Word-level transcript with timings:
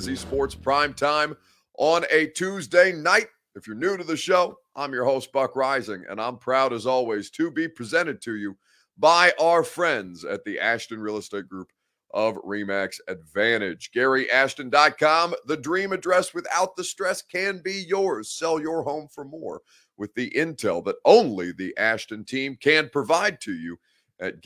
Z 0.00 0.16
Sports 0.16 0.54
Prime 0.54 0.94
Time 0.94 1.36
on 1.76 2.04
a 2.10 2.26
Tuesday 2.28 2.92
night. 2.92 3.26
If 3.54 3.66
you're 3.66 3.76
new 3.76 3.98
to 3.98 4.04
the 4.04 4.16
show, 4.16 4.56
I'm 4.74 4.92
your 4.92 5.04
host, 5.04 5.30
Buck 5.30 5.54
Reising, 5.54 6.10
and 6.10 6.20
I'm 6.20 6.38
proud 6.38 6.72
as 6.72 6.86
always 6.86 7.28
to 7.32 7.50
be 7.50 7.68
presented 7.68 8.22
to 8.22 8.36
you 8.36 8.56
by 8.96 9.32
our 9.38 9.62
friends 9.62 10.24
at 10.24 10.44
the 10.44 10.58
Ashton 10.58 11.00
Real 11.00 11.18
Estate 11.18 11.48
Group 11.48 11.68
of 12.12 12.36
Remax 12.36 12.98
Advantage. 13.08 13.90
GaryAshton.com, 13.94 15.34
the 15.46 15.56
dream 15.56 15.92
address 15.92 16.32
without 16.32 16.76
the 16.76 16.84
stress 16.84 17.20
can 17.20 17.60
be 17.62 17.84
yours. 17.86 18.30
Sell 18.30 18.58
your 18.58 18.82
home 18.82 19.08
for 19.12 19.24
more 19.24 19.60
with 19.98 20.14
the 20.14 20.30
intel 20.30 20.82
that 20.86 20.96
only 21.04 21.52
the 21.52 21.76
Ashton 21.76 22.24
team 22.24 22.56
can 22.58 22.88
provide 22.88 23.40
to 23.42 23.52
you 23.52 23.78
at 24.18 24.42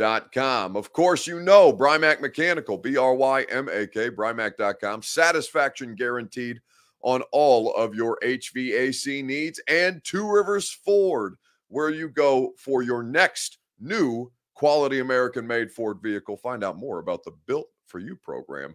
GaryAshton.com. 0.00 0.76
Of 0.76 0.92
course, 0.92 1.26
you 1.26 1.40
know 1.40 1.72
Brymak 1.72 2.20
Mechanical, 2.20 2.78
B 2.78 2.96
R 2.96 3.14
Y 3.14 3.42
M 3.50 3.68
A 3.68 3.86
K, 3.86 4.10
Brymak.com. 4.10 5.02
Satisfaction 5.02 5.94
guaranteed 5.94 6.60
on 7.02 7.22
all 7.32 7.74
of 7.74 7.94
your 7.94 8.18
HVAC 8.22 9.24
needs. 9.24 9.60
And 9.68 10.02
Two 10.04 10.30
Rivers 10.30 10.70
Ford, 10.70 11.36
where 11.68 11.90
you 11.90 12.08
go 12.08 12.52
for 12.56 12.82
your 12.82 13.02
next 13.02 13.58
new 13.78 14.30
quality 14.54 15.00
American 15.00 15.46
made 15.46 15.70
Ford 15.70 15.98
vehicle. 16.02 16.36
Find 16.36 16.64
out 16.64 16.76
more 16.76 16.98
about 16.98 17.24
the 17.24 17.32
Built 17.46 17.68
for 17.86 17.98
You 17.98 18.16
program 18.16 18.74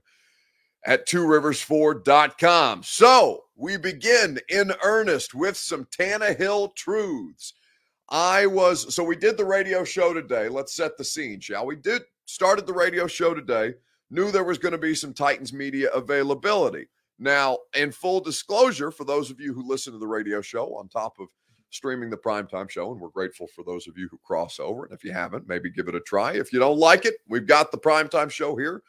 at 0.86 1.08
tworiversford.com. 1.08 2.84
So 2.84 3.44
we 3.56 3.78
begin 3.78 4.40
in 4.50 4.72
earnest 4.84 5.34
with 5.34 5.58
some 5.58 5.86
Tannehill 5.86 6.76
truths. 6.76 7.54
I 8.10 8.46
was, 8.46 8.94
so 8.94 9.04
we 9.04 9.16
did 9.16 9.38
the 9.38 9.46
radio 9.46 9.84
show 9.84 10.14
today. 10.14 10.48
Let's 10.48 10.76
set 10.76 10.98
the 10.98 11.04
scene, 11.04 11.40
shall 11.40 11.66
we? 11.66 11.76
Did 11.76 12.04
started 12.26 12.66
the 12.68 12.74
radio 12.74 13.08
show 13.08 13.34
today, 13.34 13.74
knew 14.10 14.32
there 14.32 14.44
was 14.44 14.58
going 14.58 14.72
to 14.74 14.78
be 14.78 14.96
some 14.96 15.14
Titans 15.14 15.54
media 15.54 15.90
availability. 15.92 16.88
Now, 17.18 17.60
in 17.76 17.92
full 17.92 18.20
disclosure, 18.20 18.92
for 18.92 19.06
those 19.06 19.32
of 19.32 19.40
you 19.40 19.54
who 19.54 19.68
listen 19.68 19.94
to 19.94 20.00
the 20.00 20.08
radio 20.08 20.42
show 20.42 20.76
on 20.76 20.88
top 20.88 21.18
of 21.20 21.28
streaming 21.70 22.10
the 22.10 22.18
primetime 22.18 22.70
show, 22.70 22.92
and 22.92 23.00
we're 23.00 23.10
grateful 23.10 23.48
for 23.48 23.64
those 23.64 23.88
of 23.88 23.98
you 23.98 24.08
who 24.10 24.18
cross 24.24 24.60
over. 24.60 24.86
And 24.86 24.94
if 24.94 25.04
you 25.04 25.12
haven't, 25.12 25.48
maybe 25.48 25.72
give 25.72 25.88
it 25.88 25.96
a 25.96 26.02
try. 26.02 26.34
If 26.34 26.52
you 26.52 26.60
don't 26.60 26.78
like 26.78 27.06
it, 27.06 27.16
we've 27.28 27.48
got 27.48 27.72
the 27.72 27.78
primetime 27.78 28.30
show 28.30 28.56
here, 28.56 28.82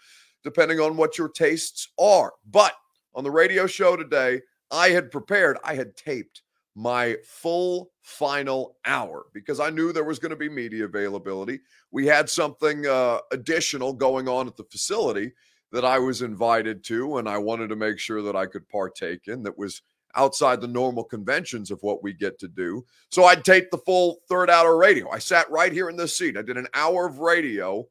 depending 0.42 0.80
on 0.80 0.96
what 0.96 1.18
your 1.18 1.28
tastes 1.28 1.88
are. 1.98 2.32
But 2.50 2.74
on 3.14 3.24
the 3.24 3.30
radio 3.30 3.66
show 3.66 3.96
today, 3.96 4.40
I 4.70 4.90
had 4.90 5.10
prepared, 5.10 5.58
I 5.64 5.74
had 5.74 5.96
taped 5.96 6.42
my 6.76 7.16
full 7.24 7.90
final 8.02 8.76
hour 8.84 9.24
because 9.32 9.60
I 9.60 9.70
knew 9.70 9.92
there 9.92 10.04
was 10.04 10.18
going 10.18 10.30
to 10.30 10.36
be 10.36 10.50
media 10.50 10.84
availability. 10.84 11.60
We 11.90 12.06
had 12.06 12.28
something 12.28 12.86
uh, 12.86 13.20
additional 13.32 13.94
going 13.94 14.28
on 14.28 14.46
at 14.46 14.56
the 14.56 14.64
facility 14.64 15.32
that 15.72 15.86
I 15.86 15.98
was 15.98 16.20
invited 16.20 16.84
to, 16.84 17.16
and 17.16 17.28
I 17.28 17.38
wanted 17.38 17.68
to 17.68 17.76
make 17.76 17.98
sure 17.98 18.20
that 18.20 18.36
I 18.36 18.44
could 18.44 18.68
partake 18.68 19.26
in 19.26 19.42
that 19.44 19.56
was 19.56 19.80
outside 20.14 20.60
the 20.60 20.68
normal 20.68 21.02
conventions 21.02 21.70
of 21.70 21.82
what 21.82 22.02
we 22.02 22.12
get 22.12 22.38
to 22.40 22.48
do. 22.48 22.84
So 23.10 23.24
I'd 23.24 23.44
take 23.44 23.70
the 23.70 23.78
full 23.78 24.18
third 24.28 24.50
hour 24.50 24.76
radio. 24.76 25.08
I 25.10 25.18
sat 25.18 25.50
right 25.50 25.72
here 25.72 25.88
in 25.88 25.96
this 25.96 26.16
seat. 26.16 26.36
I 26.36 26.42
did 26.42 26.58
an 26.58 26.68
hour 26.74 27.06
of 27.06 27.20
radio, 27.20 27.88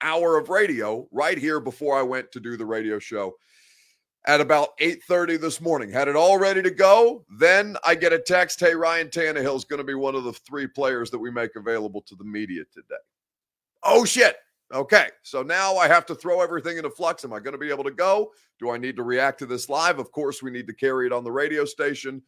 hour 0.00 0.38
of 0.38 0.48
radio 0.48 1.08
right 1.10 1.38
here 1.38 1.58
before 1.58 1.98
I 1.98 2.02
went 2.02 2.30
to 2.32 2.40
do 2.40 2.56
the 2.56 2.66
radio 2.66 3.00
show 3.00 3.34
at 4.24 4.40
about 4.40 4.70
8:30 4.78 5.36
this 5.36 5.60
morning. 5.60 5.90
Had 5.90 6.08
it 6.08 6.16
all 6.16 6.38
ready 6.38 6.62
to 6.62 6.70
go. 6.70 7.24
Then 7.38 7.76
I 7.84 7.94
get 7.94 8.12
a 8.12 8.18
text, 8.18 8.60
"Hey, 8.60 8.74
Ryan 8.74 9.08
Tannehill 9.08 9.56
is 9.56 9.64
going 9.64 9.78
to 9.78 9.84
be 9.84 9.94
one 9.94 10.14
of 10.14 10.24
the 10.24 10.32
three 10.32 10.66
players 10.66 11.10
that 11.10 11.18
we 11.18 11.30
make 11.30 11.56
available 11.56 12.02
to 12.02 12.14
the 12.14 12.24
media 12.24 12.64
today." 12.72 13.02
Oh 13.82 14.04
shit. 14.04 14.36
Okay, 14.72 15.10
so 15.22 15.42
now 15.42 15.76
I 15.76 15.86
have 15.86 16.06
to 16.06 16.14
throw 16.14 16.40
everything 16.40 16.78
into 16.78 16.88
flux. 16.88 17.24
Am 17.24 17.32
I 17.32 17.40
going 17.40 17.52
to 17.52 17.58
be 17.58 17.68
able 17.68 17.84
to 17.84 17.90
go? 17.90 18.32
Do 18.58 18.70
I 18.70 18.78
need 18.78 18.96
to 18.96 19.02
react 19.02 19.38
to 19.40 19.46
this 19.46 19.68
live? 19.68 19.98
Of 19.98 20.10
course, 20.12 20.42
we 20.42 20.50
need 20.50 20.66
to 20.66 20.72
carry 20.72 21.04
it 21.04 21.12
on 21.12 21.24
the 21.24 21.32
radio 21.32 21.66
station, 21.66 22.22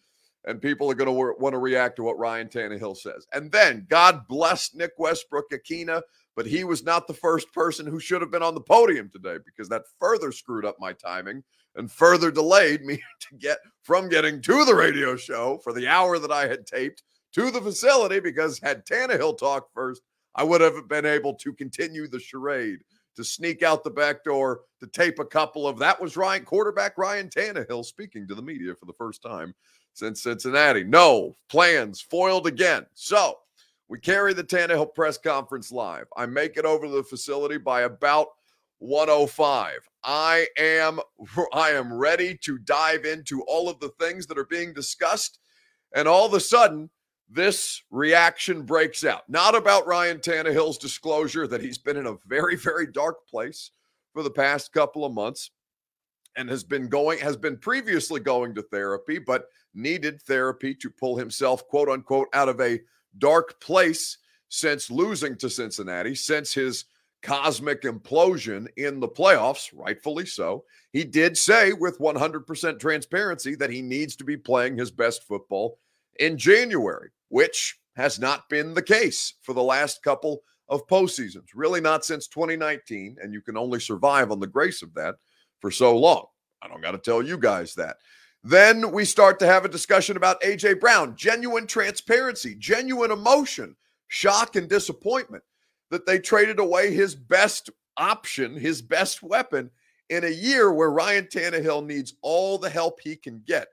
and 0.44 0.60
people 0.60 0.90
are 0.90 0.94
going 0.94 1.06
to 1.06 1.34
want 1.40 1.54
to 1.54 1.58
react 1.58 1.96
to 1.96 2.02
what 2.02 2.18
Ryan 2.18 2.48
Tannehill 2.48 2.98
says. 2.98 3.26
And 3.32 3.50
then, 3.50 3.86
God 3.88 4.28
bless 4.28 4.74
Nick 4.74 4.92
Westbrook-Ikhine, 4.98 6.02
but 6.36 6.44
he 6.44 6.64
was 6.64 6.82
not 6.82 7.06
the 7.06 7.14
first 7.14 7.50
person 7.54 7.86
who 7.86 7.98
should 7.98 8.20
have 8.20 8.30
been 8.30 8.42
on 8.42 8.54
the 8.54 8.60
podium 8.60 9.08
today 9.10 9.38
because 9.42 9.70
that 9.70 9.84
further 9.98 10.30
screwed 10.30 10.66
up 10.66 10.76
my 10.78 10.92
timing 10.92 11.42
and 11.76 11.90
further 11.90 12.30
delayed 12.30 12.84
me 12.84 13.02
to 13.20 13.36
get 13.36 13.58
from 13.82 14.08
getting 14.08 14.40
to 14.42 14.64
the 14.64 14.74
radio 14.74 15.16
show 15.16 15.58
for 15.58 15.72
the 15.72 15.88
hour 15.88 16.18
that 16.18 16.32
I 16.32 16.46
had 16.46 16.66
taped 16.66 17.02
to 17.32 17.50
the 17.50 17.60
facility 17.60 18.20
because 18.20 18.58
had 18.58 18.86
Tannehill 18.86 19.36
talk 19.38 19.68
first, 19.74 20.02
I 20.34 20.44
would 20.44 20.60
have 20.60 20.88
been 20.88 21.06
able 21.06 21.34
to 21.34 21.52
continue 21.52 22.08
the 22.08 22.20
charade, 22.20 22.80
to 23.16 23.24
sneak 23.24 23.62
out 23.62 23.84
the 23.84 23.90
back 23.90 24.24
door, 24.24 24.62
to 24.80 24.86
tape 24.86 25.18
a 25.18 25.24
couple 25.24 25.66
of 25.68 25.78
that 25.78 26.00
was 26.00 26.16
Ryan 26.16 26.44
quarterback 26.44 26.98
Ryan 26.98 27.28
Tannehill 27.28 27.84
speaking 27.84 28.26
to 28.28 28.34
the 28.34 28.42
media 28.42 28.74
for 28.74 28.86
the 28.86 28.92
first 28.94 29.22
time 29.22 29.54
since 29.92 30.22
Cincinnati. 30.22 30.84
No 30.84 31.34
plans 31.48 32.00
foiled 32.00 32.46
again. 32.46 32.86
So 32.94 33.38
we 33.88 33.98
carry 33.98 34.32
the 34.32 34.44
Tannehill 34.44 34.94
press 34.94 35.18
conference 35.18 35.70
live. 35.70 36.06
I 36.16 36.26
make 36.26 36.56
it 36.56 36.64
over 36.64 36.86
to 36.86 36.92
the 36.92 37.02
facility 37.02 37.58
by 37.58 37.82
about 37.82 38.28
105. 38.84 39.88
I 40.04 40.46
am 40.58 41.00
I 41.52 41.70
am 41.70 41.92
ready 41.92 42.36
to 42.42 42.58
dive 42.58 43.04
into 43.04 43.42
all 43.42 43.68
of 43.68 43.80
the 43.80 43.90
things 44.00 44.26
that 44.26 44.38
are 44.38 44.44
being 44.44 44.72
discussed 44.74 45.38
and 45.94 46.06
all 46.06 46.26
of 46.26 46.34
a 46.34 46.40
sudden 46.40 46.90
this 47.28 47.82
reaction 47.90 48.62
breaks 48.62 49.04
out. 49.04 49.22
Not 49.28 49.54
about 49.54 49.86
Ryan 49.86 50.18
Tannehill's 50.18 50.78
disclosure 50.78 51.46
that 51.46 51.62
he's 51.62 51.78
been 51.78 51.96
in 51.96 52.06
a 52.06 52.16
very, 52.26 52.56
very 52.56 52.86
dark 52.86 53.26
place 53.26 53.70
for 54.12 54.22
the 54.22 54.30
past 54.30 54.72
couple 54.72 55.04
of 55.04 55.14
months 55.14 55.50
and 56.36 56.50
has 56.50 56.62
been 56.62 56.88
going, 56.88 57.18
has 57.20 57.36
been 57.36 57.56
previously 57.56 58.20
going 58.20 58.54
to 58.54 58.62
therapy, 58.62 59.18
but 59.18 59.46
needed 59.72 60.20
therapy 60.22 60.74
to 60.74 60.90
pull 60.90 61.16
himself, 61.16 61.66
quote 61.68 61.88
unquote, 61.88 62.28
out 62.34 62.48
of 62.48 62.60
a 62.60 62.80
dark 63.18 63.58
place 63.60 64.18
since 64.48 64.90
losing 64.90 65.36
to 65.36 65.48
Cincinnati, 65.48 66.14
since 66.14 66.52
his 66.52 66.84
cosmic 67.24 67.82
implosion 67.82 68.68
in 68.76 69.00
the 69.00 69.08
playoffs, 69.08 69.70
rightfully 69.74 70.26
so. 70.26 70.64
He 70.92 71.02
did 71.02 71.36
say 71.36 71.72
with 71.72 71.98
100% 71.98 72.78
transparency 72.78 73.54
that 73.56 73.70
he 73.70 73.82
needs 73.82 74.14
to 74.16 74.24
be 74.24 74.36
playing 74.36 74.76
his 74.76 74.90
best 74.90 75.24
football 75.24 75.78
in 76.20 76.38
January, 76.38 77.08
which 77.30 77.80
has 77.96 78.20
not 78.20 78.48
been 78.48 78.74
the 78.74 78.82
case 78.82 79.34
for 79.40 79.54
the 79.54 79.62
last 79.62 80.02
couple 80.02 80.42
of 80.68 80.86
postseasons, 80.86 81.48
really 81.54 81.80
not 81.80 82.04
since 82.04 82.28
2019. 82.28 83.16
And 83.20 83.32
you 83.32 83.40
can 83.40 83.56
only 83.56 83.80
survive 83.80 84.30
on 84.30 84.38
the 84.38 84.46
grace 84.46 84.82
of 84.82 84.92
that 84.94 85.16
for 85.60 85.70
so 85.70 85.96
long. 85.96 86.26
I 86.62 86.68
don't 86.68 86.82
got 86.82 86.92
to 86.92 86.98
tell 86.98 87.22
you 87.22 87.38
guys 87.38 87.74
that. 87.74 87.96
Then 88.42 88.92
we 88.92 89.06
start 89.06 89.38
to 89.38 89.46
have 89.46 89.64
a 89.64 89.70
discussion 89.70 90.18
about 90.18 90.42
AJ 90.42 90.78
Brown, 90.78 91.16
genuine 91.16 91.66
transparency, 91.66 92.54
genuine 92.58 93.10
emotion, 93.10 93.74
shock, 94.08 94.56
and 94.56 94.68
disappointment 94.68 95.42
that 95.90 96.06
they 96.06 96.18
traded 96.18 96.58
away 96.58 96.92
his 96.92 97.14
best 97.14 97.70
option, 97.96 98.56
his 98.56 98.82
best 98.82 99.22
weapon 99.22 99.70
in 100.10 100.24
a 100.24 100.28
year 100.28 100.72
where 100.72 100.90
Ryan 100.90 101.26
Tannehill 101.26 101.86
needs 101.86 102.14
all 102.22 102.58
the 102.58 102.70
help 102.70 103.00
he 103.00 103.16
can 103.16 103.42
get 103.46 103.68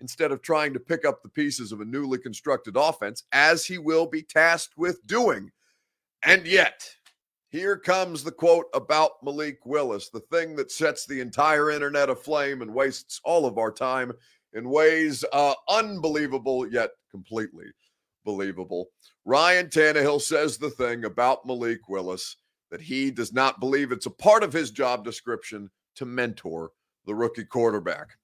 instead 0.00 0.32
of 0.32 0.42
trying 0.42 0.72
to 0.72 0.80
pick 0.80 1.04
up 1.04 1.22
the 1.22 1.28
pieces 1.28 1.72
of 1.72 1.80
a 1.80 1.84
newly 1.84 2.18
constructed 2.18 2.76
offense, 2.76 3.24
as 3.32 3.64
he 3.64 3.78
will 3.78 4.06
be 4.06 4.22
tasked 4.22 4.76
with 4.76 5.04
doing. 5.06 5.50
And 6.24 6.46
yet, 6.46 6.88
here 7.50 7.76
comes 7.76 8.22
the 8.22 8.30
quote 8.30 8.66
about 8.74 9.22
Malik 9.22 9.64
Willis, 9.64 10.10
the 10.10 10.20
thing 10.20 10.54
that 10.56 10.70
sets 10.70 11.06
the 11.06 11.20
entire 11.20 11.70
internet 11.70 12.10
aflame 12.10 12.62
and 12.62 12.72
wastes 12.72 13.20
all 13.24 13.46
of 13.46 13.58
our 13.58 13.72
time 13.72 14.12
in 14.52 14.68
ways 14.68 15.24
uh, 15.32 15.54
unbelievable 15.68 16.70
yet 16.70 16.90
completely 17.10 17.66
believable. 18.28 18.90
Ryan 19.24 19.68
Tannehill 19.68 20.20
says 20.20 20.58
the 20.58 20.68
thing 20.68 21.06
about 21.06 21.46
Malik 21.46 21.88
Willis 21.88 22.36
that 22.70 22.82
he 22.82 23.10
does 23.10 23.32
not 23.32 23.58
believe 23.58 23.90
it's 23.90 24.04
a 24.04 24.10
part 24.10 24.42
of 24.42 24.52
his 24.52 24.70
job 24.70 25.02
description 25.02 25.70
to 25.96 26.04
mentor 26.04 26.72
the 27.06 27.14
rookie 27.14 27.46
quarterback. 27.46 28.18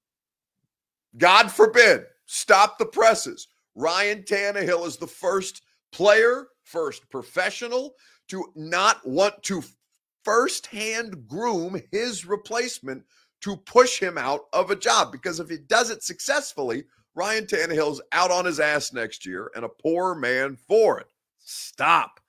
God 1.17 1.51
forbid, 1.51 2.05
stop 2.27 2.77
the 2.77 2.85
presses. 2.85 3.49
Ryan 3.75 4.25
Tannehill 4.25 4.87
is 4.87 4.99
the 4.99 5.07
first 5.07 5.63
player, 5.91 6.49
first 6.65 7.09
professional 7.09 7.95
to 8.29 8.45
not 8.55 8.99
want 9.09 9.43
to 9.45 9.63
firsthand 10.23 11.27
groom 11.27 11.81
his 11.93 12.27
replacement 12.27 13.03
to 13.41 13.57
push 13.57 13.99
him 13.99 14.19
out 14.19 14.43
of 14.53 14.71
a 14.71 14.77
job. 14.77 15.13
Because 15.13 15.41
if 15.41 15.49
he 15.49 15.57
does 15.67 15.89
it 15.89 16.03
successfully, 16.03 16.85
Ryan 17.15 17.47
Tannehill's 17.47 18.03
out 18.13 18.31
on 18.31 18.45
his 18.45 18.59
ass 18.59 18.93
next 18.93 19.25
year 19.25 19.51
and 19.55 19.65
a 19.65 19.69
poor 19.69 20.15
man 20.15 20.57
for 20.57 20.99
it. 20.99 21.07
Stop. 21.39 22.21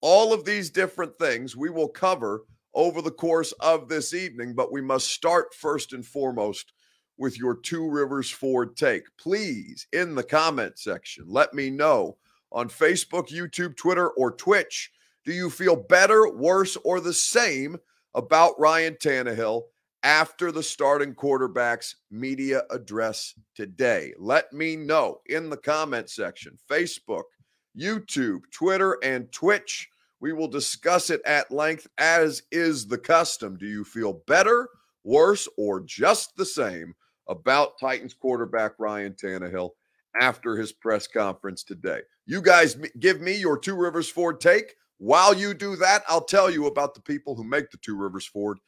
All 0.00 0.32
of 0.32 0.44
these 0.44 0.70
different 0.70 1.18
things 1.18 1.56
we 1.56 1.70
will 1.70 1.88
cover 1.88 2.44
over 2.74 3.02
the 3.02 3.10
course 3.10 3.52
of 3.60 3.88
this 3.88 4.14
evening, 4.14 4.54
but 4.54 4.70
we 4.72 4.80
must 4.80 5.08
start 5.08 5.54
first 5.54 5.92
and 5.92 6.06
foremost 6.06 6.72
with 7.16 7.36
your 7.36 7.56
Two 7.56 7.90
Rivers 7.90 8.30
Ford 8.30 8.76
take. 8.76 9.04
Please, 9.18 9.88
in 9.92 10.14
the 10.14 10.22
comment 10.22 10.78
section, 10.78 11.24
let 11.26 11.52
me 11.52 11.70
know 11.70 12.16
on 12.52 12.68
Facebook, 12.68 13.28
YouTube, 13.28 13.76
Twitter, 13.76 14.10
or 14.10 14.30
Twitch. 14.30 14.92
Do 15.24 15.32
you 15.32 15.50
feel 15.50 15.74
better, 15.74 16.30
worse, 16.30 16.76
or 16.84 17.00
the 17.00 17.12
same 17.12 17.76
about 18.14 18.58
Ryan 18.58 18.94
Tannehill 18.94 19.64
after 20.02 20.52
the 20.52 20.62
starting 20.62 21.14
quarterback's 21.14 21.96
media 22.10 22.62
address 22.70 23.34
today? 23.54 24.14
Let 24.18 24.52
me 24.52 24.76
know 24.76 25.20
in 25.26 25.50
the 25.50 25.56
comment 25.56 26.10
section, 26.10 26.58
Facebook, 26.70 27.24
YouTube, 27.76 28.40
Twitter, 28.52 28.98
and 29.02 29.30
Twitch. 29.32 29.88
We 30.20 30.32
will 30.32 30.48
discuss 30.48 31.10
it 31.10 31.20
at 31.24 31.50
length, 31.50 31.86
as 31.98 32.42
is 32.50 32.86
the 32.86 32.98
custom. 32.98 33.56
Do 33.56 33.66
you 33.66 33.84
feel 33.84 34.22
better, 34.26 34.68
worse, 35.04 35.48
or 35.56 35.80
just 35.80 36.36
the 36.36 36.44
same 36.44 36.94
about 37.28 37.78
Titans 37.78 38.14
quarterback 38.14 38.72
Ryan 38.78 39.14
Tannehill 39.14 39.70
after 40.20 40.56
his 40.56 40.72
press 40.72 41.06
conference 41.06 41.62
today? 41.62 42.00
You 42.26 42.42
guys 42.42 42.76
give 42.98 43.20
me 43.20 43.36
your 43.36 43.58
Two 43.58 43.76
Rivers 43.76 44.08
Ford 44.08 44.40
take. 44.40 44.74
While 44.98 45.34
you 45.34 45.54
do 45.54 45.76
that, 45.76 46.02
I'll 46.08 46.24
tell 46.24 46.50
you 46.50 46.66
about 46.66 46.94
the 46.94 47.00
people 47.00 47.36
who 47.36 47.44
make 47.44 47.70
the 47.70 47.78
Two 47.78 47.96
Rivers 47.96 48.26
Ford 48.26 48.58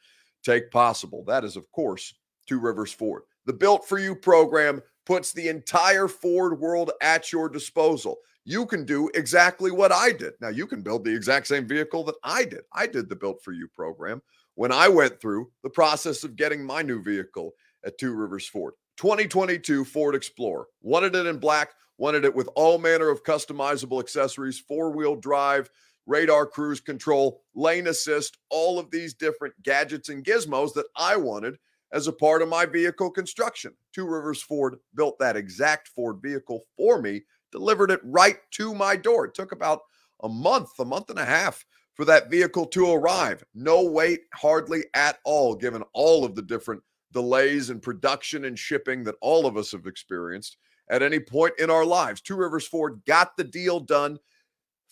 take 0.43 0.71
possible. 0.71 1.23
That 1.25 1.43
is, 1.43 1.55
of 1.55 1.69
course, 1.71 2.13
Two 2.47 2.59
Rivers 2.59 2.91
Ford. 2.91 3.23
The 3.45 3.53
Built 3.53 3.87
for 3.87 3.99
You 3.99 4.15
program 4.15 4.81
puts 5.05 5.31
the 5.31 5.47
entire 5.47 6.07
Ford 6.07 6.59
world 6.59 6.91
at 7.01 7.31
your 7.31 7.49
disposal. 7.49 8.17
You 8.43 8.65
can 8.65 8.85
do 8.85 9.09
exactly 9.13 9.71
what 9.71 9.91
I 9.91 10.11
did. 10.11 10.33
Now, 10.41 10.49
you 10.49 10.65
can 10.65 10.81
build 10.81 11.05
the 11.05 11.15
exact 11.15 11.47
same 11.47 11.67
vehicle 11.67 12.03
that 12.05 12.15
I 12.23 12.43
did. 12.45 12.61
I 12.73 12.87
did 12.87 13.09
the 13.09 13.15
Built 13.15 13.43
for 13.43 13.51
You 13.51 13.67
program 13.67 14.21
when 14.55 14.71
I 14.71 14.87
went 14.87 15.19
through 15.21 15.51
the 15.63 15.69
process 15.69 16.23
of 16.23 16.35
getting 16.35 16.65
my 16.65 16.81
new 16.81 17.01
vehicle 17.01 17.53
at 17.85 17.97
Two 17.97 18.13
Rivers 18.13 18.47
Ford. 18.47 18.73
2022 18.97 19.85
Ford 19.85 20.15
Explorer. 20.15 20.65
Wanted 20.81 21.15
it 21.15 21.25
in 21.25 21.37
black, 21.37 21.69
wanted 21.97 22.25
it 22.25 22.35
with 22.35 22.49
all 22.55 22.77
manner 22.77 23.09
of 23.09 23.23
customizable 23.23 23.99
accessories, 23.99 24.59
four 24.59 24.91
wheel 24.91 25.15
drive 25.15 25.69
radar 26.11 26.45
cruise 26.45 26.81
control, 26.81 27.41
lane 27.55 27.87
assist, 27.87 28.37
all 28.49 28.77
of 28.77 28.91
these 28.91 29.13
different 29.13 29.53
gadgets 29.63 30.09
and 30.09 30.25
gizmos 30.25 30.73
that 30.73 30.87
I 30.97 31.15
wanted 31.15 31.57
as 31.93 32.07
a 32.07 32.13
part 32.13 32.41
of 32.41 32.49
my 32.49 32.65
vehicle 32.65 33.09
construction. 33.09 33.73
Two 33.93 34.05
Rivers 34.05 34.41
Ford 34.41 34.75
built 34.93 35.17
that 35.19 35.37
exact 35.37 35.87
Ford 35.87 36.17
vehicle 36.21 36.63
for 36.75 37.01
me, 37.01 37.21
delivered 37.51 37.91
it 37.91 38.01
right 38.03 38.37
to 38.51 38.75
my 38.75 38.95
door. 38.97 39.25
It 39.25 39.33
took 39.33 39.53
about 39.53 39.81
a 40.21 40.29
month, 40.29 40.71
a 40.79 40.85
month 40.85 41.09
and 41.09 41.19
a 41.19 41.25
half 41.25 41.65
for 41.93 42.03
that 42.05 42.29
vehicle 42.29 42.65
to 42.67 42.91
arrive. 42.91 43.43
No 43.55 43.83
wait, 43.83 44.21
hardly 44.33 44.83
at 44.93 45.19
all, 45.23 45.55
given 45.55 45.83
all 45.93 46.25
of 46.25 46.35
the 46.35 46.41
different 46.41 46.83
delays 47.13 47.69
in 47.69 47.79
production 47.79 48.45
and 48.45 48.59
shipping 48.59 49.03
that 49.05 49.15
all 49.21 49.45
of 49.45 49.57
us 49.57 49.71
have 49.71 49.85
experienced 49.85 50.57
at 50.89 51.01
any 51.01 51.19
point 51.19 51.53
in 51.57 51.69
our 51.69 51.85
lives. 51.85 52.21
Two 52.21 52.35
Rivers 52.35 52.67
Ford 52.67 53.01
got 53.07 53.35
the 53.37 53.43
deal 53.43 53.79
done 53.79 54.17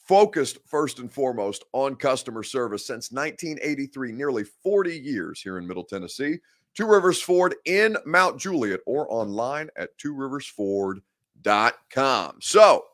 focused 0.09 0.57
first 0.65 0.97
and 0.97 1.13
foremost 1.13 1.65
on 1.71 1.95
customer 1.95 2.41
service 2.41 2.87
since 2.87 3.11
1983, 3.11 4.11
nearly 4.11 4.43
40 4.43 4.97
years 4.97 5.39
here 5.39 5.59
in 5.59 5.67
Middle 5.67 5.83
Tennessee. 5.83 6.39
Two 6.73 6.87
Rivers 6.87 7.21
Ford 7.21 7.53
in 7.65 7.95
Mount 8.07 8.39
Juliet 8.39 8.79
or 8.87 9.05
online 9.13 9.69
at 9.77 9.95
tworiversford.com. 9.99 12.37
So, 12.41 12.85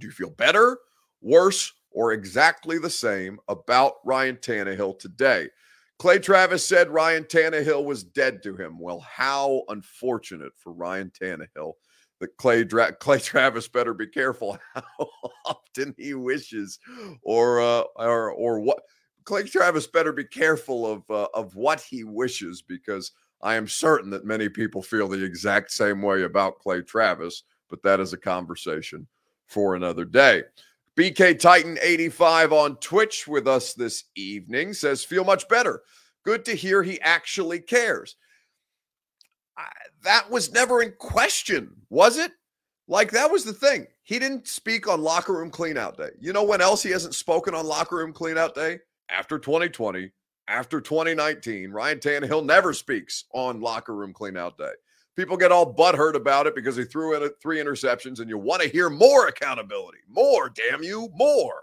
do 0.00 0.08
you 0.08 0.12
feel 0.12 0.30
better, 0.30 0.78
worse, 1.22 1.72
or 1.92 2.12
exactly 2.12 2.78
the 2.78 2.90
same 2.90 3.38
about 3.46 3.98
Ryan 4.04 4.38
Tannehill 4.38 4.98
today? 4.98 5.46
Clay 6.00 6.18
Travis 6.18 6.66
said 6.66 6.90
Ryan 6.90 7.22
Tannehill 7.22 7.84
was 7.84 8.02
dead 8.02 8.42
to 8.42 8.56
him. 8.56 8.80
Well, 8.80 8.98
how 8.98 9.62
unfortunate 9.68 10.50
for 10.56 10.72
Ryan 10.72 11.12
Tannehill 11.16 11.74
that 12.20 12.36
Clay 12.36 12.64
Clay 13.00 13.18
Travis 13.18 13.68
better 13.68 13.94
be 13.94 14.06
careful 14.06 14.58
how 14.74 15.08
often 15.44 15.94
he 15.98 16.14
wishes, 16.14 16.78
or 17.22 17.60
uh, 17.60 17.84
or 17.96 18.30
or 18.30 18.60
what 18.60 18.80
Clay 19.24 19.44
Travis 19.44 19.86
better 19.86 20.12
be 20.12 20.24
careful 20.24 20.86
of 20.90 21.02
uh, 21.10 21.28
of 21.34 21.54
what 21.54 21.80
he 21.80 22.04
wishes 22.04 22.62
because 22.62 23.12
I 23.42 23.56
am 23.56 23.68
certain 23.68 24.10
that 24.10 24.24
many 24.24 24.48
people 24.48 24.82
feel 24.82 25.08
the 25.08 25.22
exact 25.22 25.70
same 25.70 26.00
way 26.00 26.22
about 26.22 26.58
Clay 26.58 26.82
Travis, 26.82 27.42
but 27.68 27.82
that 27.82 28.00
is 28.00 28.12
a 28.12 28.18
conversation 28.18 29.06
for 29.46 29.74
another 29.74 30.04
day. 30.04 30.44
BK 30.96 31.38
Titan 31.38 31.76
85 31.82 32.52
on 32.52 32.76
Twitch 32.76 33.26
with 33.26 33.48
us 33.48 33.74
this 33.74 34.04
evening 34.14 34.72
says, 34.72 35.02
Feel 35.02 35.24
much 35.24 35.48
better. 35.48 35.82
Good 36.22 36.44
to 36.46 36.54
hear 36.54 36.82
he 36.82 37.00
actually 37.00 37.60
cares 37.60 38.16
that 40.04 40.30
was 40.30 40.52
never 40.52 40.82
in 40.82 40.92
question, 40.98 41.70
was 41.90 42.18
it? 42.18 42.32
Like 42.86 43.10
that 43.12 43.30
was 43.30 43.44
the 43.44 43.52
thing. 43.52 43.86
He 44.02 44.18
didn't 44.18 44.46
speak 44.46 44.86
on 44.86 45.02
locker 45.02 45.32
room 45.32 45.50
cleanout 45.50 45.96
day. 45.96 46.10
You 46.20 46.32
know 46.32 46.44
when 46.44 46.60
else 46.60 46.82
he 46.82 46.90
hasn't 46.90 47.14
spoken 47.14 47.54
on 47.54 47.66
locker 47.66 47.96
room 47.96 48.12
cleanout 48.12 48.54
day? 48.54 48.78
After 49.08 49.38
2020, 49.38 50.10
after 50.48 50.80
2019, 50.80 51.70
Ryan 51.70 51.98
Tannehill 51.98 52.44
never 52.44 52.72
speaks 52.74 53.24
on 53.32 53.60
locker 53.60 53.94
room 53.94 54.12
cleanout 54.12 54.58
day. 54.58 54.72
People 55.16 55.36
get 55.36 55.52
all 55.52 55.72
butthurt 55.72 56.14
about 56.14 56.46
it 56.46 56.54
because 56.54 56.76
he 56.76 56.84
threw 56.84 57.14
in 57.14 57.30
three 57.40 57.58
interceptions, 57.58 58.20
and 58.20 58.28
you 58.28 58.36
want 58.36 58.60
to 58.62 58.68
hear 58.68 58.90
more 58.90 59.28
accountability. 59.28 59.98
More, 60.08 60.50
damn 60.50 60.82
you, 60.82 61.08
more. 61.14 61.62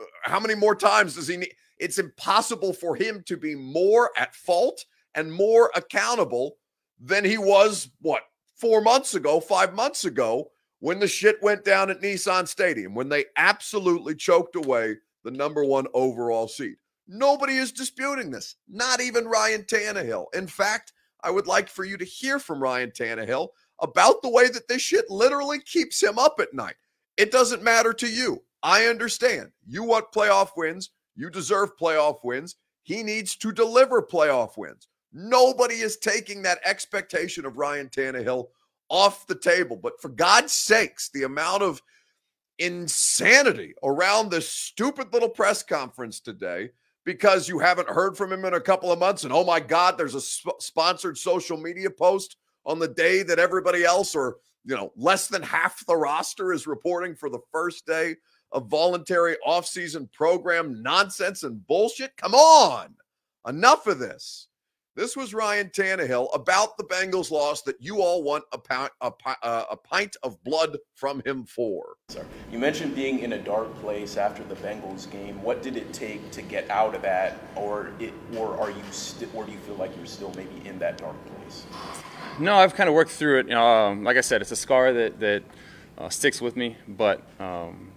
Uh, 0.00 0.04
how 0.24 0.40
many 0.40 0.54
more 0.54 0.74
times 0.74 1.14
does 1.14 1.28
he 1.28 1.36
need? 1.36 1.54
It's 1.78 1.98
impossible 1.98 2.72
for 2.72 2.96
him 2.96 3.22
to 3.26 3.36
be 3.36 3.54
more 3.54 4.10
at 4.16 4.34
fault 4.34 4.84
and 5.14 5.32
more 5.32 5.70
accountable 5.76 6.57
than 7.00 7.24
he 7.24 7.38
was, 7.38 7.90
what, 8.00 8.22
four 8.56 8.80
months 8.80 9.14
ago, 9.14 9.40
five 9.40 9.74
months 9.74 10.04
ago, 10.04 10.50
when 10.80 11.00
the 11.00 11.08
shit 11.08 11.42
went 11.42 11.64
down 11.64 11.90
at 11.90 12.00
Nissan 12.00 12.46
Stadium, 12.46 12.94
when 12.94 13.08
they 13.08 13.24
absolutely 13.36 14.14
choked 14.14 14.56
away 14.56 14.96
the 15.24 15.30
number 15.30 15.64
one 15.64 15.86
overall 15.94 16.48
seed. 16.48 16.76
Nobody 17.06 17.54
is 17.54 17.72
disputing 17.72 18.30
this, 18.30 18.56
not 18.68 19.00
even 19.00 19.26
Ryan 19.26 19.62
Tannehill. 19.62 20.26
In 20.34 20.46
fact, 20.46 20.92
I 21.22 21.30
would 21.30 21.46
like 21.46 21.68
for 21.68 21.84
you 21.84 21.96
to 21.96 22.04
hear 22.04 22.38
from 22.38 22.62
Ryan 22.62 22.90
Tannehill 22.90 23.48
about 23.80 24.22
the 24.22 24.28
way 24.28 24.48
that 24.48 24.68
this 24.68 24.82
shit 24.82 25.10
literally 25.10 25.58
keeps 25.60 26.02
him 26.02 26.18
up 26.18 26.38
at 26.40 26.54
night. 26.54 26.76
It 27.16 27.32
doesn't 27.32 27.62
matter 27.62 27.92
to 27.94 28.08
you. 28.08 28.44
I 28.62 28.86
understand. 28.86 29.50
You 29.66 29.84
want 29.84 30.12
playoff 30.12 30.50
wins. 30.56 30.90
You 31.16 31.30
deserve 31.30 31.76
playoff 31.76 32.18
wins. 32.22 32.56
He 32.82 33.02
needs 33.02 33.36
to 33.36 33.52
deliver 33.52 34.02
playoff 34.02 34.56
wins. 34.56 34.88
Nobody 35.12 35.76
is 35.76 35.96
taking 35.96 36.42
that 36.42 36.60
expectation 36.64 37.44
of 37.44 37.56
Ryan 37.56 37.88
Tannehill 37.88 38.48
off 38.88 39.26
the 39.26 39.38
table. 39.38 39.76
But 39.76 40.00
for 40.00 40.08
God's 40.08 40.52
sakes, 40.52 41.10
the 41.10 41.24
amount 41.24 41.62
of 41.62 41.82
insanity 42.58 43.74
around 43.82 44.30
this 44.30 44.48
stupid 44.48 45.12
little 45.12 45.28
press 45.28 45.62
conference 45.62 46.20
today 46.20 46.70
because 47.04 47.48
you 47.48 47.58
haven't 47.58 47.88
heard 47.88 48.16
from 48.16 48.32
him 48.32 48.44
in 48.44 48.54
a 48.54 48.60
couple 48.60 48.92
of 48.92 48.98
months. 48.98 49.24
And 49.24 49.32
oh 49.32 49.44
my 49.44 49.60
God, 49.60 49.96
there's 49.96 50.14
a 50.14 50.20
sp- 50.20 50.60
sponsored 50.60 51.16
social 51.16 51.56
media 51.56 51.90
post 51.90 52.36
on 52.66 52.78
the 52.78 52.88
day 52.88 53.22
that 53.22 53.38
everybody 53.38 53.84
else, 53.84 54.14
or 54.14 54.36
you 54.64 54.76
know, 54.76 54.92
less 54.96 55.28
than 55.28 55.42
half 55.42 55.86
the 55.86 55.96
roster 55.96 56.52
is 56.52 56.66
reporting 56.66 57.14
for 57.14 57.30
the 57.30 57.40
first 57.50 57.86
day 57.86 58.16
of 58.52 58.68
voluntary 58.68 59.36
offseason 59.46 60.10
program 60.12 60.82
nonsense 60.82 61.44
and 61.44 61.66
bullshit. 61.66 62.14
Come 62.16 62.34
on, 62.34 62.94
enough 63.46 63.86
of 63.86 63.98
this. 63.98 64.47
This 64.98 65.16
was 65.16 65.32
Ryan 65.32 65.68
Tannehill 65.68 66.34
about 66.34 66.76
the 66.76 66.82
Bengals 66.82 67.30
loss 67.30 67.62
that 67.62 67.80
you 67.80 68.02
all 68.02 68.24
want 68.24 68.42
a, 68.50 68.58
pint, 68.58 68.90
a, 69.00 69.12
uh, 69.44 69.64
a 69.70 69.76
pint 69.76 70.16
of 70.24 70.42
blood 70.42 70.76
from 70.96 71.22
him 71.24 71.44
for. 71.44 71.94
Sorry. 72.08 72.26
You 72.50 72.58
mentioned 72.58 72.96
being 72.96 73.20
in 73.20 73.34
a 73.34 73.38
dark 73.38 73.72
place 73.76 74.16
after 74.16 74.42
the 74.42 74.56
Bengals 74.56 75.08
game. 75.08 75.40
What 75.40 75.62
did 75.62 75.76
it 75.76 75.92
take 75.92 76.32
to 76.32 76.42
get 76.42 76.68
out 76.68 76.96
of 76.96 77.02
that, 77.02 77.38
or 77.54 77.92
it, 78.00 78.12
or 78.36 78.58
are 78.58 78.72
you, 78.72 78.82
st- 78.90 79.32
or 79.36 79.44
do 79.44 79.52
you 79.52 79.58
feel 79.58 79.76
like 79.76 79.96
you're 79.96 80.04
still 80.04 80.32
maybe 80.34 80.66
in 80.68 80.80
that 80.80 80.98
dark 80.98 81.14
place? 81.36 81.64
No, 82.40 82.56
I've 82.56 82.74
kind 82.74 82.88
of 82.88 82.94
worked 82.96 83.12
through 83.12 83.38
it. 83.38 83.52
Um, 83.52 84.02
like 84.02 84.16
I 84.16 84.20
said, 84.20 84.42
it's 84.42 84.50
a 84.50 84.56
scar 84.56 84.92
that 84.92 85.20
that 85.20 85.44
uh, 85.96 86.08
sticks 86.08 86.40
with 86.40 86.56
me. 86.56 86.76
But 86.88 87.22
um, 87.38 87.92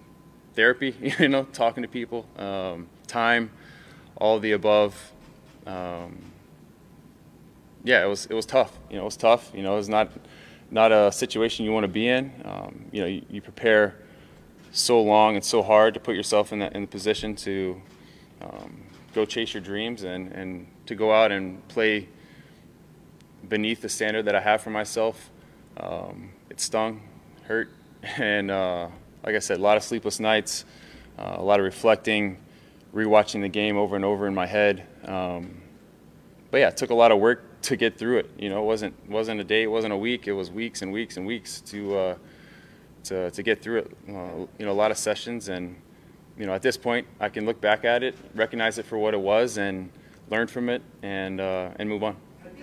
therapy, 0.53 0.95
you 1.19 1.29
know, 1.29 1.45
talking 1.45 1.81
to 1.81 1.89
people, 1.89 2.27
um, 2.37 2.89
time, 3.07 3.49
all 4.17 4.37
the 4.37 4.51
above. 4.51 5.11
Um, 5.65 6.31
yeah, 7.83 8.03
it 8.03 8.07
was 8.07 8.25
it 8.27 8.33
was 8.33 8.45
tough. 8.45 8.77
You 8.89 8.97
know, 8.97 9.03
it 9.03 9.05
was 9.05 9.17
tough. 9.17 9.51
You 9.53 9.63
know, 9.63 9.77
it's 9.77 9.87
not 9.87 10.09
not 10.69 10.91
a 10.91 11.11
situation 11.11 11.65
you 11.65 11.71
want 11.71 11.83
to 11.83 11.89
be 11.89 12.07
in. 12.07 12.31
Um, 12.45 12.85
you 12.91 13.01
know, 13.01 13.07
you, 13.07 13.25
you, 13.29 13.41
prepare 13.41 13.95
so 14.71 15.01
long 15.01 15.35
and 15.35 15.43
so 15.43 15.61
hard 15.61 15.93
to 15.95 15.99
put 15.99 16.15
yourself 16.15 16.53
in 16.53 16.59
that 16.59 16.73
in 16.73 16.81
the 16.81 16.87
position 16.87 17.35
to 17.35 17.81
um, 18.41 18.83
go 19.13 19.25
chase 19.25 19.53
your 19.53 19.61
dreams 19.61 20.03
and 20.03 20.31
and 20.31 20.67
to 20.85 20.95
go 20.95 21.11
out 21.11 21.31
and 21.31 21.67
play 21.67 22.07
beneath 23.49 23.81
the 23.81 23.89
standard 23.89 24.25
that 24.25 24.35
I 24.35 24.41
have 24.41 24.61
for 24.61 24.69
myself. 24.69 25.29
Um, 25.77 26.31
it 26.49 26.59
stung, 26.59 27.01
hurt, 27.43 27.69
and 28.17 28.51
uh, 28.51 28.87
like 29.23 29.35
I 29.35 29.39
said, 29.39 29.59
a 29.59 29.61
lot 29.61 29.77
of 29.77 29.83
sleepless 29.83 30.19
nights, 30.19 30.65
uh, 31.17 31.35
a 31.37 31.43
lot 31.43 31.59
of 31.59 31.65
reflecting, 31.65 32.37
rewatching 32.93 33.41
the 33.41 33.49
game 33.49 33.77
over 33.77 33.95
and 33.95 34.05
over 34.05 34.27
in 34.27 34.35
my 34.35 34.45
head. 34.45 34.85
Um, 35.05 35.61
but 36.51 36.59
yeah, 36.59 36.67
it 36.67 36.77
took 36.77 36.91
a 36.91 36.95
lot 36.95 37.11
of 37.11 37.19
work 37.19 37.50
to 37.63 37.75
get 37.75 37.97
through 37.97 38.17
it. 38.17 38.29
You 38.37 38.49
know, 38.49 38.61
it 38.61 38.65
wasn't 38.65 39.09
wasn't 39.09 39.41
a 39.41 39.43
day, 39.43 39.63
it 39.63 39.71
wasn't 39.71 39.93
a 39.93 39.97
week. 39.97 40.27
It 40.27 40.33
was 40.33 40.51
weeks 40.51 40.81
and 40.81 40.91
weeks 40.91 41.17
and 41.17 41.25
weeks 41.25 41.61
to 41.61 41.95
uh, 41.95 42.15
to 43.05 43.31
to 43.31 43.43
get 43.43 43.61
through 43.61 43.79
it. 43.79 43.91
Uh, 44.07 44.45
you 44.57 44.65
know, 44.65 44.71
a 44.71 44.73
lot 44.73 44.91
of 44.91 44.97
sessions, 44.97 45.49
and 45.49 45.75
you 46.37 46.45
know, 46.45 46.53
at 46.53 46.61
this 46.61 46.77
point, 46.77 47.07
I 47.19 47.29
can 47.29 47.45
look 47.45 47.61
back 47.61 47.85
at 47.85 48.03
it, 48.03 48.15
recognize 48.35 48.77
it 48.77 48.85
for 48.85 48.97
what 48.97 49.13
it 49.13 49.19
was, 49.19 49.57
and 49.57 49.91
learn 50.29 50.47
from 50.47 50.69
it, 50.69 50.81
and 51.03 51.39
uh, 51.39 51.71
and 51.77 51.87
move 51.87 52.03
on. 52.03 52.15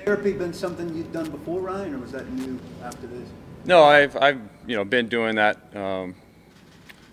Therapy 0.04 0.32
been 0.32 0.52
something 0.52 0.94
you've 0.94 1.12
done 1.12 1.28
before, 1.28 1.60
Ryan, 1.60 1.94
or 1.94 1.98
was 1.98 2.12
that 2.12 2.30
new 2.32 2.58
after 2.82 3.06
this? 3.06 3.28
No, 3.64 3.84
I've 3.84 4.16
I've 4.16 4.40
you 4.66 4.76
know 4.76 4.84
been 4.84 5.08
doing 5.08 5.36
that 5.36 5.76
um, 5.76 6.14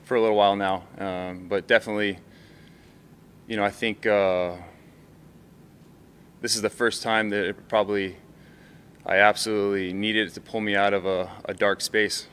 for 0.06 0.16
a 0.16 0.22
little 0.22 0.38
while 0.38 0.56
now, 0.56 0.84
um, 0.98 1.48
but 1.48 1.68
definitely, 1.68 2.20
you 3.48 3.58
know, 3.58 3.64
I 3.64 3.72
think 3.72 4.06
uh, 4.06 4.54
this 6.46 6.56
is 6.56 6.62
the 6.62 6.70
first 6.70 7.02
time 7.02 7.30
that 7.30 7.44
it 7.44 7.68
probably 7.68 8.16
I 9.04 9.16
absolutely 9.16 9.94
needed 9.94 10.28
it 10.28 10.36
to 10.36 10.42
pull 10.42 10.62
me 10.62 10.76
out 10.76 10.94
of 10.94 11.08
a, 11.08 11.28
a 11.46 11.56
dark 11.56 11.82
space. 11.82 12.28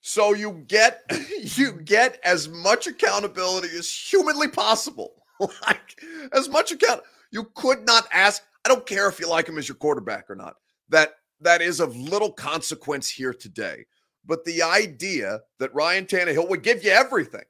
So 0.00 0.32
you 0.32 0.64
get 0.66 1.02
you 1.58 1.72
get 1.72 2.18
as 2.24 2.48
much 2.48 2.86
accountability 2.86 3.68
as 3.76 3.92
humanly 3.92 4.48
possible. 4.48 5.12
like 5.66 6.02
as 6.32 6.48
much 6.48 6.72
account 6.72 7.02
you 7.30 7.44
could 7.54 7.84
not 7.84 8.08
ask. 8.10 8.42
I 8.64 8.70
don't 8.70 8.86
care 8.86 9.06
if 9.06 9.20
you 9.20 9.28
like 9.28 9.46
him 9.46 9.58
as 9.58 9.68
your 9.68 9.76
quarterback 9.76 10.30
or 10.30 10.34
not. 10.34 10.54
That 10.88 11.16
that 11.42 11.60
is 11.60 11.78
of 11.78 11.94
little 11.94 12.32
consequence 12.32 13.10
here 13.10 13.34
today. 13.34 13.84
But 14.24 14.46
the 14.46 14.62
idea 14.62 15.40
that 15.58 15.74
Ryan 15.74 16.06
Tannehill 16.06 16.48
would 16.48 16.62
give 16.62 16.82
you 16.82 16.90
everything. 16.90 17.44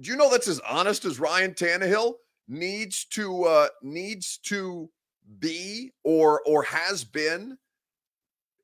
Do 0.00 0.10
you 0.10 0.16
know 0.16 0.30
that's 0.30 0.48
as 0.48 0.60
honest 0.60 1.04
as 1.04 1.20
Ryan 1.20 1.52
Tannehill 1.52 2.14
needs 2.48 3.04
to 3.04 3.44
uh 3.44 3.68
needs 3.82 4.38
to 4.38 4.90
be 5.38 5.92
or 6.02 6.42
or 6.44 6.62
has 6.64 7.04
been 7.04 7.56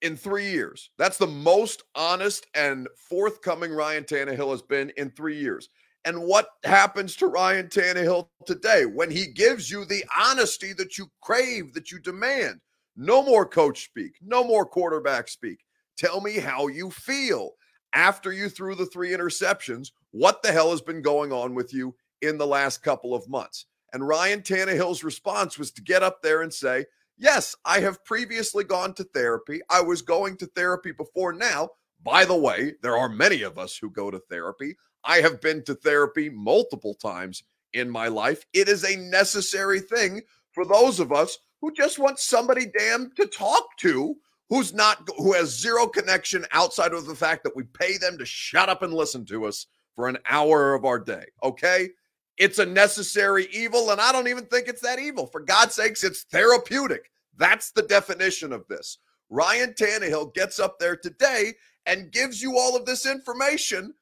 in 0.02 0.16
three 0.16 0.50
years. 0.50 0.90
That's 0.98 1.18
the 1.18 1.26
most 1.26 1.82
honest 1.94 2.46
and 2.54 2.88
forthcoming 2.96 3.72
Ryan 3.72 4.04
Tannehill 4.04 4.50
has 4.50 4.62
been 4.62 4.90
in 4.96 5.10
three 5.10 5.38
years. 5.38 5.68
And 6.04 6.22
what 6.22 6.48
happens 6.64 7.16
to 7.16 7.26
Ryan 7.26 7.66
Tannehill 7.66 8.28
today 8.44 8.86
when 8.86 9.10
he 9.10 9.26
gives 9.26 9.70
you 9.70 9.84
the 9.84 10.04
honesty 10.16 10.72
that 10.74 10.98
you 10.98 11.10
crave, 11.20 11.72
that 11.74 11.90
you 11.90 11.98
demand? 11.98 12.60
No 12.96 13.22
more 13.22 13.46
coach 13.46 13.84
speak, 13.84 14.12
no 14.22 14.44
more 14.44 14.66
quarterback 14.66 15.28
speak. 15.28 15.58
Tell 15.96 16.20
me 16.20 16.38
how 16.38 16.68
you 16.68 16.90
feel 16.90 17.52
after 17.96 18.30
you 18.30 18.50
threw 18.50 18.74
the 18.74 18.86
three 18.86 19.10
interceptions. 19.10 19.90
What 20.12 20.42
the 20.42 20.52
hell 20.52 20.70
has 20.70 20.82
been 20.82 21.02
going 21.02 21.32
on 21.32 21.54
with 21.54 21.72
you 21.72 21.96
in 22.20 22.36
the 22.36 22.46
last 22.46 22.82
couple 22.82 23.14
of 23.14 23.28
months? 23.28 23.64
And 23.92 24.06
Ryan 24.06 24.42
Tannehill's 24.42 25.02
response 25.02 25.58
was 25.58 25.72
to 25.72 25.82
get 25.82 26.02
up 26.02 26.20
there 26.22 26.42
and 26.42 26.52
say, 26.52 26.84
Yes, 27.18 27.56
I 27.64 27.80
have 27.80 28.04
previously 28.04 28.62
gone 28.62 28.92
to 28.94 29.04
therapy. 29.04 29.62
I 29.70 29.80
was 29.80 30.02
going 30.02 30.36
to 30.36 30.46
therapy 30.46 30.92
before 30.92 31.32
now. 31.32 31.70
By 32.04 32.26
the 32.26 32.36
way, 32.36 32.74
there 32.82 32.98
are 32.98 33.08
many 33.08 33.40
of 33.40 33.56
us 33.56 33.78
who 33.78 33.90
go 33.90 34.10
to 34.10 34.20
therapy. 34.28 34.76
I 35.02 35.22
have 35.22 35.40
been 35.40 35.64
to 35.64 35.74
therapy 35.74 36.28
multiple 36.28 36.92
times 36.92 37.42
in 37.72 37.88
my 37.88 38.08
life. 38.08 38.44
It 38.52 38.68
is 38.68 38.84
a 38.84 38.96
necessary 38.96 39.80
thing 39.80 40.20
for 40.52 40.66
those 40.66 41.00
of 41.00 41.10
us 41.10 41.38
who 41.62 41.72
just 41.72 41.98
want 41.98 42.18
somebody 42.18 42.66
damn 42.66 43.10
to 43.12 43.26
talk 43.26 43.64
to 43.78 44.16
who's 44.48 44.72
not 44.72 45.08
who 45.16 45.32
has 45.32 45.58
zero 45.58 45.86
connection 45.86 46.46
outside 46.52 46.92
of 46.92 47.06
the 47.06 47.14
fact 47.14 47.44
that 47.44 47.56
we 47.56 47.64
pay 47.64 47.96
them 47.96 48.16
to 48.18 48.24
shut 48.24 48.68
up 48.68 48.82
and 48.82 48.94
listen 48.94 49.24
to 49.26 49.46
us 49.46 49.66
for 49.94 50.08
an 50.08 50.18
hour 50.28 50.74
of 50.74 50.84
our 50.84 50.98
day. 50.98 51.24
Okay? 51.42 51.90
It's 52.38 52.58
a 52.58 52.66
necessary 52.66 53.48
evil, 53.50 53.90
and 53.90 54.00
I 54.00 54.12
don't 54.12 54.28
even 54.28 54.44
think 54.44 54.68
it's 54.68 54.82
that 54.82 54.98
evil. 54.98 55.26
For 55.26 55.40
God's 55.40 55.74
sakes, 55.74 56.04
it's 56.04 56.24
therapeutic. 56.24 57.10
That's 57.38 57.70
the 57.70 57.82
definition 57.82 58.52
of 58.52 58.66
this. 58.68 58.98
Ryan 59.30 59.72
Tannehill 59.72 60.34
gets 60.34 60.60
up 60.60 60.78
there 60.78 60.96
today 60.96 61.54
and 61.86 62.12
gives 62.12 62.42
you 62.42 62.58
all 62.58 62.76
of 62.76 62.84
this 62.84 63.06
information. 63.06 63.94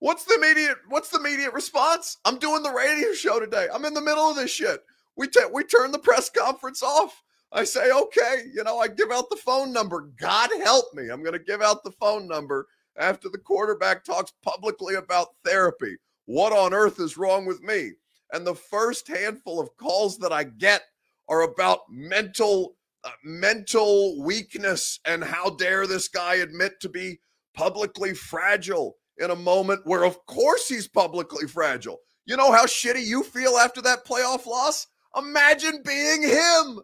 What's 0.00 0.24
the 0.24 0.34
immediate 0.34 0.76
what's 0.88 1.08
the 1.08 1.18
immediate 1.18 1.54
response? 1.54 2.18
I'm 2.24 2.38
doing 2.38 2.62
the 2.62 2.70
radio 2.70 3.12
show 3.12 3.40
today. 3.40 3.68
I'm 3.72 3.84
in 3.86 3.94
the 3.94 4.02
middle 4.02 4.28
of 4.28 4.36
this 4.36 4.50
shit. 4.50 4.84
We 5.16 5.26
t- 5.26 5.40
we 5.52 5.64
turn 5.64 5.90
the 5.90 5.98
press 5.98 6.28
conference 6.28 6.82
off. 6.82 7.22
I 7.52 7.64
say, 7.64 7.90
okay, 7.90 8.42
you 8.52 8.64
know, 8.64 8.78
I 8.78 8.88
give 8.88 9.10
out 9.10 9.30
the 9.30 9.36
phone 9.36 9.72
number. 9.72 10.10
God 10.18 10.50
help 10.62 10.86
me. 10.94 11.08
I'm 11.08 11.22
going 11.22 11.38
to 11.38 11.38
give 11.38 11.62
out 11.62 11.84
the 11.84 11.92
phone 11.92 12.26
number 12.26 12.66
after 12.98 13.28
the 13.28 13.38
quarterback 13.38 14.04
talks 14.04 14.32
publicly 14.42 14.94
about 14.94 15.28
therapy. 15.44 15.96
What 16.26 16.52
on 16.52 16.74
earth 16.74 16.98
is 17.00 17.16
wrong 17.16 17.46
with 17.46 17.62
me? 17.62 17.92
And 18.32 18.46
the 18.46 18.54
first 18.54 19.06
handful 19.06 19.60
of 19.60 19.76
calls 19.76 20.18
that 20.18 20.32
I 20.32 20.44
get 20.44 20.82
are 21.28 21.42
about 21.42 21.80
mental 21.88 22.76
uh, 23.04 23.10
mental 23.22 24.20
weakness 24.22 24.98
and 25.04 25.22
how 25.22 25.50
dare 25.50 25.86
this 25.86 26.08
guy 26.08 26.36
admit 26.36 26.80
to 26.80 26.88
be 26.88 27.20
publicly 27.54 28.12
fragile 28.14 28.96
in 29.18 29.30
a 29.30 29.36
moment 29.36 29.80
where 29.84 30.04
of 30.04 30.24
course 30.26 30.68
he's 30.68 30.88
publicly 30.88 31.46
fragile. 31.46 31.98
You 32.24 32.36
know 32.36 32.50
how 32.50 32.66
shitty 32.66 33.04
you 33.04 33.22
feel 33.22 33.56
after 33.58 33.80
that 33.82 34.04
playoff 34.04 34.46
loss? 34.46 34.88
Imagine 35.16 35.82
being 35.84 36.22
him. 36.22 36.80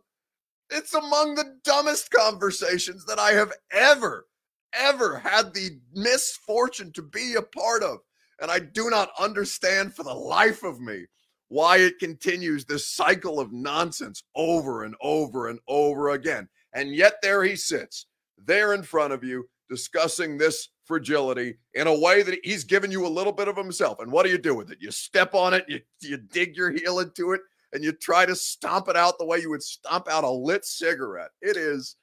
It's 0.72 0.94
among 0.94 1.34
the 1.34 1.56
dumbest 1.64 2.10
conversations 2.10 3.04
that 3.06 3.18
I 3.18 3.32
have 3.32 3.52
ever 3.70 4.26
ever 4.74 5.18
had 5.18 5.52
the 5.52 5.78
misfortune 5.94 6.92
to 6.92 7.02
be 7.02 7.34
a 7.34 7.42
part 7.42 7.82
of. 7.82 7.98
And 8.40 8.50
I 8.50 8.58
do 8.58 8.90
not 8.90 9.10
understand 9.18 9.94
for 9.94 10.02
the 10.02 10.14
life 10.14 10.62
of 10.62 10.80
me 10.80 11.06
why 11.48 11.78
it 11.78 11.98
continues 11.98 12.64
this 12.64 12.88
cycle 12.88 13.38
of 13.38 13.52
nonsense 13.52 14.22
over 14.34 14.84
and 14.84 14.94
over 15.02 15.48
and 15.48 15.60
over 15.68 16.10
again. 16.10 16.48
And 16.74 16.94
yet 16.94 17.14
there 17.22 17.44
he 17.44 17.56
sits, 17.56 18.06
there 18.38 18.72
in 18.72 18.82
front 18.82 19.12
of 19.12 19.22
you, 19.22 19.48
discussing 19.68 20.38
this 20.38 20.68
fragility 20.84 21.56
in 21.74 21.86
a 21.86 21.98
way 21.98 22.22
that 22.22 22.38
he's 22.42 22.64
given 22.64 22.90
you 22.90 23.06
a 23.06 23.08
little 23.08 23.32
bit 23.32 23.48
of 23.48 23.56
himself. 23.56 24.00
And 24.00 24.10
what 24.10 24.24
do 24.24 24.30
you 24.32 24.38
do 24.38 24.54
with 24.54 24.70
it? 24.70 24.78
You 24.80 24.90
step 24.90 25.34
on 25.34 25.54
it, 25.54 25.64
you, 25.68 25.80
you 26.00 26.16
dig 26.16 26.56
your 26.56 26.70
heel 26.70 26.98
into 26.98 27.32
it, 27.32 27.42
and 27.72 27.82
you 27.82 27.92
try 27.92 28.26
to 28.26 28.36
stomp 28.36 28.88
it 28.88 28.96
out 28.96 29.18
the 29.18 29.24
way 29.24 29.38
you 29.38 29.50
would 29.50 29.62
stomp 29.62 30.08
out 30.08 30.24
a 30.24 30.30
lit 30.30 30.64
cigarette. 30.64 31.30
It 31.40 31.56
is 31.56 31.96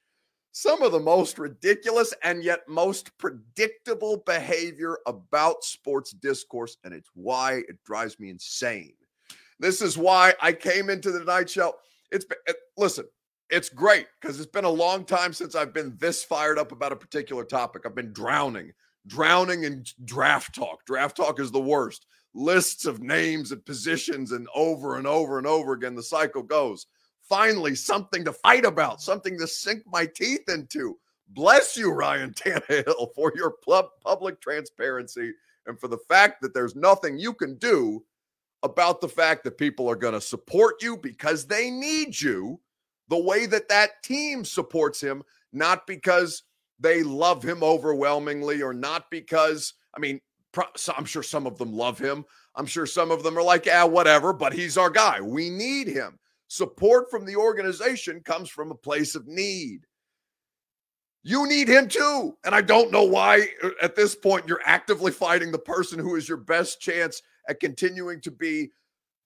some 0.52 0.82
of 0.82 0.92
the 0.92 1.00
most 1.00 1.38
ridiculous 1.38 2.12
and 2.24 2.42
yet 2.42 2.60
most 2.68 3.16
predictable 3.18 4.22
behavior 4.26 4.98
about 5.06 5.64
sports 5.64 6.10
discourse, 6.10 6.76
and 6.84 6.92
it's 6.92 7.10
why 7.14 7.62
it 7.68 7.82
drives 7.84 8.18
me 8.18 8.30
insane. 8.30 8.92
This 9.60 9.80
is 9.80 9.96
why 9.96 10.34
I 10.40 10.52
came 10.52 10.90
into 10.90 11.12
the 11.12 11.24
night 11.24 11.50
show. 11.50 11.74
It's 12.10 12.26
it, 12.46 12.56
listen, 12.76 13.04
it's 13.50 13.68
great 13.68 14.06
because 14.20 14.40
it's 14.40 14.50
been 14.50 14.64
a 14.64 14.70
long 14.70 15.04
time 15.04 15.32
since 15.32 15.54
I've 15.54 15.74
been 15.74 15.96
this 15.98 16.24
fired 16.24 16.58
up 16.58 16.72
about 16.72 16.92
a 16.92 16.96
particular 16.96 17.44
topic. 17.44 17.82
I've 17.84 17.94
been 17.94 18.12
drowning, 18.12 18.72
drowning 19.06 19.64
in 19.64 19.84
draft 20.04 20.54
talk. 20.54 20.84
Draft 20.86 21.16
talk 21.16 21.38
is 21.38 21.50
the 21.50 21.60
worst. 21.60 22.06
Lists 22.32 22.86
of 22.86 23.02
names 23.02 23.52
and 23.52 23.64
positions, 23.64 24.32
and 24.32 24.46
over 24.54 24.96
and 24.96 25.06
over 25.06 25.38
and 25.38 25.46
over 25.46 25.72
again, 25.72 25.94
the 25.94 26.02
cycle 26.02 26.42
goes 26.42 26.86
finally 27.30 27.74
something 27.76 28.24
to 28.24 28.32
fight 28.32 28.64
about, 28.64 29.00
something 29.00 29.38
to 29.38 29.46
sink 29.46 29.84
my 29.86 30.04
teeth 30.04 30.48
into. 30.48 30.98
Bless 31.28 31.76
you, 31.76 31.92
Ryan 31.92 32.32
Tannehill, 32.34 33.14
for 33.14 33.32
your 33.36 33.54
public 34.04 34.40
transparency 34.40 35.32
and 35.66 35.78
for 35.78 35.88
the 35.88 35.98
fact 36.08 36.42
that 36.42 36.52
there's 36.52 36.74
nothing 36.74 37.18
you 37.18 37.32
can 37.32 37.56
do 37.56 38.04
about 38.62 39.00
the 39.00 39.08
fact 39.08 39.44
that 39.44 39.56
people 39.56 39.88
are 39.88 39.96
going 39.96 40.12
to 40.12 40.20
support 40.20 40.82
you 40.82 40.96
because 40.96 41.46
they 41.46 41.70
need 41.70 42.20
you 42.20 42.60
the 43.08 43.18
way 43.18 43.46
that 43.46 43.68
that 43.68 44.02
team 44.02 44.44
supports 44.44 45.00
him, 45.00 45.22
not 45.52 45.86
because 45.86 46.42
they 46.78 47.02
love 47.02 47.42
him 47.42 47.62
overwhelmingly 47.62 48.62
or 48.62 48.74
not 48.74 49.10
because, 49.10 49.74
I 49.96 50.00
mean, 50.00 50.20
I'm 50.96 51.04
sure 51.04 51.22
some 51.22 51.46
of 51.46 51.58
them 51.58 51.72
love 51.72 51.98
him. 51.98 52.24
I'm 52.54 52.66
sure 52.66 52.86
some 52.86 53.10
of 53.10 53.22
them 53.22 53.38
are 53.38 53.42
like, 53.42 53.66
yeah, 53.66 53.84
whatever, 53.84 54.32
but 54.32 54.52
he's 54.52 54.76
our 54.76 54.90
guy. 54.90 55.20
We 55.20 55.50
need 55.50 55.86
him. 55.86 56.18
Support 56.48 57.10
from 57.10 57.24
the 57.24 57.36
organization 57.36 58.20
comes 58.20 58.48
from 58.48 58.70
a 58.70 58.76
place 58.76 59.14
of 59.14 59.28
need. 59.28 59.86
You 61.22 61.46
need 61.46 61.68
him 61.68 61.86
too. 61.86 62.36
And 62.44 62.54
I 62.54 62.60
don't 62.60 62.90
know 62.90 63.04
why 63.04 63.48
uh, 63.62 63.70
at 63.82 63.94
this 63.94 64.14
point 64.14 64.48
you're 64.48 64.62
actively 64.64 65.12
fighting 65.12 65.52
the 65.52 65.58
person 65.58 65.98
who 65.98 66.16
is 66.16 66.28
your 66.28 66.38
best 66.38 66.80
chance 66.80 67.22
at 67.48 67.60
continuing 67.60 68.20
to 68.22 68.30
be 68.30 68.70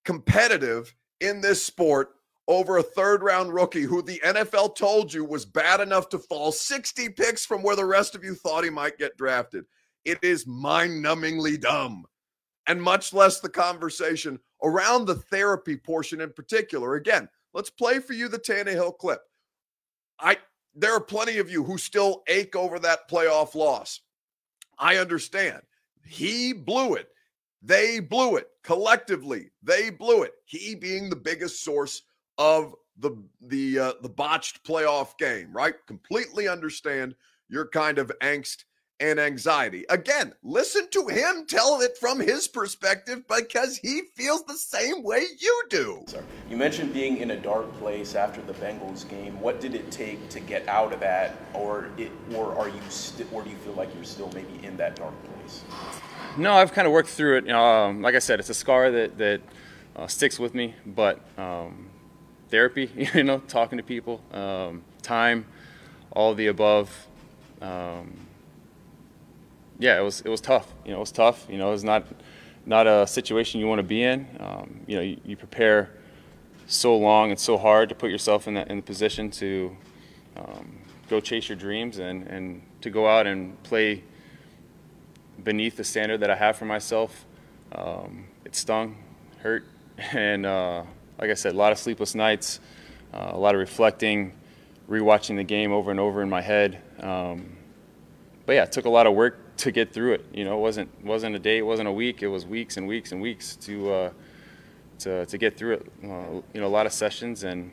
competitive 0.04 0.94
in 1.20 1.40
this 1.40 1.64
sport 1.64 2.10
over 2.46 2.76
a 2.76 2.82
third 2.82 3.22
round 3.22 3.54
rookie 3.54 3.82
who 3.82 4.02
the 4.02 4.20
NFL 4.24 4.76
told 4.76 5.12
you 5.12 5.24
was 5.24 5.46
bad 5.46 5.80
enough 5.80 6.08
to 6.10 6.18
fall 6.18 6.52
60 6.52 7.08
picks 7.10 7.46
from 7.46 7.62
where 7.62 7.76
the 7.76 7.84
rest 7.84 8.14
of 8.14 8.22
you 8.22 8.34
thought 8.34 8.64
he 8.64 8.70
might 8.70 8.98
get 8.98 9.16
drafted. 9.16 9.64
It 10.04 10.18
is 10.22 10.46
mind 10.46 11.04
numbingly 11.04 11.60
dumb 11.60 12.06
and 12.66 12.82
much 12.82 13.12
less 13.12 13.40
the 13.40 13.48
conversation 13.48 14.38
around 14.62 15.06
the 15.06 15.16
therapy 15.16 15.76
portion 15.76 16.20
in 16.20 16.32
particular. 16.32 16.94
Again, 16.94 17.28
let's 17.52 17.70
play 17.70 17.98
for 17.98 18.12
you 18.12 18.28
the 18.28 18.38
Tannehill 18.38 18.98
clip. 18.98 19.20
I 20.18 20.38
there 20.74 20.94
are 20.94 21.00
plenty 21.00 21.38
of 21.38 21.50
you 21.50 21.62
who 21.62 21.78
still 21.78 22.22
ache 22.26 22.56
over 22.56 22.78
that 22.80 23.08
playoff 23.08 23.54
loss. 23.54 24.00
I 24.78 24.96
understand. 24.96 25.62
He 26.04 26.52
blew 26.52 26.94
it. 26.94 27.08
They 27.62 28.00
blew 28.00 28.36
it 28.36 28.48
collectively. 28.62 29.50
They 29.62 29.90
blew 29.90 30.22
it. 30.22 30.32
He 30.44 30.74
being 30.74 31.08
the 31.08 31.16
biggest 31.16 31.62
source 31.64 32.02
of 32.38 32.74
the 32.98 33.16
the 33.40 33.78
uh, 33.78 33.92
the 34.02 34.08
botched 34.08 34.64
playoff 34.64 35.16
game, 35.18 35.52
right? 35.52 35.74
Completely 35.86 36.48
understand 36.48 37.14
your 37.48 37.68
kind 37.68 37.98
of 37.98 38.12
angst 38.20 38.64
and 39.00 39.18
anxiety. 39.18 39.84
Again, 39.88 40.32
listen 40.42 40.88
to 40.90 41.08
him 41.08 41.46
tell 41.46 41.80
it 41.80 41.98
from 41.98 42.20
his 42.20 42.46
perspective 42.46 43.22
because 43.28 43.76
he 43.76 44.02
feels 44.14 44.44
the 44.44 44.56
same 44.56 45.02
way 45.02 45.24
you 45.38 45.62
do. 45.68 46.04
Sorry. 46.06 46.24
You 46.48 46.56
mentioned 46.56 46.92
being 46.92 47.18
in 47.18 47.32
a 47.32 47.36
dark 47.36 47.72
place 47.78 48.14
after 48.14 48.40
the 48.42 48.52
Bengals 48.54 49.08
game. 49.08 49.40
What 49.40 49.60
did 49.60 49.74
it 49.74 49.90
take 49.90 50.28
to 50.30 50.40
get 50.40 50.66
out 50.68 50.92
of 50.92 51.00
that, 51.00 51.36
or 51.52 51.90
it, 51.96 52.12
or 52.34 52.56
are 52.56 52.68
you, 52.68 52.80
st- 52.88 53.32
or 53.32 53.42
do 53.42 53.50
you 53.50 53.56
feel 53.56 53.74
like 53.74 53.94
you're 53.94 54.04
still 54.04 54.30
maybe 54.32 54.64
in 54.64 54.76
that 54.76 54.96
dark 54.96 55.14
place? 55.34 55.62
No, 56.36 56.54
I've 56.54 56.72
kind 56.72 56.86
of 56.86 56.92
worked 56.92 57.10
through 57.10 57.38
it. 57.38 57.50
Um, 57.50 58.02
like 58.02 58.14
I 58.14 58.20
said, 58.20 58.38
it's 58.40 58.50
a 58.50 58.54
scar 58.54 58.90
that 58.90 59.18
that 59.18 59.40
uh, 59.96 60.06
sticks 60.06 60.38
with 60.38 60.54
me. 60.54 60.74
But 60.86 61.20
um, 61.36 61.88
therapy, 62.48 62.90
you 63.14 63.24
know, 63.24 63.38
talking 63.48 63.78
to 63.78 63.84
people, 63.84 64.20
um, 64.32 64.82
time, 65.02 65.46
all 66.12 66.34
the 66.34 66.46
above. 66.46 67.08
Um, 67.60 68.14
yeah, 69.78 69.98
it 69.98 70.02
was 70.02 70.20
it 70.20 70.28
was 70.28 70.40
tough. 70.40 70.72
You 70.84 70.92
know, 70.92 70.98
it 70.98 71.00
was 71.00 71.12
tough. 71.12 71.46
You 71.48 71.58
know, 71.58 71.72
it's 71.72 71.82
not 71.82 72.04
not 72.66 72.86
a 72.86 73.06
situation 73.06 73.60
you 73.60 73.66
want 73.66 73.78
to 73.78 73.84
be 73.84 74.02
in. 74.02 74.26
Um, 74.40 74.80
you 74.86 74.96
know, 74.96 75.02
you, 75.02 75.20
you, 75.24 75.36
prepare 75.36 75.90
so 76.66 76.96
long 76.96 77.30
and 77.30 77.38
so 77.38 77.58
hard 77.58 77.90
to 77.90 77.94
put 77.94 78.10
yourself 78.10 78.48
in 78.48 78.54
that 78.54 78.68
in 78.68 78.76
the 78.76 78.82
position 78.82 79.30
to 79.32 79.76
um, 80.36 80.78
go 81.10 81.20
chase 81.20 81.48
your 81.48 81.56
dreams 81.56 81.98
and 81.98 82.26
and 82.26 82.62
to 82.80 82.90
go 82.90 83.08
out 83.08 83.26
and 83.26 83.60
play 83.64 84.02
beneath 85.42 85.76
the 85.76 85.84
standard 85.84 86.20
that 86.20 86.30
I 86.30 86.36
have 86.36 86.56
for 86.56 86.64
myself. 86.64 87.24
Um, 87.72 88.26
it 88.44 88.54
stung, 88.54 88.96
hurt, 89.38 89.64
and 89.98 90.46
uh, 90.46 90.84
like 91.18 91.30
I 91.30 91.34
said, 91.34 91.54
a 91.54 91.56
lot 91.56 91.72
of 91.72 91.78
sleepless 91.78 92.14
nights, 92.14 92.60
uh, 93.12 93.30
a 93.32 93.38
lot 93.38 93.54
of 93.54 93.60
reflecting, 93.60 94.32
rewatching 94.88 95.36
the 95.36 95.44
game 95.44 95.72
over 95.72 95.90
and 95.90 95.98
over 95.98 96.22
in 96.22 96.30
my 96.30 96.40
head. 96.40 96.80
Um, 97.00 97.56
but 98.46 98.54
yeah, 98.54 98.64
it 98.64 98.72
took 98.72 98.84
a 98.84 98.90
lot 98.90 99.06
of 99.06 99.14
work 99.14 99.43
to 99.58 99.70
get 99.70 99.92
through 99.92 100.14
it. 100.14 100.26
You 100.32 100.44
know, 100.44 100.56
it 100.56 100.60
wasn't 100.60 101.04
wasn't 101.04 101.36
a 101.36 101.38
day, 101.38 101.58
it 101.58 101.66
wasn't 101.66 101.88
a 101.88 101.92
week. 101.92 102.22
It 102.22 102.28
was 102.28 102.46
weeks 102.46 102.76
and 102.76 102.86
weeks 102.86 103.12
and 103.12 103.20
weeks 103.20 103.56
to 103.56 103.92
uh, 103.92 104.10
to 105.00 105.26
to 105.26 105.38
get 105.38 105.56
through 105.56 105.74
it. 105.74 105.92
Uh, 106.02 106.40
you 106.52 106.60
know, 106.60 106.66
a 106.66 106.68
lot 106.68 106.86
of 106.86 106.92
sessions, 106.92 107.44
and 107.44 107.70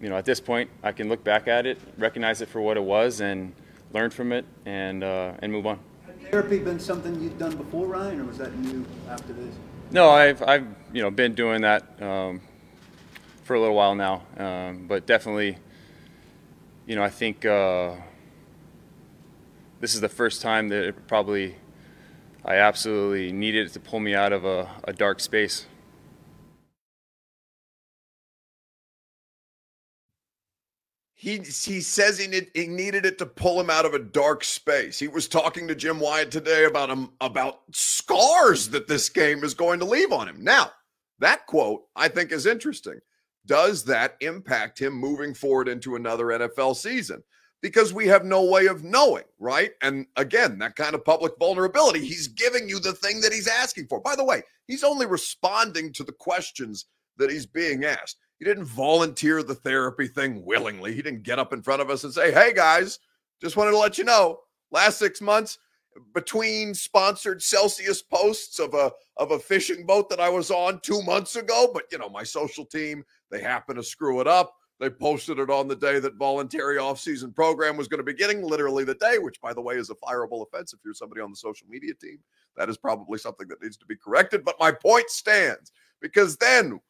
you 0.00 0.08
know, 0.08 0.16
at 0.16 0.24
this 0.24 0.40
point, 0.40 0.70
I 0.82 0.92
can 0.92 1.08
look 1.08 1.22
back 1.22 1.48
at 1.48 1.66
it, 1.66 1.78
recognize 1.98 2.40
it 2.40 2.48
for 2.48 2.60
what 2.60 2.76
it 2.76 2.82
was, 2.82 3.20
and 3.20 3.54
learn 3.92 4.10
from 4.10 4.32
it, 4.32 4.44
and 4.66 5.04
uh, 5.04 5.34
and 5.40 5.52
move 5.52 5.66
on. 5.66 5.78
Had 6.06 6.20
therapy 6.30 6.58
been 6.58 6.80
something 6.80 7.20
you'd 7.20 7.38
done 7.38 7.56
before, 7.56 7.86
Ryan, 7.86 8.20
or 8.20 8.24
was 8.24 8.38
that 8.38 8.56
new 8.58 8.84
after 9.08 9.32
this? 9.32 9.54
No, 9.90 10.10
I've 10.10 10.42
I've 10.42 10.66
you 10.92 11.02
know 11.02 11.10
been 11.10 11.34
doing 11.34 11.62
that 11.62 12.02
um, 12.02 12.40
for 13.44 13.54
a 13.54 13.60
little 13.60 13.76
while 13.76 13.94
now, 13.94 14.22
um, 14.38 14.86
but 14.86 15.06
definitely, 15.06 15.58
you 16.86 16.96
know, 16.96 17.02
I 17.02 17.10
think 17.10 17.44
uh, 17.44 17.94
this 19.82 19.96
is 19.96 20.00
the 20.00 20.08
first 20.08 20.40
time 20.40 20.68
that 20.68 20.84
it 20.84 21.06
probably 21.08 21.56
I 22.44 22.56
absolutely 22.56 23.32
needed 23.32 23.66
it 23.66 23.72
to 23.72 23.80
pull 23.80 23.98
me 23.98 24.14
out 24.14 24.32
of 24.32 24.44
a, 24.44 24.70
a 24.84 24.92
dark 24.92 25.18
space. 25.18 25.66
He, 31.14 31.38
he 31.38 31.80
says 31.80 32.18
he, 32.18 32.26
need, 32.28 32.48
he 32.54 32.66
needed 32.66 33.06
it 33.06 33.18
to 33.18 33.26
pull 33.26 33.60
him 33.60 33.70
out 33.70 33.84
of 33.84 33.94
a 33.94 33.98
dark 33.98 34.42
space. 34.42 34.98
He 34.98 35.06
was 35.06 35.28
talking 35.28 35.68
to 35.68 35.74
Jim 35.74 36.00
Wyatt 36.00 36.30
today 36.30 36.64
about 36.64 36.88
him 36.88 37.10
about 37.20 37.60
scars 37.72 38.68
that 38.70 38.88
this 38.88 39.08
game 39.08 39.42
is 39.44 39.54
going 39.54 39.80
to 39.80 39.84
leave 39.84 40.12
on 40.12 40.28
him. 40.28 40.42
Now, 40.42 40.70
that 41.18 41.46
quote 41.46 41.82
I 41.96 42.06
think 42.06 42.30
is 42.30 42.46
interesting. 42.46 43.00
Does 43.46 43.84
that 43.84 44.16
impact 44.20 44.80
him 44.80 44.92
moving 44.92 45.34
forward 45.34 45.68
into 45.68 45.96
another 45.96 46.26
NFL 46.26 46.76
season? 46.76 47.22
Because 47.62 47.94
we 47.94 48.08
have 48.08 48.24
no 48.24 48.44
way 48.44 48.66
of 48.66 48.82
knowing, 48.82 49.24
right? 49.38 49.70
And 49.82 50.06
again, 50.16 50.58
that 50.58 50.76
kind 50.76 50.94
of 50.94 51.04
public 51.04 51.32
vulnerability, 51.38 52.00
he's 52.00 52.26
giving 52.26 52.68
you 52.68 52.80
the 52.80 52.92
thing 52.92 53.20
that 53.20 53.32
he's 53.32 53.46
asking 53.46 53.86
for. 53.86 54.00
By 54.00 54.16
the 54.16 54.24
way, 54.24 54.42
he's 54.66 54.84
only 54.84 55.06
responding 55.06 55.92
to 55.94 56.04
the 56.04 56.12
questions 56.12 56.86
that 57.18 57.30
he's 57.30 57.46
being 57.46 57.84
asked. 57.84 58.16
He 58.38 58.44
didn't 58.44 58.64
volunteer 58.64 59.44
the 59.44 59.54
therapy 59.54 60.08
thing 60.08 60.44
willingly. 60.44 60.92
He 60.92 61.02
didn't 61.02 61.22
get 61.22 61.38
up 61.38 61.52
in 61.52 61.62
front 61.62 61.80
of 61.80 61.88
us 61.88 62.02
and 62.02 62.12
say, 62.12 62.32
hey 62.32 62.52
guys, 62.52 62.98
just 63.40 63.56
wanted 63.56 63.70
to 63.70 63.78
let 63.78 63.96
you 63.96 64.04
know, 64.04 64.40
last 64.72 64.98
six 64.98 65.20
months, 65.20 65.58
between 66.14 66.74
sponsored 66.74 67.42
Celsius 67.42 68.02
posts 68.02 68.58
of 68.58 68.74
a 68.74 68.90
of 69.18 69.30
a 69.30 69.38
fishing 69.38 69.84
boat 69.84 70.08
that 70.08 70.20
I 70.20 70.28
was 70.28 70.50
on 70.50 70.80
two 70.80 71.02
months 71.02 71.36
ago, 71.36 71.70
but 71.72 71.84
you 71.92 71.98
know, 71.98 72.08
my 72.08 72.24
social 72.24 72.64
team, 72.64 73.04
they 73.30 73.42
happen 73.42 73.76
to 73.76 73.82
screw 73.82 74.20
it 74.20 74.26
up 74.26 74.54
they 74.82 74.90
posted 74.90 75.38
it 75.38 75.48
on 75.48 75.68
the 75.68 75.76
day 75.76 76.00
that 76.00 76.16
voluntary 76.16 76.76
off-season 76.76 77.32
program 77.32 77.76
was 77.76 77.86
going 77.86 77.98
to 77.98 78.04
be 78.04 78.12
getting, 78.12 78.42
literally 78.42 78.82
the 78.82 78.96
day, 78.96 79.18
which, 79.18 79.40
by 79.40 79.52
the 79.52 79.60
way, 79.60 79.76
is 79.76 79.90
a 79.90 79.94
fireable 79.94 80.44
offense 80.44 80.72
if 80.72 80.80
you're 80.84 80.92
somebody 80.92 81.20
on 81.20 81.30
the 81.30 81.36
social 81.36 81.68
media 81.68 81.94
team. 81.94 82.18
That 82.56 82.68
is 82.68 82.76
probably 82.76 83.18
something 83.18 83.46
that 83.46 83.62
needs 83.62 83.76
to 83.76 83.86
be 83.86 83.94
corrected. 83.94 84.44
But 84.44 84.58
my 84.58 84.72
point 84.72 85.08
stands 85.08 85.70
because 86.00 86.36
then 86.36 86.80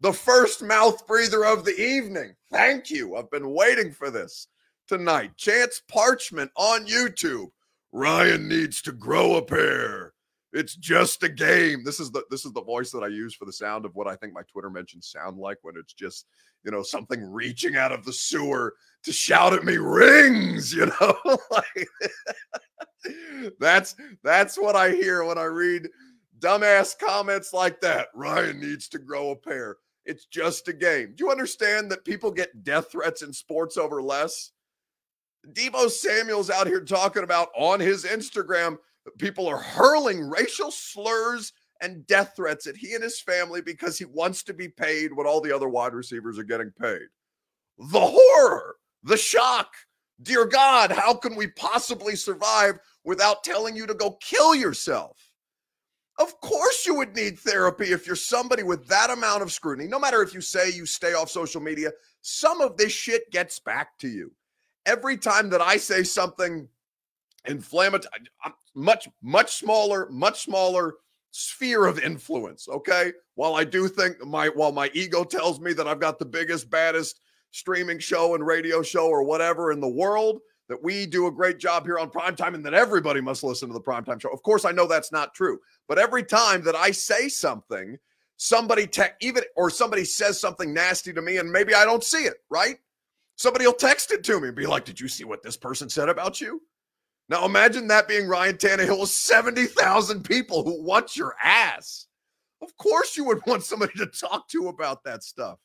the 0.00 0.12
first 0.12 0.64
mouth 0.64 1.06
breather 1.06 1.44
of 1.46 1.64
the 1.64 1.80
evening. 1.80 2.34
Thank 2.50 2.90
you. 2.90 3.14
I've 3.14 3.30
been 3.30 3.54
waiting 3.54 3.92
for 3.92 4.10
this 4.10 4.48
tonight. 4.88 5.36
Chance 5.36 5.82
Parchment 5.88 6.50
on 6.56 6.86
YouTube. 6.86 7.52
Ryan 7.92 8.48
needs 8.48 8.82
to 8.82 8.90
grow 8.90 9.36
a 9.36 9.42
pair. 9.42 10.12
It's 10.52 10.74
just 10.74 11.22
a 11.22 11.28
game. 11.28 11.84
This 11.84 12.00
is 12.00 12.10
the 12.10 12.24
this 12.30 12.46
is 12.46 12.52
the 12.52 12.62
voice 12.62 12.90
that 12.92 13.02
I 13.02 13.08
use 13.08 13.34
for 13.34 13.44
the 13.44 13.52
sound 13.52 13.84
of 13.84 13.94
what 13.94 14.08
I 14.08 14.16
think 14.16 14.32
my 14.32 14.42
Twitter 14.50 14.70
mentions 14.70 15.10
sound 15.10 15.36
like 15.38 15.58
when 15.62 15.74
it's 15.76 15.92
just, 15.92 16.26
you 16.64 16.70
know, 16.70 16.82
something 16.82 17.22
reaching 17.22 17.76
out 17.76 17.92
of 17.92 18.04
the 18.04 18.12
sewer 18.12 18.74
to 19.04 19.12
shout 19.12 19.52
at 19.52 19.64
me 19.64 19.76
rings, 19.76 20.72
you 20.74 20.86
know? 20.86 21.16
like, 21.50 21.88
that's 23.60 23.94
that's 24.24 24.56
what 24.56 24.74
I 24.74 24.90
hear 24.92 25.22
when 25.24 25.38
I 25.38 25.44
read 25.44 25.88
dumbass 26.38 26.98
comments 26.98 27.52
like 27.52 27.80
that. 27.82 28.08
Ryan 28.14 28.60
needs 28.60 28.88
to 28.88 28.98
grow 28.98 29.30
a 29.30 29.36
pair. 29.36 29.76
It's 30.06 30.24
just 30.24 30.68
a 30.68 30.72
game. 30.72 31.12
Do 31.14 31.24
you 31.24 31.30
understand 31.30 31.90
that 31.90 32.04
people 32.04 32.30
get 32.30 32.64
death 32.64 32.90
threats 32.90 33.20
in 33.20 33.32
sports 33.32 33.76
over 33.76 34.02
less? 34.02 34.52
Deebo 35.52 35.90
Samuel's 35.90 36.50
out 36.50 36.66
here 36.66 36.80
talking 36.80 37.22
about 37.22 37.48
on 37.54 37.80
his 37.80 38.04
Instagram 38.04 38.78
People 39.18 39.46
are 39.46 39.58
hurling 39.58 40.28
racial 40.28 40.70
slurs 40.70 41.52
and 41.80 42.06
death 42.06 42.32
threats 42.34 42.66
at 42.66 42.76
he 42.76 42.94
and 42.94 43.02
his 43.02 43.20
family 43.20 43.60
because 43.60 43.98
he 43.98 44.04
wants 44.04 44.42
to 44.44 44.54
be 44.54 44.68
paid 44.68 45.12
what 45.12 45.26
all 45.26 45.40
the 45.40 45.54
other 45.54 45.68
wide 45.68 45.94
receivers 45.94 46.38
are 46.38 46.44
getting 46.44 46.72
paid. 46.80 47.06
The 47.78 48.00
horror, 48.00 48.76
the 49.02 49.16
shock. 49.16 49.72
Dear 50.20 50.46
God, 50.46 50.90
how 50.90 51.14
can 51.14 51.36
we 51.36 51.46
possibly 51.48 52.16
survive 52.16 52.80
without 53.04 53.44
telling 53.44 53.76
you 53.76 53.86
to 53.86 53.94
go 53.94 54.18
kill 54.20 54.54
yourself? 54.54 55.16
Of 56.18 56.40
course, 56.40 56.84
you 56.84 56.96
would 56.96 57.14
need 57.14 57.38
therapy 57.38 57.92
if 57.92 58.04
you're 58.04 58.16
somebody 58.16 58.64
with 58.64 58.88
that 58.88 59.10
amount 59.10 59.42
of 59.42 59.52
scrutiny. 59.52 59.88
No 59.88 60.00
matter 60.00 60.20
if 60.20 60.34
you 60.34 60.40
say 60.40 60.70
you 60.72 60.84
stay 60.84 61.14
off 61.14 61.30
social 61.30 61.60
media, 61.60 61.92
some 62.22 62.60
of 62.60 62.76
this 62.76 62.90
shit 62.90 63.30
gets 63.30 63.60
back 63.60 63.96
to 63.98 64.08
you. 64.08 64.32
Every 64.84 65.16
time 65.16 65.48
that 65.50 65.60
I 65.60 65.76
say 65.76 66.02
something 66.02 66.66
inflammatory, 67.46 68.10
uh, 68.44 68.50
much, 68.74 69.08
much 69.22 69.56
smaller, 69.56 70.08
much 70.10 70.42
smaller 70.42 70.94
sphere 71.30 71.86
of 71.86 71.98
influence. 72.00 72.68
Okay. 72.68 73.12
While 73.34 73.54
I 73.54 73.64
do 73.64 73.88
think 73.88 74.24
my, 74.24 74.48
while 74.48 74.72
my 74.72 74.90
ego 74.94 75.24
tells 75.24 75.60
me 75.60 75.72
that 75.74 75.86
I've 75.86 76.00
got 76.00 76.18
the 76.18 76.24
biggest, 76.24 76.70
baddest 76.70 77.20
streaming 77.50 77.98
show 77.98 78.34
and 78.34 78.46
radio 78.46 78.82
show 78.82 79.08
or 79.08 79.22
whatever 79.22 79.72
in 79.72 79.80
the 79.80 79.88
world, 79.88 80.40
that 80.68 80.82
we 80.82 81.06
do 81.06 81.26
a 81.26 81.32
great 81.32 81.58
job 81.58 81.84
here 81.84 81.98
on 81.98 82.10
primetime 82.10 82.54
and 82.54 82.64
that 82.64 82.74
everybody 82.74 83.20
must 83.20 83.42
listen 83.42 83.68
to 83.68 83.74
the 83.74 83.80
primetime 83.80 84.20
show. 84.20 84.30
Of 84.30 84.42
course, 84.42 84.64
I 84.64 84.72
know 84.72 84.86
that's 84.86 85.12
not 85.12 85.34
true. 85.34 85.58
But 85.88 85.98
every 85.98 86.22
time 86.22 86.62
that 86.64 86.76
I 86.76 86.90
say 86.90 87.28
something, 87.28 87.98
somebody 88.36 88.86
te- 88.86 89.16
even 89.20 89.44
or 89.56 89.70
somebody 89.70 90.04
says 90.04 90.38
something 90.38 90.72
nasty 90.74 91.12
to 91.12 91.22
me 91.22 91.38
and 91.38 91.50
maybe 91.50 91.74
I 91.74 91.84
don't 91.84 92.04
see 92.04 92.24
it, 92.24 92.36
right? 92.50 92.76
Somebody 93.36 93.66
will 93.66 93.72
text 93.72 94.12
it 94.12 94.24
to 94.24 94.40
me 94.40 94.48
and 94.48 94.56
be 94.56 94.66
like, 94.66 94.84
Did 94.84 95.00
you 95.00 95.08
see 95.08 95.24
what 95.24 95.42
this 95.42 95.56
person 95.56 95.88
said 95.88 96.08
about 96.08 96.40
you? 96.40 96.60
Now 97.28 97.44
imagine 97.44 97.88
that 97.88 98.08
being 98.08 98.26
Ryan 98.26 98.56
Tannehill 98.56 99.00
with 99.00 99.10
70,000 99.10 100.24
people 100.24 100.64
who 100.64 100.82
want 100.82 101.16
your 101.16 101.34
ass. 101.42 102.06
Of 102.62 102.76
course 102.76 103.16
you 103.16 103.24
would 103.24 103.40
want 103.46 103.62
somebody 103.62 103.92
to 103.98 104.06
talk 104.06 104.48
to 104.48 104.68
about 104.68 105.04
that 105.04 105.22
stuff. 105.22 105.58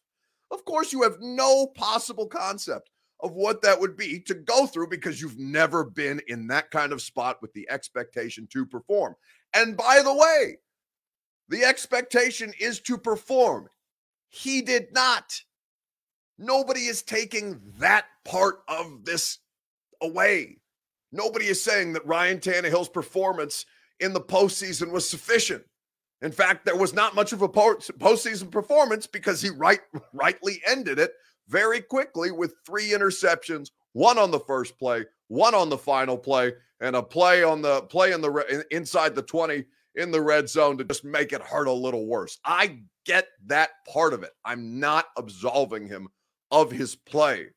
Of 0.51 0.65
course 0.65 0.91
you 0.91 1.03
have 1.03 1.17
no 1.19 1.67
possible 1.67 2.27
concept 2.27 2.89
of 3.21 3.31
what 3.31 3.61
that 3.61 3.79
would 3.79 3.95
be 3.95 4.19
to 4.19 4.33
go 4.33 4.67
through 4.67 4.89
because 4.89 5.21
you've 5.21 5.39
never 5.39 5.85
been 5.85 6.21
in 6.27 6.47
that 6.47 6.69
kind 6.69 6.91
of 6.91 7.01
spot 7.01 7.41
with 7.41 7.53
the 7.53 7.65
expectation 7.69 8.47
to 8.51 8.65
perform. 8.65 9.15
And 9.53 9.77
by 9.77 10.01
the 10.03 10.13
way, 10.13 10.57
the 11.47 11.63
expectation 11.63 12.53
is 12.59 12.81
to 12.81 12.97
perform. 12.97 13.69
He 14.27 14.61
did 14.61 14.93
not. 14.93 15.33
Nobody 16.37 16.81
is 16.81 17.01
taking 17.01 17.61
that 17.77 18.05
part 18.25 18.63
of 18.67 19.05
this 19.05 19.39
away. 20.01 20.57
Nobody 21.13 21.45
is 21.45 21.63
saying 21.63 21.93
that 21.93 22.05
Ryan 22.05 22.39
Tannehill's 22.39 22.89
performance 22.89 23.65
in 23.99 24.13
the 24.13 24.19
postseason 24.19 24.91
was 24.91 25.07
sufficient. 25.07 25.63
In 26.23 26.31
fact, 26.31 26.65
there 26.65 26.75
was 26.75 26.93
not 26.93 27.15
much 27.15 27.33
of 27.33 27.43
a 27.43 27.47
postseason 27.47 28.49
performance 28.49 29.05
because 29.05 29.41
he 29.41 29.49
right, 29.51 29.79
rightly 30.13 30.61
ended 30.65 30.97
it 30.97 31.11
very 31.47 31.81
quickly 31.81 32.31
with 32.31 32.55
three 32.65 32.89
interceptions, 32.89 33.69
one 33.91 34.17
on 34.17 34.31
the 34.31 34.39
first 34.39 34.79
play, 34.79 35.05
one 35.27 35.53
on 35.53 35.69
the 35.69 35.77
final 35.77 36.17
play, 36.17 36.53
and 36.79 36.95
a 36.95 37.03
play 37.03 37.43
on 37.43 37.61
the 37.61 37.83
play 37.83 38.11
in 38.11 38.21
the 38.21 38.65
inside 38.71 39.13
the 39.13 39.21
20 39.21 39.63
in 39.95 40.09
the 40.09 40.21
red 40.21 40.49
zone 40.49 40.77
to 40.77 40.83
just 40.83 41.03
make 41.03 41.31
it 41.31 41.41
hurt 41.41 41.67
a 41.67 41.71
little 41.71 42.07
worse. 42.07 42.39
I 42.43 42.79
get 43.05 43.27
that 43.45 43.69
part 43.87 44.13
of 44.13 44.23
it. 44.23 44.31
I'm 44.43 44.79
not 44.79 45.05
absolving 45.15 45.87
him 45.87 46.07
of 46.49 46.71
his 46.71 46.95
play. 46.95 47.49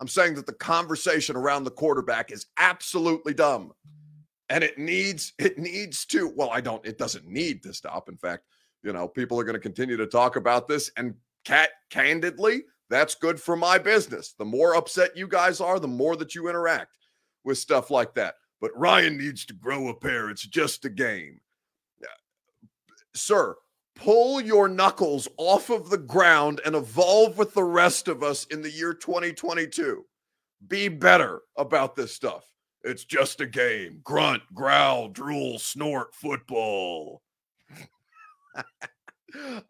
I'm 0.00 0.08
saying 0.08 0.34
that 0.34 0.46
the 0.46 0.52
conversation 0.52 1.36
around 1.36 1.64
the 1.64 1.70
quarterback 1.70 2.30
is 2.30 2.46
absolutely 2.58 3.34
dumb. 3.34 3.72
And 4.48 4.62
it 4.62 4.78
needs 4.78 5.32
it 5.38 5.58
needs 5.58 6.04
to 6.06 6.32
well 6.36 6.50
I 6.50 6.60
don't 6.60 6.84
it 6.86 6.98
doesn't 6.98 7.26
need 7.26 7.62
to 7.64 7.74
stop. 7.74 8.08
In 8.08 8.16
fact, 8.16 8.44
you 8.82 8.92
know, 8.92 9.08
people 9.08 9.38
are 9.40 9.44
going 9.44 9.54
to 9.54 9.60
continue 9.60 9.96
to 9.96 10.06
talk 10.06 10.36
about 10.36 10.68
this 10.68 10.90
and 10.96 11.14
cat 11.44 11.70
candidly, 11.90 12.62
that's 12.90 13.14
good 13.14 13.40
for 13.40 13.56
my 13.56 13.78
business. 13.78 14.34
The 14.38 14.44
more 14.44 14.76
upset 14.76 15.16
you 15.16 15.26
guys 15.28 15.60
are, 15.60 15.80
the 15.80 15.88
more 15.88 16.16
that 16.16 16.34
you 16.34 16.48
interact 16.48 16.96
with 17.44 17.58
stuff 17.58 17.90
like 17.90 18.14
that. 18.14 18.34
But 18.60 18.76
Ryan 18.76 19.16
needs 19.18 19.46
to 19.46 19.54
grow 19.54 19.88
a 19.88 19.94
pair. 19.94 20.28
It's 20.30 20.46
just 20.46 20.84
a 20.84 20.90
game. 20.90 21.40
Sir, 23.14 23.56
pull 23.96 24.40
your 24.40 24.68
knuckles 24.68 25.26
off 25.36 25.70
of 25.70 25.90
the 25.90 25.98
ground 25.98 26.60
and 26.64 26.76
evolve 26.76 27.36
with 27.38 27.54
the 27.54 27.64
rest 27.64 28.06
of 28.06 28.22
us 28.22 28.44
in 28.46 28.62
the 28.62 28.70
year 28.70 28.94
2022. 28.94 30.04
Be 30.68 30.88
better 30.88 31.42
about 31.56 31.96
this 31.96 32.14
stuff. 32.14 32.44
It's 32.84 33.04
just 33.04 33.40
a 33.40 33.46
game. 33.46 34.00
Grunt, 34.04 34.42
growl, 34.54 35.08
drool, 35.08 35.58
snort, 35.58 36.14
football. 36.14 37.22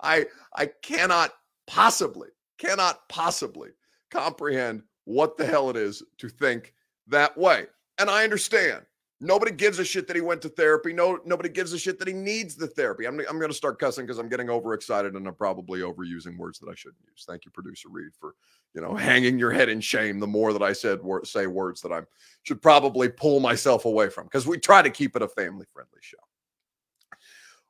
I 0.00 0.26
I 0.54 0.66
cannot 0.82 1.32
possibly 1.66 2.28
cannot 2.58 3.08
possibly 3.08 3.70
comprehend 4.10 4.82
what 5.04 5.36
the 5.36 5.46
hell 5.46 5.70
it 5.70 5.76
is 5.76 6.02
to 6.18 6.28
think 6.28 6.74
that 7.08 7.36
way. 7.36 7.66
And 7.98 8.10
I 8.10 8.24
understand. 8.24 8.84
Nobody 9.18 9.50
gives 9.50 9.78
a 9.78 9.84
shit 9.84 10.06
that 10.08 10.16
he 10.16 10.20
went 10.20 10.42
to 10.42 10.50
therapy. 10.50 10.92
No, 10.92 11.18
nobody 11.24 11.48
gives 11.48 11.72
a 11.72 11.78
shit 11.78 11.98
that 11.98 12.08
he 12.08 12.12
needs 12.12 12.54
the 12.54 12.66
therapy. 12.66 13.06
I'm, 13.06 13.18
I'm 13.20 13.38
going 13.38 13.50
to 13.50 13.56
start 13.56 13.78
cussing 13.78 14.04
because 14.04 14.18
I'm 14.18 14.28
getting 14.28 14.50
overexcited 14.50 15.14
and 15.14 15.26
I'm 15.26 15.34
probably 15.34 15.80
overusing 15.80 16.36
words 16.36 16.58
that 16.58 16.68
I 16.68 16.74
shouldn't 16.74 17.00
use. 17.08 17.24
Thank 17.26 17.46
you, 17.46 17.50
producer 17.50 17.88
Reed, 17.90 18.12
for 18.20 18.34
you 18.74 18.82
know 18.82 18.94
hanging 18.94 19.38
your 19.38 19.52
head 19.52 19.70
in 19.70 19.80
shame. 19.80 20.20
The 20.20 20.26
more 20.26 20.52
that 20.52 20.62
I 20.62 20.74
said 20.74 21.00
say 21.24 21.46
words 21.46 21.80
that 21.80 21.92
I 21.92 22.02
should 22.42 22.60
probably 22.60 23.08
pull 23.08 23.40
myself 23.40 23.86
away 23.86 24.10
from 24.10 24.24
because 24.24 24.46
we 24.46 24.58
try 24.58 24.82
to 24.82 24.90
keep 24.90 25.16
it 25.16 25.22
a 25.22 25.28
family 25.28 25.64
friendly 25.72 26.00
show. 26.02 26.18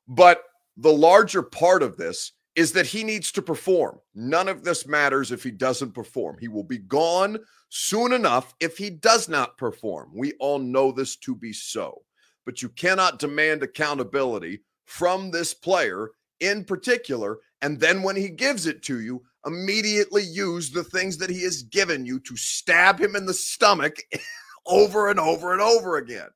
But 0.09 0.43
the 0.77 0.93
larger 0.93 1.43
part 1.43 1.85
of 1.85 1.97
this 1.97 2.33
is 2.57 2.73
that 2.73 2.87
he 2.87 3.05
needs 3.05 3.31
to 3.33 3.43
perform. 3.43 4.01
None 4.15 4.49
of 4.49 4.65
this 4.65 4.87
matters 4.87 5.31
if 5.31 5.43
he 5.43 5.51
doesn't 5.51 5.93
perform. 5.93 6.39
He 6.41 6.49
will 6.49 6.65
be 6.65 6.79
gone 6.79 7.39
soon 7.69 8.13
enough 8.13 8.55
if 8.61 8.79
he 8.79 8.89
does 8.89 9.29
not 9.29 9.59
perform. 9.59 10.11
We 10.15 10.33
all 10.41 10.59
know 10.59 10.91
this 10.91 11.17
to 11.17 11.37
be 11.37 11.53
so. 11.53 12.03
But 12.47 12.63
you 12.63 12.71
cannot 12.71 13.19
demand 13.19 13.63
accountability 13.63 14.63
from 14.87 15.31
this 15.31 15.53
player 15.53 16.11
in 16.41 16.65
particular. 16.65 17.39
And 17.61 17.79
then 17.79 18.03
when 18.03 18.17
he 18.17 18.31
gives 18.31 18.67
it 18.67 18.83
to 18.85 19.01
you, 19.01 19.23
immediately 19.45 20.23
use 20.23 20.71
the 20.71 20.85
things 20.85 21.19
that 21.19 21.31
he 21.31 21.43
has 21.43 21.63
given 21.63 22.07
you 22.07 22.19
to 22.21 22.37
stab 22.37 22.99
him 22.99 23.17
in 23.17 23.27
the 23.27 23.35
stomach 23.35 23.97
over 24.67 25.11
and 25.11 25.21
over 25.21 25.53
and 25.53 25.61
over 25.61 25.99
again. 25.99 26.29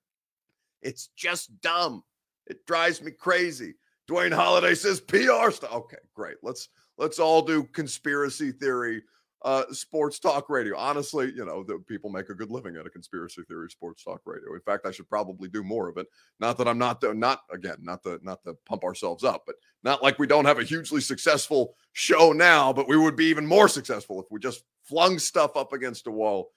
It's 0.83 1.09
just 1.17 1.61
dumb. 1.61 2.05
It 2.47 2.67
drives 2.67 3.01
me 3.01 3.11
crazy. 3.11 3.75
Dwayne 4.11 4.35
Holiday 4.35 4.75
says 4.75 5.01
PR 5.01 5.51
stuff. 5.51 5.73
Okay, 5.73 5.99
great. 6.15 6.37
Let's 6.43 6.69
let's 6.99 7.21
all 7.21 7.43
do 7.43 7.63
conspiracy 7.63 8.51
theory 8.51 9.03
uh, 9.43 9.63
sports 9.71 10.19
talk 10.19 10.51
radio. 10.51 10.77
Honestly, 10.77 11.33
you 11.35 11.45
know, 11.45 11.63
the 11.63 11.79
people 11.89 12.11
make 12.11 12.29
a 12.29 12.35
good 12.35 12.51
living 12.51 12.77
at 12.77 12.87
a 12.87 12.91
conspiracy 12.91 13.43
theory 13.49 13.71
sports 13.71 14.03
talk 14.03 14.21
radio. 14.27 14.53
In 14.55 14.61
fact, 14.61 14.85
I 14.85 14.91
should 14.91 15.09
probably 15.09 15.49
do 15.49 15.63
more 15.63 15.89
of 15.89 15.97
it. 15.97 16.09
Not 16.41 16.59
that 16.59 16.67
I'm 16.67 16.77
not 16.77 17.01
the, 17.01 17.15
not 17.15 17.43
again, 17.53 17.77
not 17.81 18.03
to 18.03 18.19
not 18.23 18.43
to 18.45 18.55
pump 18.67 18.83
ourselves 18.83 19.23
up, 19.23 19.45
but 19.47 19.55
not 19.85 20.03
like 20.03 20.19
we 20.19 20.27
don't 20.27 20.45
have 20.45 20.59
a 20.59 20.65
hugely 20.65 21.01
successful 21.01 21.77
show 21.93 22.33
now, 22.33 22.73
but 22.73 22.89
we 22.89 22.97
would 22.97 23.17
be 23.17 23.27
even 23.27 23.47
more 23.47 23.69
successful 23.69 24.21
if 24.21 24.27
we 24.31 24.41
just 24.41 24.65
flung 24.83 25.21
stuff 25.21 25.57
up 25.57 25.73
against 25.73 26.09
a 26.09 26.11
wall 26.11 26.51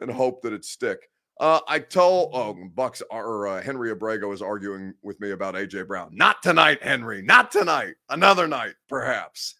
and 0.00 0.10
hope 0.10 0.42
that 0.42 0.52
it 0.52 0.64
stick. 0.64 0.98
Uh, 1.40 1.60
I 1.68 1.78
told 1.78 2.30
oh 2.34 2.56
Bucks 2.74 3.02
or 3.10 3.46
uh, 3.46 3.62
Henry 3.62 3.90
Abrego 3.90 4.32
is 4.32 4.42
arguing 4.42 4.94
with 5.02 5.20
me 5.20 5.30
about 5.30 5.54
AJ 5.54 5.86
Brown. 5.86 6.10
Not 6.12 6.42
tonight, 6.42 6.82
Henry. 6.82 7.22
Not 7.22 7.52
tonight. 7.52 7.94
Another 8.08 8.48
night, 8.48 8.74
perhaps. 8.88 9.54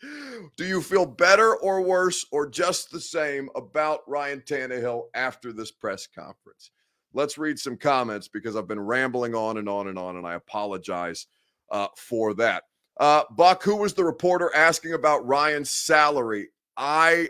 Do 0.56 0.64
you 0.64 0.82
feel 0.82 1.06
better 1.06 1.56
or 1.56 1.82
worse 1.82 2.26
or 2.32 2.48
just 2.48 2.90
the 2.90 3.00
same 3.00 3.48
about 3.54 4.00
Ryan 4.08 4.40
Tannehill 4.40 5.04
after 5.14 5.52
this 5.52 5.70
press 5.70 6.06
conference? 6.06 6.70
Let's 7.14 7.38
read 7.38 7.58
some 7.58 7.76
comments 7.76 8.28
because 8.28 8.56
I've 8.56 8.68
been 8.68 8.80
rambling 8.80 9.34
on 9.34 9.58
and 9.58 9.68
on 9.68 9.88
and 9.88 9.98
on, 9.98 10.16
and 10.16 10.26
I 10.26 10.34
apologize 10.34 11.26
uh, 11.70 11.88
for 11.96 12.34
that. 12.34 12.64
Uh, 12.98 13.22
Buck, 13.30 13.62
who 13.62 13.76
was 13.76 13.94
the 13.94 14.04
reporter 14.04 14.54
asking 14.54 14.92
about 14.92 15.26
Ryan's 15.26 15.70
salary? 15.70 16.48
I 16.76 17.28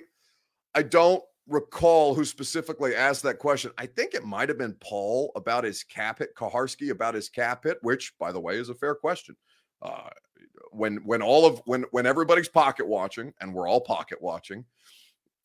I 0.74 0.82
don't 0.82 1.22
recall 1.48 2.14
who 2.14 2.24
specifically 2.24 2.94
asked 2.94 3.22
that 3.22 3.38
question. 3.38 3.72
I 3.78 3.86
think 3.86 4.14
it 4.14 4.24
might 4.24 4.48
have 4.48 4.58
been 4.58 4.76
Paul 4.80 5.32
about 5.34 5.64
his 5.64 5.82
cap 5.82 6.18
hit, 6.18 6.34
Kuharsky 6.36 6.90
about 6.90 7.14
his 7.14 7.28
cap 7.28 7.64
hit, 7.64 7.78
which, 7.82 8.16
by 8.18 8.30
the 8.30 8.40
way, 8.40 8.56
is 8.56 8.68
a 8.68 8.74
fair 8.74 8.94
question. 8.94 9.36
Uh, 9.82 10.08
when 10.70 10.96
when 11.04 11.22
all 11.22 11.46
of 11.46 11.62
when 11.64 11.84
when 11.90 12.06
everybody's 12.06 12.48
pocket 12.48 12.86
watching, 12.86 13.32
and 13.40 13.54
we're 13.54 13.68
all 13.68 13.80
pocket 13.80 14.20
watching, 14.20 14.64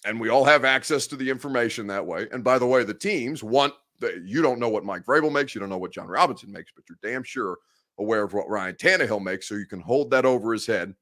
and 0.06 0.20
we 0.20 0.30
all 0.30 0.44
have 0.44 0.66
access 0.66 1.08
to 1.08 1.16
the 1.16 1.30
information 1.30 1.88
that 1.88 2.06
way. 2.06 2.28
And 2.32 2.44
by 2.44 2.60
the 2.60 2.68
way, 2.68 2.84
the 2.84 2.94
teams 2.94 3.44
want 3.44 3.74
the, 4.00 4.22
you 4.26 4.42
don't 4.42 4.60
know 4.60 4.70
what 4.70 4.84
Mike 4.84 5.06
Vrabel 5.06 5.32
makes, 5.32 5.56
you 5.56 5.62
don't 5.62 5.70
know 5.70 5.78
what 5.78 5.94
Jon 5.94 6.08
Robinson 6.08 6.52
makes, 6.52 6.72
but 6.76 6.84
you're 6.90 6.98
damn 7.02 7.24
sure 7.24 7.58
aware 8.00 8.24
of 8.24 8.34
what 8.34 8.50
Ryan 8.50 8.76
Tannehill 8.76 9.24
makes, 9.24 9.48
so 9.48 9.56
you 9.56 9.68
can 9.68 9.80
hold 9.80 10.12
that 10.12 10.26
over 10.26 10.52
his 10.52 10.66
head 10.66 10.94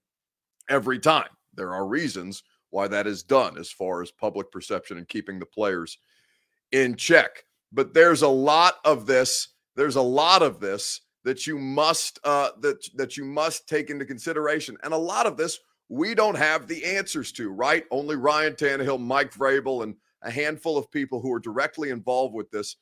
every 0.69 0.99
time. 0.99 1.29
There 1.55 1.73
are 1.73 1.87
reasons 1.87 2.43
why 2.71 2.87
that 2.87 3.07
is 3.07 3.23
done 3.23 3.57
as 3.57 3.71
far 3.71 4.01
as 4.01 4.11
public 4.11 4.51
perception 4.51 4.97
and 4.97 5.07
keeping 5.07 5.39
the 5.39 5.45
players 5.45 5.99
in 6.71 6.95
check. 6.95 7.45
But 7.71 7.93
there's 7.93 8.23
a 8.23 8.27
lot 8.27 8.75
of 8.83 9.05
this. 9.05 9.49
There's 9.75 9.95
a 9.95 10.01
lot 10.01 10.41
of 10.41 10.59
this 10.59 11.01
that 11.23 11.45
you 11.45 11.57
must 11.57 12.19
uh, 12.23 12.49
that 12.61 12.83
that 12.95 13.15
you 13.15 13.23
must 13.23 13.69
take 13.69 13.89
into 13.89 14.05
consideration, 14.05 14.77
and 14.83 14.93
a 14.93 14.97
lot 14.97 15.27
of 15.27 15.37
this 15.37 15.59
we 15.89 16.15
don't 16.15 16.37
have 16.37 16.67
the 16.67 16.83
answers 16.83 17.31
to. 17.33 17.49
Right? 17.51 17.85
Only 17.91 18.15
Ryan 18.15 18.53
Tannehill, 18.53 18.99
Mike 18.99 19.33
Vrabel, 19.33 19.83
and 19.83 19.95
a 20.23 20.31
handful 20.31 20.77
of 20.77 20.91
people 20.91 21.21
who 21.21 21.31
are 21.31 21.39
directly 21.39 21.89
involved 21.89 22.33
with 22.33 22.49
this 22.51 22.75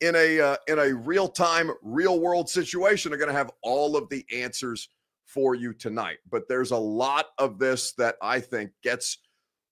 in 0.00 0.14
a 0.16 0.40
uh, 0.40 0.56
in 0.68 0.78
a 0.78 0.94
real 0.94 1.28
time, 1.28 1.70
real 1.82 2.20
world 2.20 2.48
situation 2.48 3.12
are 3.12 3.16
going 3.16 3.28
to 3.28 3.36
have 3.36 3.50
all 3.62 3.96
of 3.96 4.08
the 4.08 4.24
answers 4.32 4.88
for 5.24 5.54
you 5.54 5.72
tonight. 5.72 6.18
But 6.30 6.48
there's 6.48 6.70
a 6.70 6.76
lot 6.76 7.26
of 7.38 7.58
this 7.58 7.92
that 7.92 8.16
I 8.20 8.40
think 8.40 8.70
gets 8.82 9.18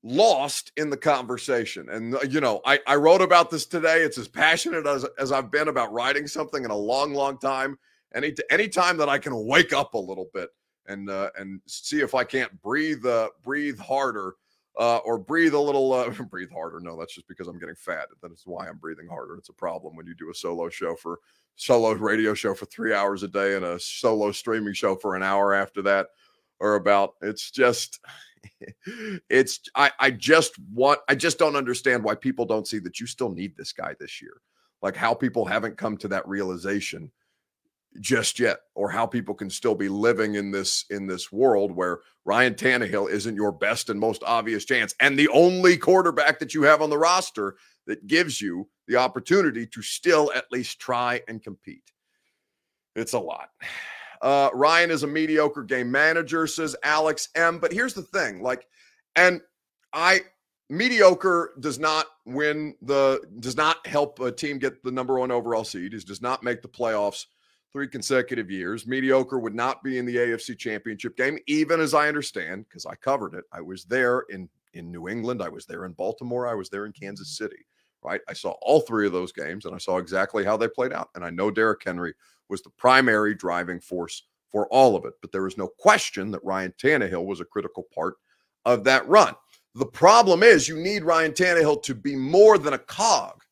lost 0.02 0.72
in 0.76 0.90
the 0.90 0.96
conversation. 0.96 1.88
And, 1.88 2.14
uh, 2.14 2.20
you 2.28 2.40
know, 2.40 2.60
I, 2.64 2.80
I 2.86 2.96
wrote 2.96 3.22
about 3.22 3.50
this 3.50 3.66
today. 3.66 4.02
It's 4.02 4.18
as 4.18 4.28
passionate 4.28 4.86
as, 4.86 5.06
as 5.18 5.32
I've 5.32 5.50
been 5.50 5.68
about 5.68 5.92
writing 5.92 6.26
something 6.26 6.64
in 6.64 6.70
a 6.70 6.76
long, 6.76 7.14
long 7.14 7.38
time. 7.38 7.78
Any 8.14 8.34
any 8.50 8.68
time 8.68 8.98
that 8.98 9.08
I 9.08 9.16
can 9.16 9.46
wake 9.46 9.72
up 9.72 9.94
a 9.94 9.98
little 9.98 10.28
bit 10.34 10.50
and 10.86 11.08
uh, 11.08 11.30
and 11.38 11.62
see 11.66 12.00
if 12.00 12.14
I 12.14 12.24
can't 12.24 12.60
breathe 12.60 13.06
uh, 13.06 13.30
breathe 13.42 13.78
harder 13.78 14.34
uh, 14.78 14.98
or 14.98 15.18
breathe 15.18 15.54
a 15.54 15.58
little 15.58 15.92
uh, 15.92 16.10
breathe 16.30 16.50
harder. 16.50 16.80
No, 16.80 16.98
that's 16.98 17.14
just 17.14 17.28
because 17.28 17.48
I'm 17.48 17.58
getting 17.58 17.74
fat. 17.74 18.08
That 18.22 18.32
is 18.32 18.42
why 18.44 18.68
I'm 18.68 18.76
breathing 18.76 19.08
harder. 19.08 19.36
It's 19.36 19.48
a 19.48 19.54
problem 19.54 19.96
when 19.96 20.06
you 20.06 20.14
do 20.14 20.30
a 20.30 20.34
solo 20.34 20.68
show 20.68 20.94
for 20.94 21.20
solo 21.56 21.92
radio 21.92 22.34
show 22.34 22.54
for 22.54 22.66
three 22.66 22.94
hours 22.94 23.22
a 23.22 23.28
day 23.28 23.56
and 23.56 23.64
a 23.64 23.78
solo 23.78 24.32
streaming 24.32 24.74
show 24.74 24.96
for 24.96 25.16
an 25.16 25.22
hour 25.22 25.54
after 25.54 25.82
that 25.82 26.08
or 26.60 26.74
about. 26.74 27.14
It's 27.22 27.50
just 27.50 28.00
it's 29.30 29.60
I, 29.74 29.90
I 29.98 30.10
just 30.10 30.54
want 30.72 31.00
I 31.08 31.14
just 31.14 31.38
don't 31.38 31.56
understand 31.56 32.04
why 32.04 32.14
people 32.14 32.44
don't 32.44 32.66
see 32.66 32.78
that 32.80 33.00
you 33.00 33.06
still 33.06 33.30
need 33.30 33.56
this 33.56 33.72
guy 33.72 33.94
this 33.98 34.20
year. 34.20 34.40
Like 34.82 34.96
how 34.96 35.14
people 35.14 35.44
haven't 35.44 35.76
come 35.76 35.96
to 35.98 36.08
that 36.08 36.26
realization 36.26 37.10
just 38.00 38.38
yet, 38.38 38.58
or 38.74 38.90
how 38.90 39.06
people 39.06 39.34
can 39.34 39.50
still 39.50 39.74
be 39.74 39.88
living 39.88 40.36
in 40.36 40.50
this 40.50 40.84
in 40.90 41.06
this 41.06 41.30
world 41.30 41.72
where 41.72 42.00
Ryan 42.24 42.54
Tannehill 42.54 43.10
isn't 43.10 43.36
your 43.36 43.52
best 43.52 43.90
and 43.90 44.00
most 44.00 44.22
obvious 44.24 44.64
chance, 44.64 44.94
and 45.00 45.18
the 45.18 45.28
only 45.28 45.76
quarterback 45.76 46.38
that 46.38 46.54
you 46.54 46.62
have 46.62 46.82
on 46.82 46.90
the 46.90 46.98
roster 46.98 47.56
that 47.86 48.06
gives 48.06 48.40
you 48.40 48.68
the 48.88 48.96
opportunity 48.96 49.66
to 49.66 49.82
still 49.82 50.32
at 50.34 50.50
least 50.50 50.80
try 50.80 51.20
and 51.28 51.42
compete. 51.42 51.90
It's 52.94 53.12
a 53.12 53.18
lot. 53.18 53.48
Uh, 54.22 54.50
Ryan 54.54 54.90
is 54.90 55.02
a 55.02 55.06
mediocre 55.06 55.64
game 55.64 55.90
manager, 55.90 56.46
says 56.46 56.76
Alex 56.84 57.28
M. 57.34 57.58
But 57.58 57.72
here's 57.72 57.94
the 57.94 58.02
thing 58.02 58.42
like, 58.42 58.66
and 59.16 59.40
I, 59.92 60.20
mediocre 60.70 61.52
does 61.60 61.78
not 61.78 62.06
win 62.24 62.74
the, 62.82 63.20
does 63.40 63.56
not 63.56 63.84
help 63.86 64.20
a 64.20 64.30
team 64.30 64.58
get 64.58 64.82
the 64.82 64.92
number 64.92 65.18
one 65.18 65.30
overall 65.30 65.64
seed. 65.64 65.92
Does 66.06 66.22
not 66.22 66.42
make 66.42 66.62
the 66.62 66.68
playoffs 66.68 67.26
three 67.72 67.88
consecutive 67.88 68.50
years. 68.50 68.86
Mediocre 68.86 69.38
would 69.38 69.54
not 69.54 69.82
be 69.82 69.98
in 69.98 70.06
the 70.06 70.16
AFC 70.16 70.56
championship 70.56 71.16
game, 71.16 71.38
even 71.46 71.80
as 71.80 71.94
I 71.94 72.08
understand, 72.08 72.66
because 72.68 72.86
I 72.86 72.94
covered 72.94 73.34
it. 73.34 73.44
I 73.52 73.60
was 73.60 73.84
there 73.84 74.20
in 74.30 74.48
in 74.74 74.90
New 74.90 75.08
England, 75.08 75.42
I 75.42 75.48
was 75.48 75.66
there 75.66 75.84
in 75.84 75.92
Baltimore, 75.92 76.48
I 76.48 76.54
was 76.54 76.70
there 76.70 76.86
in 76.86 76.92
Kansas 76.92 77.36
City, 77.36 77.66
right? 78.02 78.20
I 78.28 78.32
saw 78.32 78.52
all 78.62 78.80
three 78.80 79.06
of 79.06 79.12
those 79.12 79.32
games 79.32 79.66
and 79.66 79.74
I 79.74 79.78
saw 79.78 79.98
exactly 79.98 80.44
how 80.44 80.56
they 80.56 80.68
played 80.68 80.92
out. 80.92 81.10
And 81.14 81.24
I 81.24 81.30
know 81.30 81.50
Derrick 81.50 81.82
Henry 81.84 82.14
was 82.48 82.62
the 82.62 82.70
primary 82.70 83.34
driving 83.34 83.80
force 83.80 84.26
for 84.50 84.66
all 84.68 84.94
of 84.94 85.04
it, 85.04 85.14
but 85.20 85.32
there 85.32 85.46
is 85.46 85.56
no 85.56 85.68
question 85.78 86.30
that 86.30 86.44
Ryan 86.44 86.74
Tannehill 86.82 87.24
was 87.24 87.40
a 87.40 87.44
critical 87.46 87.86
part 87.94 88.14
of 88.64 88.84
that 88.84 89.08
run. 89.08 89.34
The 89.74 89.86
problem 89.86 90.42
is 90.42 90.68
you 90.68 90.76
need 90.76 91.04
Ryan 91.04 91.32
Tannehill 91.32 91.82
to 91.84 91.94
be 91.94 92.14
more 92.14 92.58
than 92.58 92.74
a 92.74 92.78
cog. 92.78 93.42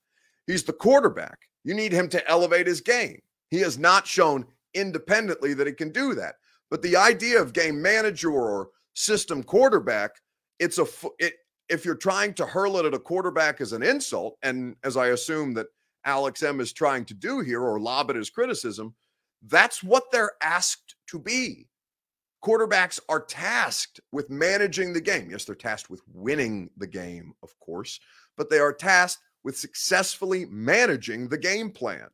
He's 0.47 0.63
the 0.63 0.73
quarterback. 0.73 1.39
You 1.65 1.75
need 1.75 1.93
him 1.93 2.09
to 2.11 2.31
elevate 2.31 2.67
his 2.67 2.81
game. 2.81 3.21
He 3.51 3.61
has 3.61 3.79
not 3.79 4.07
shown 4.07 4.47
independently 4.75 5.55
that 5.55 5.67
he 5.67 5.73
can 5.73 5.91
do 5.91 6.15
that. 6.15 6.35
But 6.71 6.83
the 6.83 6.97
idea 6.97 7.41
of 7.41 7.53
game 7.53 7.81
manager 7.81 8.31
or 8.31 8.69
system 8.95 9.43
quarterback, 9.43 10.11
it's 10.59 10.79
a 10.79 10.87
it, 11.19 11.35
if 11.69 11.85
you're 11.85 11.97
trying 11.97 12.35
to 12.35 12.47
hurl 12.47 12.77
it 12.77 12.85
at 12.85 12.95
a 12.95 12.99
quarterback 12.99 13.61
as 13.61 13.73
an 13.73 13.83
insult, 13.83 14.37
and 14.43 14.77
as 14.85 14.97
I 14.97 15.09
assume 15.09 15.55
that 15.55 15.69
Alex 16.05 16.43
M 16.43 16.61
is 16.61 16.73
trying 16.73 17.05
to 17.07 17.15
do 17.15 17.41
here, 17.41 17.63
or 17.63 17.81
lob 17.81 18.11
it 18.11 18.17
as 18.17 18.31
criticism, 18.31 18.95
that's 19.43 19.83
what 19.83 20.05
they're 20.13 20.33
asked 20.43 20.97
to 21.09 21.19
be. 21.19 21.67
Quarterbacks 22.45 22.99
are 23.09 23.21
tasked 23.21 24.01
with 24.13 24.31
managing 24.31 24.93
the 24.93 25.01
game. 25.01 25.31
Yes, 25.31 25.45
they're 25.45 25.55
tasked 25.55 25.91
with 25.91 26.03
winning 26.13 26.71
the 26.79 26.87
game, 26.87 27.35
of 27.43 27.59
course, 27.61 28.01
but 28.37 28.49
they 28.49 28.59
are 28.59 28.73
tasked 28.73 29.23
with 29.45 29.59
successfully 29.59 30.47
managing 30.47 31.29
the 31.29 31.39
game 31.39 31.71
plan. 31.71 32.09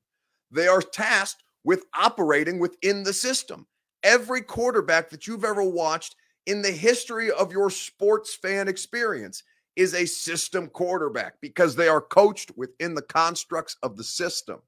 They 0.51 0.67
are 0.67 0.83
tasked 0.83 1.45
with 1.65 1.85
operating 1.95 2.59
within 2.59 3.03
the 3.03 3.13
system. 3.13 3.67
Every 4.03 4.41
quarterback 4.41 5.11
that 5.11 5.27
you've 5.27 5.45
ever 5.45 5.65
watched 5.65 6.17
in 6.47 6.63
the 6.63 6.71
history 6.71 7.31
of 7.31 7.53
your 7.53 7.71
sports 7.71 8.35
fan 8.35 8.69
experience 8.69 9.43
is 9.77 9.95
a 9.95 10.07
system 10.07 10.69
quarterback 10.69 11.35
because 11.41 11.77
they 11.77 11.89
are 11.89 12.01
coached 12.01 12.51
within 12.57 12.95
the 12.95 13.03
constructs 13.03 13.77
of 13.83 13.97
the 13.97 14.05
system. 14.05 14.61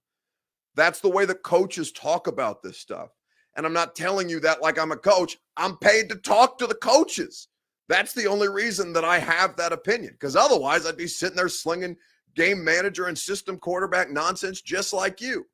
That's 0.74 1.00
the 1.00 1.10
way 1.10 1.24
the 1.24 1.34
coaches 1.34 1.90
talk 1.90 2.26
about 2.26 2.62
this 2.62 2.78
stuff. 2.78 3.08
And 3.56 3.66
I'm 3.66 3.72
not 3.72 3.96
telling 3.96 4.28
you 4.28 4.38
that 4.40 4.62
like 4.62 4.78
I'm 4.78 4.92
a 4.92 4.96
coach. 4.96 5.38
I'm 5.56 5.76
paid 5.78 6.08
to 6.10 6.16
talk 6.16 6.58
to 6.58 6.66
the 6.66 6.74
coaches. 6.74 7.48
That's 7.88 8.12
the 8.12 8.26
only 8.26 8.48
reason 8.48 8.92
that 8.92 9.04
I 9.04 9.18
have 9.18 9.56
that 9.56 9.72
opinion 9.72 10.12
because 10.12 10.36
otherwise 10.36 10.86
I'd 10.86 10.96
be 10.96 11.06
sitting 11.06 11.36
there 11.36 11.48
slinging 11.48 11.96
game 12.36 12.62
manager 12.62 13.06
and 13.06 13.18
system 13.18 13.58
quarterback 13.58 14.10
nonsense 14.10 14.60
just 14.60 14.92
like 14.92 15.20
you. 15.20 15.46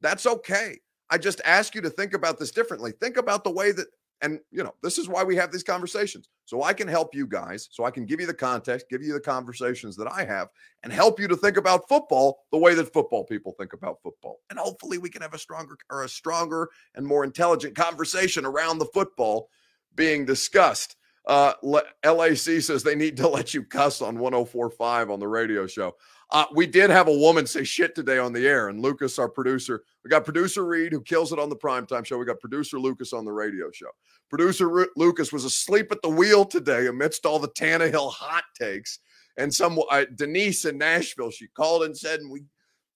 That's 0.00 0.26
okay. 0.26 0.78
I 1.10 1.18
just 1.18 1.40
ask 1.44 1.74
you 1.74 1.80
to 1.80 1.90
think 1.90 2.12
about 2.12 2.38
this 2.38 2.50
differently. 2.50 2.92
Think 2.92 3.16
about 3.16 3.42
the 3.42 3.50
way 3.50 3.72
that, 3.72 3.86
and 4.20 4.40
you 4.50 4.64
know, 4.64 4.74
this 4.82 4.98
is 4.98 5.08
why 5.08 5.22
we 5.22 5.36
have 5.36 5.52
these 5.52 5.62
conversations. 5.62 6.28
So 6.44 6.62
I 6.62 6.72
can 6.72 6.88
help 6.88 7.14
you 7.14 7.26
guys, 7.26 7.68
so 7.70 7.84
I 7.84 7.90
can 7.90 8.06
give 8.06 8.20
you 8.20 8.26
the 8.26 8.34
context, 8.34 8.86
give 8.88 9.02
you 9.02 9.12
the 9.12 9.20
conversations 9.20 9.96
that 9.96 10.10
I 10.10 10.24
have, 10.24 10.48
and 10.82 10.92
help 10.92 11.20
you 11.20 11.28
to 11.28 11.36
think 11.36 11.56
about 11.56 11.88
football 11.88 12.38
the 12.50 12.58
way 12.58 12.74
that 12.74 12.92
football 12.92 13.24
people 13.24 13.54
think 13.58 13.72
about 13.72 13.98
football. 14.02 14.40
And 14.50 14.58
hopefully 14.58 14.98
we 14.98 15.10
can 15.10 15.22
have 15.22 15.34
a 15.34 15.38
stronger 15.38 15.76
or 15.90 16.04
a 16.04 16.08
stronger 16.08 16.68
and 16.94 17.06
more 17.06 17.24
intelligent 17.24 17.76
conversation 17.76 18.44
around 18.44 18.78
the 18.78 18.86
football 18.86 19.50
being 19.94 20.24
discussed. 20.24 20.96
Uh, 21.26 21.52
LAC 21.62 22.62
says 22.62 22.82
they 22.82 22.94
need 22.94 23.16
to 23.18 23.28
let 23.28 23.52
you 23.52 23.62
cuss 23.62 24.00
on 24.00 24.18
1045 24.18 25.10
on 25.10 25.20
the 25.20 25.28
radio 25.28 25.66
show. 25.66 25.94
Uh, 26.30 26.44
we 26.54 26.66
did 26.66 26.90
have 26.90 27.08
a 27.08 27.16
woman 27.16 27.46
say 27.46 27.64
shit 27.64 27.94
today 27.94 28.18
on 28.18 28.32
the 28.32 28.46
air, 28.46 28.68
and 28.68 28.82
Lucas, 28.82 29.18
our 29.18 29.28
producer, 29.28 29.82
we 30.04 30.10
got 30.10 30.24
producer 30.24 30.66
Reed 30.66 30.92
who 30.92 31.00
kills 31.00 31.32
it 31.32 31.38
on 31.38 31.48
the 31.48 31.56
primetime 31.56 32.04
show. 32.04 32.18
We 32.18 32.26
got 32.26 32.40
producer 32.40 32.78
Lucas 32.78 33.14
on 33.14 33.24
the 33.24 33.32
radio 33.32 33.70
show. 33.70 33.88
Producer 34.28 34.80
R- 34.80 34.88
Lucas 34.96 35.32
was 35.32 35.44
asleep 35.44 35.90
at 35.90 36.02
the 36.02 36.08
wheel 36.08 36.44
today 36.44 36.86
amidst 36.86 37.24
all 37.24 37.38
the 37.38 37.48
Tannehill 37.48 38.12
hot 38.12 38.44
takes. 38.60 38.98
And 39.38 39.54
some 39.54 39.80
uh, 39.90 40.04
Denise 40.16 40.66
in 40.66 40.76
Nashville, 40.76 41.30
she 41.30 41.46
called 41.48 41.84
and 41.84 41.96
said, 41.96 42.20
and 42.20 42.30
we 42.30 42.42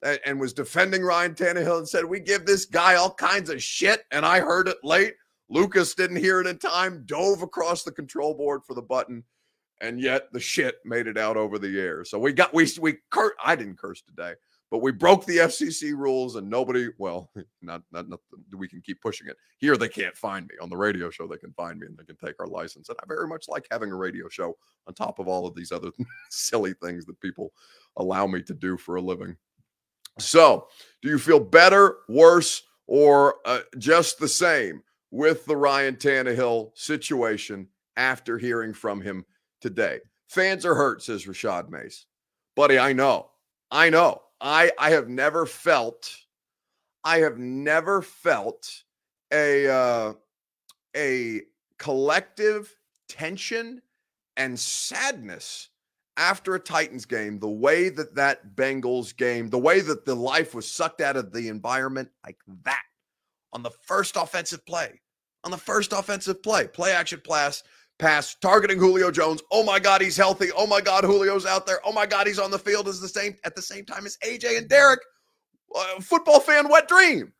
uh, 0.05 0.17
and 0.27 0.39
was 0.39 0.53
defending 0.53 1.03
Ryan 1.03 1.35
Tannehill 1.35 1.79
and 1.79 1.89
said, 1.89 2.05
we 2.05 2.19
give 2.21 2.45
this 2.45 2.65
guy 2.67 2.97
all 2.97 3.15
kinds 3.15 3.49
of 3.49 3.63
shit. 3.63 4.03
And 4.11 4.27
I 4.27 4.41
heard 4.41 4.67
it 4.69 4.79
late. 4.83 5.15
Lucas 5.49 5.95
didn't 5.95 6.17
hear 6.17 6.41
it 6.41 6.47
in 6.47 6.59
time, 6.59 7.05
dove 7.07 7.43
across 7.43 7.85
the 7.85 7.93
control 7.93 8.35
board 8.35 8.63
for 8.67 8.75
the 8.75 8.83
button 8.83 9.23
and 9.83 10.01
yet 10.01 10.33
the 10.33 10.41
shit 10.41 10.77
made 10.85 11.09
it 11.09 11.19
out 11.19 11.37
over 11.37 11.59
the 11.59 11.79
air. 11.79 12.05
So 12.05 12.19
we 12.19 12.33
got 12.33 12.55
we 12.55 12.67
we 12.81 12.99
cur- 13.11 13.35
I 13.45 13.57
didn't 13.57 13.79
curse 13.79 14.01
today, 14.01 14.35
but 14.71 14.79
we 14.79 14.93
broke 14.93 15.27
the 15.27 15.39
FCC 15.39 15.93
rules, 15.93 16.37
and 16.37 16.49
nobody. 16.49 16.89
Well, 16.99 17.31
not 17.63 17.83
not, 17.91 18.07
we 18.57 18.69
can 18.69 18.81
keep 18.81 19.03
pushing 19.03 19.27
it. 19.27 19.37
Here 19.59 19.77
they 19.77 19.89
can't 19.89 20.17
find 20.17 20.47
me 20.47 20.55
on 20.63 20.71
the 20.71 20.77
radio 20.77 21.11
show. 21.11 21.27
They 21.27 21.37
can 21.37 21.53
find 21.53 21.79
me 21.79 21.89
and 21.89 21.99
they 21.99 22.05
can 22.05 22.17
take 22.17 22.37
our 22.41 22.47
license. 22.47 22.89
And 22.89 22.99
I 23.03 23.07
very 23.07 23.27
much 23.27 23.47
like 23.49 23.67
having 23.71 23.91
a 23.91 23.97
radio 23.97 24.29
show 24.29 24.57
on 24.87 24.95
top 24.95 25.19
of 25.19 25.29
all 25.29 25.47
of 25.47 25.55
these 25.55 25.73
other 25.73 25.91
silly 26.31 26.75
things 26.81 27.05
that 27.07 27.21
people 27.21 27.53
allow 27.97 28.27
me 28.27 28.41
to 28.43 28.55
do 28.55 28.77
for 28.77 28.97
a 28.97 29.03
living. 29.03 29.37
So, 30.19 30.69
do 31.01 31.09
you 31.09 31.19
feel 31.19 31.41
better, 31.41 31.97
worse, 32.09 32.63
or 32.87 33.37
uh, 33.47 33.61
just 33.79 34.19
the 34.19 34.29
same 34.29 34.83
with 35.11 35.45
the 35.47 35.57
Ryan 35.57 35.97
Tannehill 35.97 36.71
situation 36.77 37.69
after 37.97 38.39
hearing 38.39 38.73
from 38.75 39.01
him 39.01 39.25
today. 39.63 40.01
Fans 40.29 40.67
are 40.67 40.75
hurt, 40.75 41.03
says 41.03 41.25
Rashad 41.25 41.71
Mace. 41.71 42.07
Buddy, 42.57 42.79
I 42.79 42.93
know. 42.93 43.31
I 43.71 43.89
know. 43.89 44.23
I 44.41 44.73
I 44.79 44.91
have 44.91 45.09
never 45.09 45.47
felt 45.47 46.15
I 47.05 47.19
have 47.19 47.39
never 47.39 48.03
felt 48.03 48.83
a 49.33 49.69
uh, 49.69 50.13
a 50.97 51.43
collective 51.79 52.75
tension 53.09 53.81
and 54.37 54.59
sadness 54.59 55.69
after 56.17 56.55
a 56.55 56.61
Titans 56.61 57.07
game, 57.07 57.39
the 57.39 57.49
way 57.49 57.89
that 57.89 58.15
that 58.15 58.55
Bengals 58.55 59.17
game, 59.17 59.49
the 59.49 59.59
way 59.59 59.81
that 59.81 60.05
the 60.05 60.15
life 60.15 60.55
was 60.55 60.71
sucked 60.71 61.01
out 61.01 61.17
of 61.17 61.33
the 61.33 61.49
environment 61.49 62.11
like 62.25 62.39
that 62.65 62.83
on 63.53 63.63
the 63.63 63.71
first 63.71 64.17
offensive 64.17 64.65
play, 64.67 65.01
on 65.45 65.51
the 65.51 65.57
first 65.57 65.93
offensive 65.93 66.43
play, 66.43 66.67
play 66.67 66.93
action 66.93 67.21
pass 67.27 67.63
pass 67.99 68.37
targeting 68.41 68.79
Julio 68.79 69.11
Jones. 69.11 69.43
Oh 69.51 69.65
my 69.65 69.79
God, 69.79 70.01
he's 70.01 70.17
healthy. 70.17 70.51
Oh 70.57 70.67
my 70.67 70.81
God, 70.81 71.05
Julio's 71.05 71.47
out 71.47 71.67
there. 71.67 71.81
Oh 71.85 71.93
my 71.93 72.07
God, 72.07 72.27
he's 72.27 72.39
on 72.39 72.51
the 72.51 72.59
field 72.59 72.89
as 72.89 73.01
the 73.01 73.09
same 73.09 73.37
at 73.45 73.55
the 73.55 73.63
same 73.63 73.85
time 73.85 74.07
as 74.07 74.17
AJ 74.19 74.59
and 74.59 74.69
Derrick. 74.69 75.01
Uh, 75.75 76.01
football 76.01 76.41
fan 76.41 76.69
wet 76.69 76.89
dream. 76.89 77.33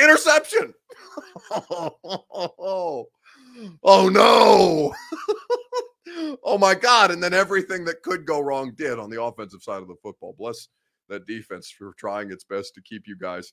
Interception. 0.00 0.74
oh, 1.50 3.06
oh 3.82 4.08
no. 4.08 4.94
oh 6.44 6.58
my 6.58 6.74
God. 6.74 7.10
And 7.10 7.22
then 7.22 7.34
everything 7.34 7.84
that 7.84 8.02
could 8.02 8.24
go 8.24 8.40
wrong 8.40 8.72
did 8.76 8.98
on 8.98 9.10
the 9.10 9.22
offensive 9.22 9.62
side 9.62 9.82
of 9.82 9.88
the 9.88 9.96
football. 10.02 10.34
Bless 10.38 10.68
that 11.08 11.26
defense 11.26 11.70
for 11.70 11.92
trying 11.98 12.30
its 12.30 12.44
best 12.44 12.74
to 12.74 12.82
keep 12.82 13.06
you 13.06 13.16
guys 13.16 13.52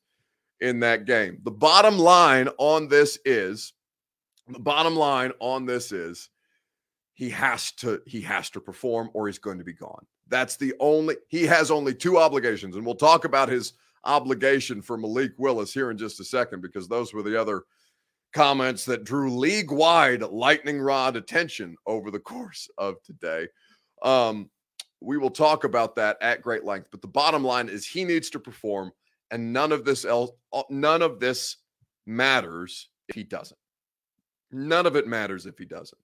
in 0.62 0.80
that 0.82 1.06
game. 1.06 1.40
The 1.44 1.52
bottom 1.52 1.98
line 1.98 2.50
on 2.58 2.88
this 2.88 3.20
is 3.26 3.74
the 4.48 4.60
bottom 4.60 4.96
line 4.96 5.32
on 5.40 5.66
this 5.66 5.92
is 5.92 6.30
he 7.16 7.30
has 7.30 7.72
to 7.72 8.02
he 8.06 8.22
has 8.22 8.50
to 8.52 8.62
perform 8.62 9.10
or 9.14 9.28
he's 9.28 9.40
going 9.40 9.58
to 9.58 9.64
be 9.64 9.74
gone. 9.74 10.06
That's 10.28 10.58
the 10.58 10.74
only 10.80 11.16
he 11.28 11.46
has 11.46 11.72
only 11.72 11.96
two 11.96 12.20
obligations 12.20 12.76
and 12.76 12.86
we'll 12.86 12.96
talk 12.96 13.26
about 13.26 13.50
his 13.50 13.74
obligation 14.04 14.82
for 14.82 14.98
Malik 14.98 15.32
Willis 15.38 15.74
here 15.74 15.90
in 15.90 15.98
just 15.98 16.20
a 16.20 16.26
second 16.26 16.62
because 16.62 16.88
those 16.88 17.14
were 17.14 17.24
the 17.24 17.40
other 17.40 17.64
comments 18.34 18.86
that 18.86 19.06
drew 19.06 19.36
league-wide 19.36 20.22
lightning 20.22 20.80
rod 20.80 21.16
attention 21.16 21.76
over 21.88 22.12
the 22.12 22.20
course 22.20 22.68
of 22.78 23.02
today. 23.02 23.48
Um, 24.04 24.50
we 25.00 25.18
will 25.18 25.32
talk 25.32 25.64
about 25.64 25.96
that 25.96 26.18
at 26.22 26.42
great 26.42 26.66
length, 26.66 26.90
but 26.92 27.02
the 27.02 27.08
bottom 27.08 27.44
line 27.44 27.70
is 27.70 27.88
he 27.88 28.04
needs 28.04 28.30
to 28.32 28.40
perform 28.40 28.92
and 29.32 29.54
none 29.54 29.72
of 29.72 29.86
this 29.86 30.04
else 30.04 30.32
none 30.70 31.02
of 31.02 31.20
this 31.22 31.58
matters 32.06 32.90
if 33.08 33.16
he 33.16 33.24
doesn't. 33.24 33.60
None 34.52 34.86
of 34.86 34.98
it 34.98 35.08
matters 35.08 35.46
if 35.46 35.58
he 35.58 35.66
doesn't 35.66 35.98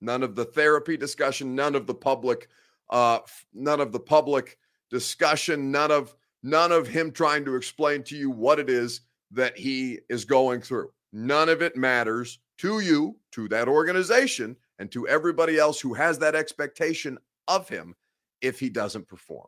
none 0.00 0.22
of 0.22 0.34
the 0.34 0.44
therapy 0.44 0.96
discussion, 0.96 1.54
none 1.54 1.74
of 1.74 1.86
the 1.86 1.94
public, 1.94 2.48
uh, 2.90 3.20
none 3.52 3.80
of 3.80 3.92
the 3.92 4.00
public 4.00 4.58
discussion, 4.90 5.70
none 5.70 5.90
of 5.90 6.14
none 6.42 6.72
of 6.72 6.86
him 6.86 7.10
trying 7.10 7.44
to 7.44 7.56
explain 7.56 8.02
to 8.04 8.16
you 8.16 8.30
what 8.30 8.58
it 8.58 8.70
is 8.70 9.00
that 9.30 9.56
he 9.56 9.98
is 10.08 10.24
going 10.24 10.60
through. 10.60 10.90
None 11.12 11.48
of 11.48 11.62
it 11.62 11.76
matters 11.76 12.38
to 12.58 12.80
you, 12.80 13.16
to 13.32 13.48
that 13.48 13.68
organization, 13.68 14.56
and 14.78 14.90
to 14.92 15.08
everybody 15.08 15.58
else 15.58 15.80
who 15.80 15.94
has 15.94 16.18
that 16.18 16.34
expectation 16.34 17.18
of 17.48 17.68
him 17.68 17.94
if 18.40 18.60
he 18.60 18.68
doesn't 18.68 19.08
perform. 19.08 19.46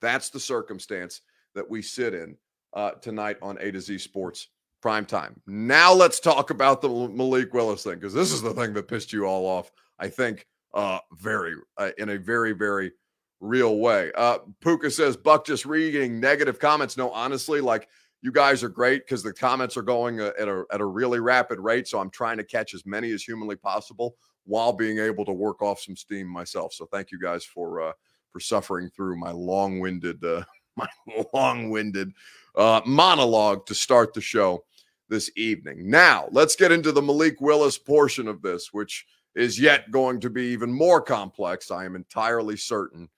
That's 0.00 0.30
the 0.30 0.40
circumstance 0.40 1.22
that 1.54 1.68
we 1.68 1.82
sit 1.82 2.14
in 2.14 2.36
uh, 2.72 2.92
tonight 2.92 3.36
on 3.42 3.58
A 3.60 3.72
to 3.72 3.80
Z 3.80 3.98
Sports 3.98 4.48
prime 4.80 5.04
time. 5.04 5.40
Now 5.46 5.92
let's 5.92 6.20
talk 6.20 6.50
about 6.50 6.80
the 6.80 6.88
Malik 6.88 7.52
Willis 7.52 7.82
thing 7.82 7.94
because 7.94 8.14
this 8.14 8.32
is 8.32 8.42
the 8.42 8.54
thing 8.54 8.72
that 8.74 8.88
pissed 8.88 9.12
you 9.12 9.24
all 9.24 9.46
off. 9.46 9.70
I 9.98 10.08
think 10.08 10.46
uh 10.72 11.00
very 11.12 11.54
uh, 11.76 11.90
in 11.98 12.10
a 12.10 12.18
very 12.18 12.52
very 12.52 12.92
real 13.40 13.78
way. 13.78 14.12
Uh 14.16 14.38
Puka 14.60 14.90
says 14.90 15.16
Buck 15.16 15.44
just 15.44 15.66
reading 15.66 16.20
negative 16.20 16.58
comments. 16.58 16.96
No, 16.96 17.10
honestly, 17.10 17.60
like 17.60 17.88
you 18.22 18.32
guys 18.32 18.62
are 18.62 18.68
great 18.68 19.06
because 19.06 19.22
the 19.22 19.32
comments 19.32 19.76
are 19.76 19.82
going 19.82 20.20
uh, 20.20 20.32
at 20.38 20.48
a 20.48 20.64
at 20.72 20.80
a 20.80 20.84
really 20.84 21.20
rapid 21.20 21.58
rate. 21.58 21.88
So 21.88 21.98
I'm 21.98 22.10
trying 22.10 22.36
to 22.36 22.44
catch 22.44 22.74
as 22.74 22.86
many 22.86 23.10
as 23.12 23.22
humanly 23.22 23.56
possible 23.56 24.16
while 24.44 24.72
being 24.72 24.98
able 24.98 25.24
to 25.24 25.32
work 25.32 25.62
off 25.62 25.80
some 25.80 25.96
steam 25.96 26.26
myself. 26.26 26.72
So 26.72 26.86
thank 26.86 27.10
you 27.10 27.20
guys 27.20 27.44
for 27.44 27.80
uh, 27.80 27.92
for 28.32 28.40
suffering 28.40 28.90
through 28.94 29.16
my 29.16 29.30
long-winded 29.30 30.24
uh, 30.24 30.44
my 30.76 30.88
long-winded 31.32 32.12
uh, 32.56 32.80
monologue 32.86 33.66
to 33.66 33.74
start 33.74 34.14
the 34.14 34.20
show 34.20 34.64
this 35.10 35.30
evening. 35.36 35.90
Now 35.90 36.28
let's 36.32 36.56
get 36.56 36.72
into 36.72 36.92
the 36.92 37.02
Malik 37.02 37.40
Willis 37.40 37.76
portion 37.76 38.26
of 38.28 38.40
this, 38.40 38.72
which 38.72 39.04
is 39.34 39.60
yet 39.60 39.90
going 39.90 40.20
to 40.20 40.30
be 40.30 40.44
even 40.46 40.72
more 40.72 41.02
complex. 41.02 41.70
I 41.70 41.84
am 41.84 41.96
entirely 41.96 42.56
certain 42.56 43.08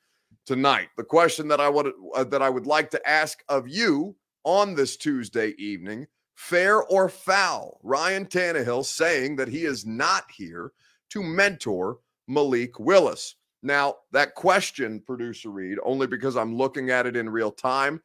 tonight. 0.44 0.88
The 0.96 1.04
question 1.04 1.46
that 1.48 1.60
I 1.60 1.68
would 1.68 1.92
uh, 2.14 2.24
that 2.24 2.42
I 2.42 2.50
would 2.50 2.66
like 2.66 2.90
to 2.90 3.08
ask 3.08 3.44
of 3.48 3.68
you 3.68 4.16
on 4.44 4.74
this 4.74 4.96
Tuesday 4.96 5.54
evening: 5.58 6.06
fair 6.34 6.82
or 6.82 7.08
foul? 7.08 7.78
Ryan 7.82 8.26
Tannehill 8.26 8.84
saying 8.84 9.36
that 9.36 9.48
he 9.48 9.64
is 9.64 9.86
not 9.86 10.24
here 10.34 10.72
to 11.10 11.22
mentor 11.22 11.98
Malik 12.26 12.80
Willis. 12.80 13.36
Now, 13.62 13.96
that 14.10 14.34
question, 14.34 15.00
producer 15.06 15.50
Reed, 15.50 15.78
only 15.84 16.08
because 16.08 16.36
I'm 16.36 16.56
looking 16.56 16.90
at 16.90 17.06
it 17.06 17.16
in 17.16 17.30
real 17.30 17.52
time. 17.52 18.02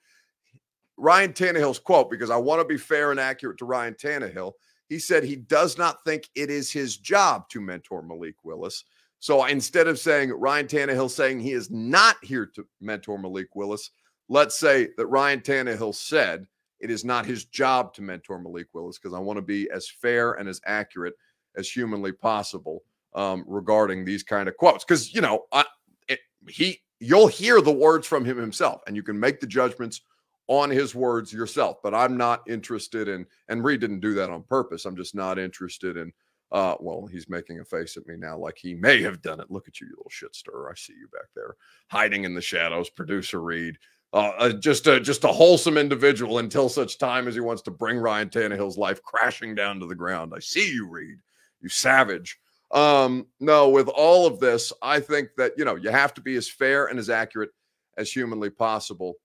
Ryan 0.97 1.33
Tannehill's 1.33 1.79
quote, 1.79 2.09
because 2.09 2.29
I 2.29 2.37
want 2.37 2.61
to 2.61 2.65
be 2.65 2.77
fair 2.77 3.11
and 3.11 3.19
accurate 3.19 3.57
to 3.59 3.65
Ryan 3.65 3.93
Tannehill. 3.93 4.53
He 4.89 4.99
said 4.99 5.23
he 5.23 5.35
does 5.35 5.77
not 5.77 6.03
think 6.05 6.29
it 6.33 6.49
is 6.49 6.71
his 6.71 6.97
job 6.97 7.49
to 7.49 7.61
mentor 7.61 8.01
Malik 8.01 8.35
Willis. 8.43 8.83
So 9.19 9.45
instead 9.45 9.87
of 9.87 9.99
saying 9.99 10.31
Ryan 10.31 10.67
Tannehill 10.67 11.09
saying 11.09 11.39
he 11.39 11.51
is 11.51 11.69
not 11.69 12.15
here 12.23 12.45
to 12.55 12.65
mentor 12.81 13.17
Malik 13.17 13.55
Willis, 13.55 13.91
let's 14.29 14.57
say 14.57 14.89
that 14.97 15.07
Ryan 15.07 15.41
Tannehill 15.41 15.93
said 15.95 16.47
it 16.79 16.91
is 16.91 17.03
not 17.03 17.25
his 17.25 17.45
job 17.45 17.93
to 17.95 18.01
mentor 18.01 18.39
Malik 18.39 18.67
Willis 18.73 18.97
because 18.97 19.13
I 19.13 19.19
want 19.19 19.37
to 19.37 19.41
be 19.41 19.69
as 19.71 19.89
fair 19.89 20.33
and 20.33 20.47
as 20.47 20.61
accurate 20.65 21.15
as 21.55 21.69
humanly 21.69 22.11
possible 22.11 22.83
um, 23.15 23.43
regarding 23.47 24.05
these 24.05 24.23
kind 24.23 24.47
of 24.47 24.55
quotes. 24.57 24.83
Because 24.83 25.13
you 25.13 25.21
know, 25.21 25.45
I, 25.51 25.65
it, 26.07 26.19
he 26.47 26.79
you'll 26.99 27.27
hear 27.27 27.61
the 27.61 27.71
words 27.71 28.07
from 28.07 28.23
him 28.23 28.37
himself, 28.37 28.81
and 28.87 28.95
you 28.95 29.03
can 29.03 29.19
make 29.19 29.39
the 29.39 29.47
judgments 29.47 30.01
on 30.47 30.69
his 30.69 30.95
words 30.95 31.33
yourself. 31.33 31.77
But 31.83 31.93
I'm 31.93 32.17
not 32.17 32.43
interested 32.49 33.07
in, 33.07 33.25
and 33.49 33.63
Reed 33.63 33.81
didn't 33.81 33.99
do 33.99 34.13
that 34.15 34.29
on 34.29 34.43
purpose. 34.43 34.85
I'm 34.85 34.95
just 34.95 35.15
not 35.15 35.39
interested 35.39 35.97
in 35.97 36.11
uh, 36.51 36.75
well, 36.79 37.05
he's 37.07 37.29
making 37.29 37.59
a 37.59 37.65
face 37.65 37.97
at 37.97 38.07
me 38.07 38.15
now 38.17 38.37
like 38.37 38.57
he 38.57 38.73
may 38.73 39.01
have 39.01 39.21
done 39.21 39.39
it. 39.39 39.51
Look 39.51 39.67
at 39.67 39.81
you, 39.81 39.87
you 39.87 39.95
little 39.97 40.09
shit 40.09 40.33
stirrer. 40.35 40.69
I 40.71 40.75
see 40.75 40.93
you 40.93 41.07
back 41.09 41.27
there 41.35 41.55
hiding 41.89 42.23
in 42.23 42.33
the 42.33 42.41
shadows. 42.41 42.89
Producer 42.89 43.41
Reed, 43.41 43.77
uh, 44.13 44.31
uh, 44.37 44.53
just 44.53 44.87
a 44.87 44.99
just 44.99 45.25
a 45.25 45.29
wholesome 45.29 45.77
individual 45.77 46.39
until 46.39 46.69
such 46.69 46.97
time 46.97 47.27
as 47.27 47.33
he 47.33 47.41
wants 47.41 47.61
to 47.63 47.71
bring 47.71 47.97
Ryan 47.97 48.29
Tannehill's 48.29 48.77
life 48.77 49.01
crashing 49.03 49.55
down 49.55 49.79
to 49.79 49.87
the 49.87 49.95
ground. 49.95 50.31
I 50.35 50.39
see 50.39 50.71
you, 50.71 50.87
Reed, 50.87 51.17
you 51.61 51.69
savage. 51.69 52.39
Um, 52.71 53.27
no, 53.39 53.69
with 53.69 53.89
all 53.89 54.25
of 54.25 54.39
this, 54.39 54.71
I 54.81 55.01
think 55.01 55.29
that 55.37 55.51
you 55.57 55.65
know 55.65 55.75
you 55.75 55.89
have 55.89 56.13
to 56.13 56.21
be 56.21 56.35
as 56.35 56.49
fair 56.49 56.85
and 56.85 56.97
as 56.97 57.09
accurate 57.09 57.49
as 57.97 58.09
humanly 58.09 58.49
possible, 58.49 59.15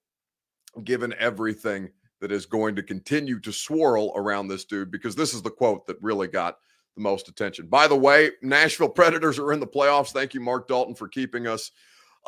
given 0.84 1.14
everything 1.18 1.90
that 2.20 2.32
is 2.32 2.46
going 2.46 2.76
to 2.76 2.82
continue 2.82 3.40
to 3.40 3.52
swirl 3.52 4.12
around 4.14 4.48
this 4.48 4.64
dude. 4.64 4.90
Because 4.90 5.14
this 5.16 5.34
is 5.34 5.42
the 5.42 5.50
quote 5.50 5.86
that 5.86 6.00
really 6.00 6.28
got 6.28 6.58
the 6.94 7.02
most 7.02 7.28
attention. 7.28 7.66
By 7.66 7.88
the 7.88 7.96
way, 7.96 8.30
Nashville 8.42 8.88
Predators 8.88 9.38
are 9.38 9.52
in 9.52 9.60
the 9.60 9.66
playoffs. 9.66 10.12
Thank 10.12 10.34
you, 10.34 10.40
Mark 10.40 10.68
Dalton, 10.68 10.94
for 10.94 11.08
keeping 11.08 11.46
us 11.46 11.70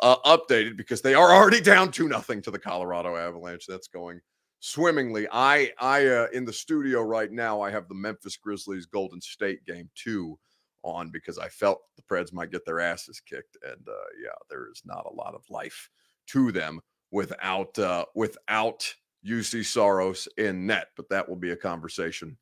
uh, 0.01 0.17
updated 0.25 0.77
because 0.77 1.01
they 1.01 1.13
are 1.13 1.33
already 1.33 1.61
down 1.71 1.91
two 1.91 2.07
nothing 2.07 2.41
to 2.43 2.51
the 2.51 2.59
Colorado 2.59 3.15
Avalanche. 3.15 3.65
That's 3.67 3.87
going 3.87 4.19
swimmingly. 4.59 5.27
I 5.31 5.71
I 5.79 6.07
uh, 6.07 6.27
in 6.33 6.45
the 6.45 6.53
studio 6.53 7.01
right 7.01 7.31
now. 7.31 7.61
I 7.61 7.71
have 7.71 7.87
the 7.87 7.95
Memphis 7.95 8.37
Grizzlies 8.37 8.85
Golden 8.85 9.21
State 9.21 9.65
game 9.65 9.89
two 9.95 10.37
on 10.83 11.09
because 11.09 11.37
I 11.37 11.49
felt 11.49 11.81
the 11.95 12.03
Preds 12.03 12.33
might 12.33 12.51
get 12.51 12.65
their 12.65 12.79
asses 12.79 13.19
kicked, 13.19 13.57
and 13.63 13.87
uh, 13.87 14.07
yeah, 14.21 14.35
there 14.49 14.69
is 14.69 14.81
not 14.85 15.05
a 15.09 15.15
lot 15.15 15.35
of 15.35 15.49
life 15.49 15.89
to 16.27 16.51
them 16.51 16.81
without 17.15 17.79
uh, 17.79 18.05
without 18.13 18.93
Juuse 19.25 19.65
Saros 19.65 20.27
in 20.37 20.67
net. 20.67 20.89
But 20.97 21.09
that 21.09 21.27
will 21.27 21.37
be 21.37 21.51
a 21.51 21.55
conversation 21.55 22.37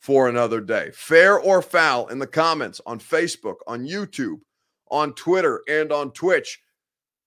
for 0.00 0.28
another 0.28 0.60
day. 0.60 0.90
Fair 0.94 1.38
or 1.38 1.60
foul 1.62 2.08
in 2.08 2.18
the 2.18 2.26
comments 2.26 2.80
on 2.86 2.98
Facebook, 2.98 3.56
on 3.66 3.86
YouTube, 3.86 4.40
on 4.90 5.12
Twitter, 5.12 5.62
and 5.68 5.92
on 5.92 6.10
Twitch. 6.10 6.60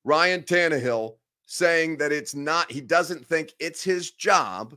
Ryan 0.04 0.42
Tannehill 0.42 1.18
saying 1.46 1.98
that 1.98 2.12
it's 2.12 2.34
not, 2.34 2.72
he 2.72 2.82
doesn't 2.82 3.26
think 3.26 3.54
it's 3.60 3.84
his 3.84 4.12
job 4.12 4.76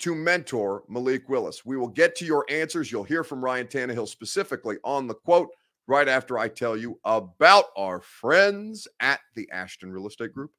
to 0.00 0.14
mentor 0.14 0.84
Malik 0.88 1.28
Willis. 1.28 1.64
We 1.64 1.76
will 1.76 1.88
get 1.88 2.16
to 2.16 2.24
your 2.24 2.46
answers. 2.48 2.90
You'll 2.90 3.04
hear 3.04 3.22
from 3.22 3.44
Ryan 3.44 3.66
Tannehill 3.66 4.08
specifically 4.08 4.78
on 4.82 5.06
the 5.06 5.14
quote 5.14 5.50
right 5.86 6.08
after 6.08 6.38
I 6.38 6.48
tell 6.48 6.76
you 6.76 6.98
about 7.04 7.66
our 7.76 8.00
friends 8.00 8.88
at 9.00 9.20
the 9.34 9.48
Ashton 9.52 9.92
Real 9.92 10.06
Estate 10.06 10.32
Group 10.32 10.52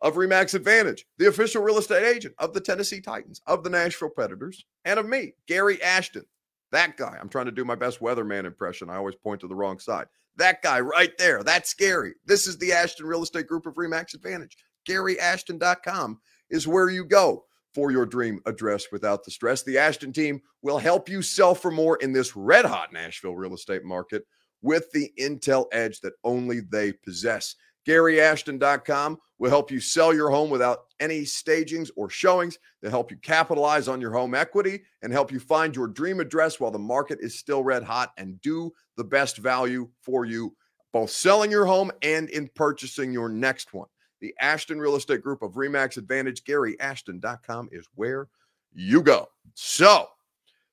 of 0.00 0.14
Remax 0.14 0.54
Advantage, 0.54 1.06
the 1.18 1.28
official 1.28 1.62
real 1.62 1.78
estate 1.78 2.04
agent 2.04 2.34
of 2.38 2.52
the 2.52 2.60
Tennessee 2.60 3.00
Titans, 3.00 3.40
of 3.46 3.64
the 3.64 3.70
Nashville 3.70 4.10
Predators, 4.10 4.64
and 4.84 4.98
of 4.98 5.06
me, 5.06 5.34
Gary 5.46 5.82
Ashton. 5.82 6.24
That 6.72 6.96
guy. 6.96 7.16
I'm 7.20 7.28
trying 7.28 7.46
to 7.46 7.52
do 7.52 7.64
my 7.64 7.76
best 7.76 8.00
weatherman 8.00 8.44
impression. 8.44 8.90
I 8.90 8.96
always 8.96 9.14
point 9.14 9.40
to 9.40 9.48
the 9.48 9.54
wrong 9.54 9.78
side. 9.78 10.06
That 10.36 10.62
guy 10.62 10.80
right 10.80 11.16
there. 11.16 11.42
That's 11.42 11.70
scary. 11.70 12.14
This 12.26 12.46
is 12.46 12.58
the 12.58 12.72
Ashton 12.72 13.06
Real 13.06 13.22
Estate 13.22 13.46
Group 13.46 13.66
of 13.66 13.74
Remax 13.74 14.14
Advantage. 14.14 14.56
GaryAshton.com 14.88 16.20
is 16.50 16.68
where 16.68 16.90
you 16.90 17.04
go 17.04 17.44
for 17.74 17.90
your 17.90 18.06
dream 18.06 18.40
address 18.46 18.86
without 18.90 19.24
the 19.24 19.30
stress. 19.30 19.62
The 19.62 19.78
Ashton 19.78 20.12
team 20.12 20.40
will 20.62 20.78
help 20.78 21.08
you 21.08 21.22
sell 21.22 21.54
for 21.54 21.70
more 21.70 21.96
in 21.96 22.12
this 22.12 22.36
red 22.36 22.64
hot 22.64 22.92
Nashville 22.92 23.36
real 23.36 23.54
estate 23.54 23.84
market 23.84 24.24
with 24.62 24.90
the 24.92 25.10
intel 25.18 25.66
edge 25.72 26.00
that 26.00 26.14
only 26.24 26.60
they 26.60 26.92
possess. 26.92 27.54
GaryAshton.com 27.86 29.18
will 29.38 29.50
help 29.50 29.70
you 29.70 29.80
sell 29.80 30.14
your 30.14 30.30
home 30.30 30.50
without 30.50 30.86
any 31.00 31.24
stagings 31.24 31.90
or 31.96 32.08
showings. 32.08 32.58
They'll 32.80 32.90
help 32.90 33.10
you 33.10 33.16
capitalize 33.18 33.88
on 33.88 34.00
your 34.00 34.12
home 34.12 34.34
equity 34.34 34.82
and 35.02 35.12
help 35.12 35.30
you 35.30 35.38
find 35.38 35.74
your 35.74 35.86
dream 35.86 36.20
address 36.20 36.58
while 36.58 36.70
the 36.70 36.78
market 36.78 37.18
is 37.20 37.38
still 37.38 37.62
red 37.62 37.82
hot 37.82 38.12
and 38.16 38.40
do 38.40 38.72
the 38.96 39.04
best 39.04 39.38
value 39.38 39.88
for 40.00 40.24
you, 40.24 40.56
both 40.92 41.10
selling 41.10 41.50
your 41.50 41.66
home 41.66 41.90
and 42.02 42.28
in 42.30 42.48
purchasing 42.54 43.12
your 43.12 43.28
next 43.28 43.74
one. 43.74 43.88
The 44.20 44.34
Ashton 44.40 44.80
Real 44.80 44.96
Estate 44.96 45.22
Group 45.22 45.42
of 45.42 45.52
Remax 45.52 45.98
Advantage, 45.98 46.42
GaryAshton.com 46.44 47.68
is 47.70 47.86
where 47.94 48.28
you 48.72 49.02
go. 49.02 49.28
So, 49.54 50.08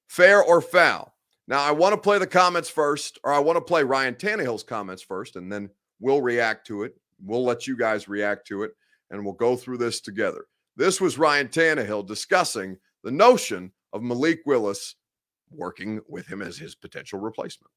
fair 0.08 0.42
or 0.42 0.62
foul? 0.62 1.14
Now, 1.46 1.62
I 1.62 1.72
want 1.72 1.94
to 1.94 2.00
play 2.00 2.20
the 2.20 2.28
comments 2.28 2.70
first, 2.70 3.20
or 3.26 3.34
I 3.34 3.40
want 3.40 3.58
to 3.58 3.62
play 3.62 3.84
Ryan 3.84 4.16
Tannehill's 4.16 4.64
comments 4.64 5.04
first, 5.04 5.36
and 5.36 5.52
then 5.52 5.70
we'll 6.00 6.22
react 6.22 6.66
to 6.68 6.84
it 6.84 6.96
We'll 7.24 7.44
let 7.44 7.68
you 7.68 7.78
guys 7.78 8.08
react 8.08 8.48
to 8.48 8.64
it 8.64 8.72
and 9.10 9.24
we'll 9.24 9.34
go 9.34 9.56
through 9.56 9.78
this 9.78 10.02
together. 10.02 10.46
This 10.76 11.00
was 11.00 11.18
Ryan 11.18 11.48
Tannehill 11.48 12.08
discussing 12.08 12.78
the 13.04 13.12
notion 13.12 13.72
of 13.92 14.02
Malik 14.02 14.42
Willis 14.46 14.96
working 15.52 16.02
with 16.08 16.28
him 16.28 16.42
as 16.42 16.58
his 16.58 16.74
potential 16.74 17.20
replacement. 17.20 17.72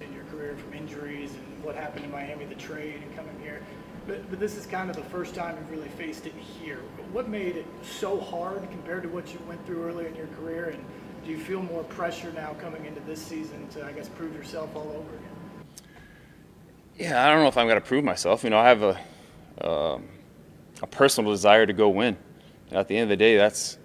In 0.00 0.12
your 0.14 0.24
career 0.24 0.56
from 0.56 0.72
injuries 0.72 1.32
and 1.34 1.64
what 1.64 1.74
happened 1.74 2.04
in 2.04 2.10
Miami, 2.10 2.46
the 2.46 2.54
trade 2.54 3.02
and 3.02 3.14
coming 3.14 3.38
here. 3.42 3.60
But, 4.06 4.30
but 4.30 4.40
this 4.40 4.56
is 4.56 4.64
kind 4.64 4.88
of 4.88 4.96
the 4.96 5.02
first 5.02 5.34
time 5.34 5.58
you've 5.58 5.70
really 5.70 5.90
faced 5.90 6.24
it 6.24 6.32
here. 6.34 6.78
What 7.12 7.28
made 7.28 7.56
it 7.56 7.66
so 7.82 8.18
hard 8.18 8.62
compared 8.70 9.02
to 9.02 9.08
what 9.10 9.30
you 9.34 9.38
went 9.46 9.64
through 9.66 9.84
earlier 9.84 10.06
in 10.06 10.14
your 10.14 10.28
career? 10.28 10.70
And 10.70 10.82
do 11.24 11.30
you 11.30 11.38
feel 11.38 11.62
more 11.62 11.84
pressure 11.84 12.32
now 12.32 12.54
coming 12.54 12.86
into 12.86 13.00
this 13.00 13.20
season 13.20 13.68
to, 13.68 13.84
I 13.84 13.92
guess, 13.92 14.08
prove 14.08 14.34
yourself 14.34 14.74
all 14.74 14.88
over 14.88 15.14
again? 15.14 15.37
Yeah, 16.98 17.24
I 17.24 17.30
don't 17.30 17.42
know 17.42 17.48
if 17.48 17.56
I'm 17.56 17.68
going 17.68 17.80
to 17.80 17.86
prove 17.86 18.02
myself. 18.02 18.42
You 18.42 18.50
know, 18.50 18.58
I 18.58 18.68
have 18.68 18.82
a 18.82 19.00
um, 19.64 20.08
a 20.82 20.86
personal 20.86 21.30
desire 21.30 21.64
to 21.64 21.72
go 21.72 21.88
win. 21.88 22.16
At 22.72 22.88
the 22.88 22.96
end 22.96 23.04
of 23.04 23.08
the 23.10 23.16
day, 23.16 23.36
that's 23.36 23.78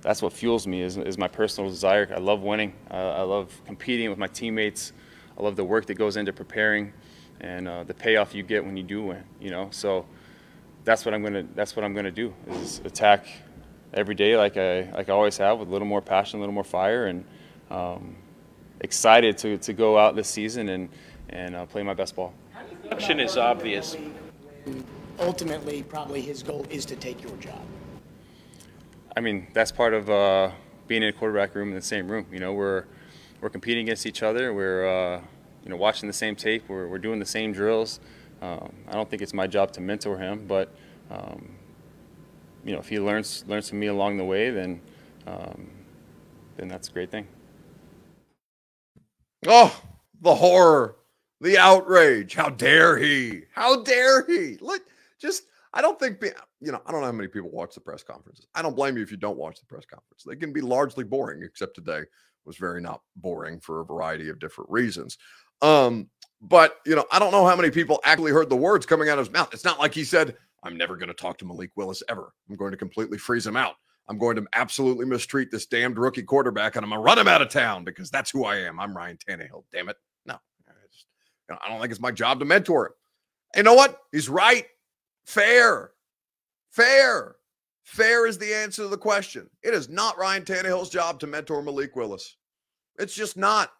that's 0.00 0.22
what 0.22 0.32
fuels 0.32 0.66
me 0.66 0.80
is, 0.80 0.96
is 0.96 1.18
my 1.18 1.28
personal 1.28 1.68
desire. 1.68 2.08
I 2.14 2.18
love 2.18 2.40
winning. 2.42 2.72
Uh, 2.90 2.94
I 2.94 3.22
love 3.22 3.52
competing 3.66 4.08
with 4.08 4.18
my 4.18 4.26
teammates. 4.26 4.92
I 5.38 5.42
love 5.42 5.56
the 5.56 5.64
work 5.64 5.84
that 5.86 5.94
goes 5.94 6.16
into 6.16 6.32
preparing 6.32 6.94
and 7.40 7.68
uh, 7.68 7.84
the 7.84 7.92
payoff 7.92 8.34
you 8.34 8.42
get 8.42 8.64
when 8.64 8.76
you 8.78 8.82
do 8.82 9.02
win. 9.02 9.22
You 9.38 9.50
know, 9.50 9.68
so 9.70 10.06
that's 10.84 11.04
what 11.04 11.12
I'm 11.12 11.22
gonna 11.22 11.44
that's 11.54 11.76
what 11.76 11.84
I'm 11.84 11.92
gonna 11.92 12.10
do 12.10 12.32
is 12.52 12.80
attack 12.86 13.26
every 13.92 14.14
day 14.14 14.36
like 14.38 14.56
I 14.56 14.90
like 14.92 15.10
I 15.10 15.12
always 15.12 15.36
have 15.36 15.58
with 15.58 15.68
a 15.68 15.72
little 15.72 15.88
more 15.88 16.00
passion, 16.00 16.38
a 16.38 16.40
little 16.40 16.54
more 16.54 16.64
fire, 16.64 17.06
and 17.06 17.26
um, 17.70 18.16
excited 18.80 19.36
to 19.38 19.58
to 19.58 19.74
go 19.74 19.98
out 19.98 20.16
this 20.16 20.28
season 20.28 20.70
and 20.70 20.88
and 21.28 21.54
uh, 21.54 21.66
play 21.66 21.82
my 21.82 21.94
best 21.94 22.16
ball. 22.16 22.32
Action 22.90 23.20
is 23.20 23.36
obvious. 23.36 23.96
Ultimately, 25.18 25.82
probably 25.82 26.20
his 26.20 26.42
goal 26.42 26.66
is 26.70 26.84
to 26.86 26.96
take 26.96 27.22
your 27.22 27.36
job. 27.38 27.62
I 29.16 29.20
mean, 29.20 29.48
that's 29.54 29.72
part 29.72 29.94
of 29.94 30.10
uh, 30.10 30.50
being 30.86 31.02
in 31.02 31.08
a 31.08 31.12
quarterback 31.12 31.54
room 31.54 31.70
in 31.70 31.74
the 31.74 31.82
same 31.82 32.08
room. 32.08 32.26
You 32.30 32.38
know, 32.38 32.52
we're 32.52 32.84
we're 33.40 33.50
competing 33.50 33.84
against 33.84 34.06
each 34.06 34.22
other. 34.22 34.52
We're 34.52 34.86
uh, 34.86 35.20
you 35.64 35.70
know 35.70 35.76
watching 35.76 36.06
the 36.06 36.12
same 36.12 36.36
tape. 36.36 36.64
We're 36.68 36.86
we're 36.86 36.98
doing 36.98 37.18
the 37.18 37.26
same 37.26 37.52
drills. 37.52 38.00
Um, 38.42 38.72
I 38.88 38.92
don't 38.92 39.08
think 39.08 39.22
it's 39.22 39.34
my 39.34 39.46
job 39.46 39.72
to 39.72 39.80
mentor 39.80 40.18
him, 40.18 40.46
but 40.46 40.74
um, 41.10 41.56
you 42.64 42.72
know, 42.72 42.78
if 42.78 42.88
he 42.88 43.00
learns 43.00 43.44
learns 43.46 43.68
from 43.70 43.80
me 43.80 43.86
along 43.86 44.18
the 44.18 44.24
way, 44.24 44.50
then 44.50 44.80
um, 45.26 45.70
then 46.56 46.68
that's 46.68 46.88
a 46.88 46.92
great 46.92 47.10
thing. 47.10 47.26
Oh, 49.46 49.80
the 50.20 50.34
horror 50.34 50.96
The 51.40 51.58
outrage. 51.58 52.34
How 52.34 52.48
dare 52.48 52.96
he? 52.96 53.42
How 53.54 53.82
dare 53.82 54.26
he? 54.26 54.56
Look, 54.60 54.82
just 55.20 55.44
I 55.74 55.82
don't 55.82 55.98
think 55.98 56.22
you 56.60 56.72
know, 56.72 56.80
I 56.86 56.92
don't 56.92 57.00
know 57.00 57.06
how 57.06 57.12
many 57.12 57.28
people 57.28 57.50
watch 57.50 57.74
the 57.74 57.80
press 57.80 58.02
conferences. 58.02 58.46
I 58.54 58.62
don't 58.62 58.76
blame 58.76 58.96
you 58.96 59.02
if 59.02 59.10
you 59.10 59.18
don't 59.18 59.36
watch 59.36 59.60
the 59.60 59.66
press 59.66 59.84
conference. 59.84 60.24
They 60.24 60.36
can 60.36 60.52
be 60.52 60.62
largely 60.62 61.04
boring, 61.04 61.42
except 61.42 61.74
today 61.74 62.04
was 62.46 62.56
very 62.56 62.80
not 62.80 63.02
boring 63.16 63.60
for 63.60 63.80
a 63.80 63.84
variety 63.84 64.28
of 64.28 64.38
different 64.38 64.70
reasons. 64.70 65.18
Um, 65.62 66.08
but 66.40 66.78
you 66.86 66.94
know, 66.94 67.04
I 67.12 67.18
don't 67.18 67.32
know 67.32 67.46
how 67.46 67.56
many 67.56 67.70
people 67.70 68.00
actually 68.04 68.32
heard 68.32 68.48
the 68.48 68.56
words 68.56 68.86
coming 68.86 69.08
out 69.08 69.18
of 69.18 69.26
his 69.26 69.32
mouth. 69.32 69.52
It's 69.52 69.64
not 69.64 69.78
like 69.78 69.92
he 69.92 70.04
said, 70.04 70.36
I'm 70.62 70.76
never 70.76 70.96
going 70.96 71.08
to 71.08 71.14
talk 71.14 71.38
to 71.38 71.44
Malik 71.44 71.70
Willis 71.76 72.02
ever. 72.08 72.32
I'm 72.48 72.56
going 72.56 72.70
to 72.70 72.76
completely 72.76 73.18
freeze 73.18 73.46
him 73.46 73.56
out. 73.56 73.74
I'm 74.08 74.18
going 74.18 74.36
to 74.36 74.46
absolutely 74.54 75.04
mistreat 75.04 75.50
this 75.50 75.66
damned 75.66 75.98
rookie 75.98 76.22
quarterback 76.22 76.76
and 76.76 76.84
I'm 76.84 76.90
going 76.90 77.00
to 77.00 77.04
run 77.04 77.18
him 77.18 77.28
out 77.28 77.42
of 77.42 77.48
town 77.48 77.84
because 77.84 78.10
that's 78.10 78.30
who 78.30 78.44
I 78.44 78.56
am. 78.56 78.78
I'm 78.78 78.96
Ryan 78.96 79.18
Tannehill. 79.18 79.64
Damn 79.72 79.88
it. 79.88 79.96
No, 80.26 80.34
I, 80.68 80.72
just, 80.92 81.06
you 81.18 81.32
know, 81.32 81.35
I 81.50 81.68
don't 81.68 81.80
think 81.80 81.90
it's 81.90 82.00
my 82.00 82.10
job 82.10 82.40
to 82.40 82.44
mentor 82.44 82.86
him. 82.86 82.92
You 83.56 83.62
know 83.62 83.74
what? 83.74 83.98
He's 84.12 84.28
right. 84.28 84.66
Fair. 85.24 85.92
Fair. 86.70 87.36
Fair 87.84 88.26
is 88.26 88.38
the 88.38 88.52
answer 88.52 88.82
to 88.82 88.88
the 88.88 88.98
question. 88.98 89.48
It 89.62 89.72
is 89.72 89.88
not 89.88 90.18
Ryan 90.18 90.44
Tannehill's 90.44 90.90
job 90.90 91.20
to 91.20 91.26
mentor 91.26 91.62
Malik 91.62 91.94
Willis. 91.94 92.36
It's 92.98 93.14
just 93.14 93.36
not. 93.36 93.72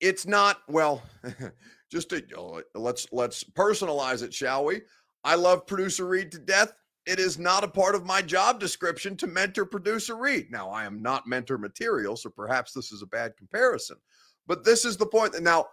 It's 0.00 0.26
not, 0.26 0.60
well, 0.68 1.02
just 1.90 2.10
to, 2.10 2.64
let's 2.74 3.06
let's 3.12 3.42
personalize 3.42 4.22
it, 4.22 4.32
shall 4.32 4.64
we? 4.64 4.82
I 5.24 5.34
love 5.34 5.66
producer 5.66 6.06
Reed 6.06 6.30
to 6.32 6.38
death. 6.38 6.72
It 7.06 7.18
is 7.18 7.38
not 7.38 7.64
a 7.64 7.68
part 7.68 7.94
of 7.94 8.06
my 8.06 8.22
job 8.22 8.60
description 8.60 9.16
to 9.18 9.26
mentor 9.26 9.66
producer 9.66 10.16
Reed. 10.16 10.46
Now, 10.50 10.70
I 10.70 10.84
am 10.84 11.02
not 11.02 11.26
mentor 11.26 11.58
material, 11.58 12.16
so 12.16 12.30
perhaps 12.30 12.72
this 12.72 12.92
is 12.92 13.02
a 13.02 13.06
bad 13.06 13.36
comparison. 13.36 13.96
But 14.46 14.64
this 14.64 14.84
is 14.84 14.96
the 14.96 15.06
point 15.06 15.32
that 15.32 15.42
now 15.42 15.66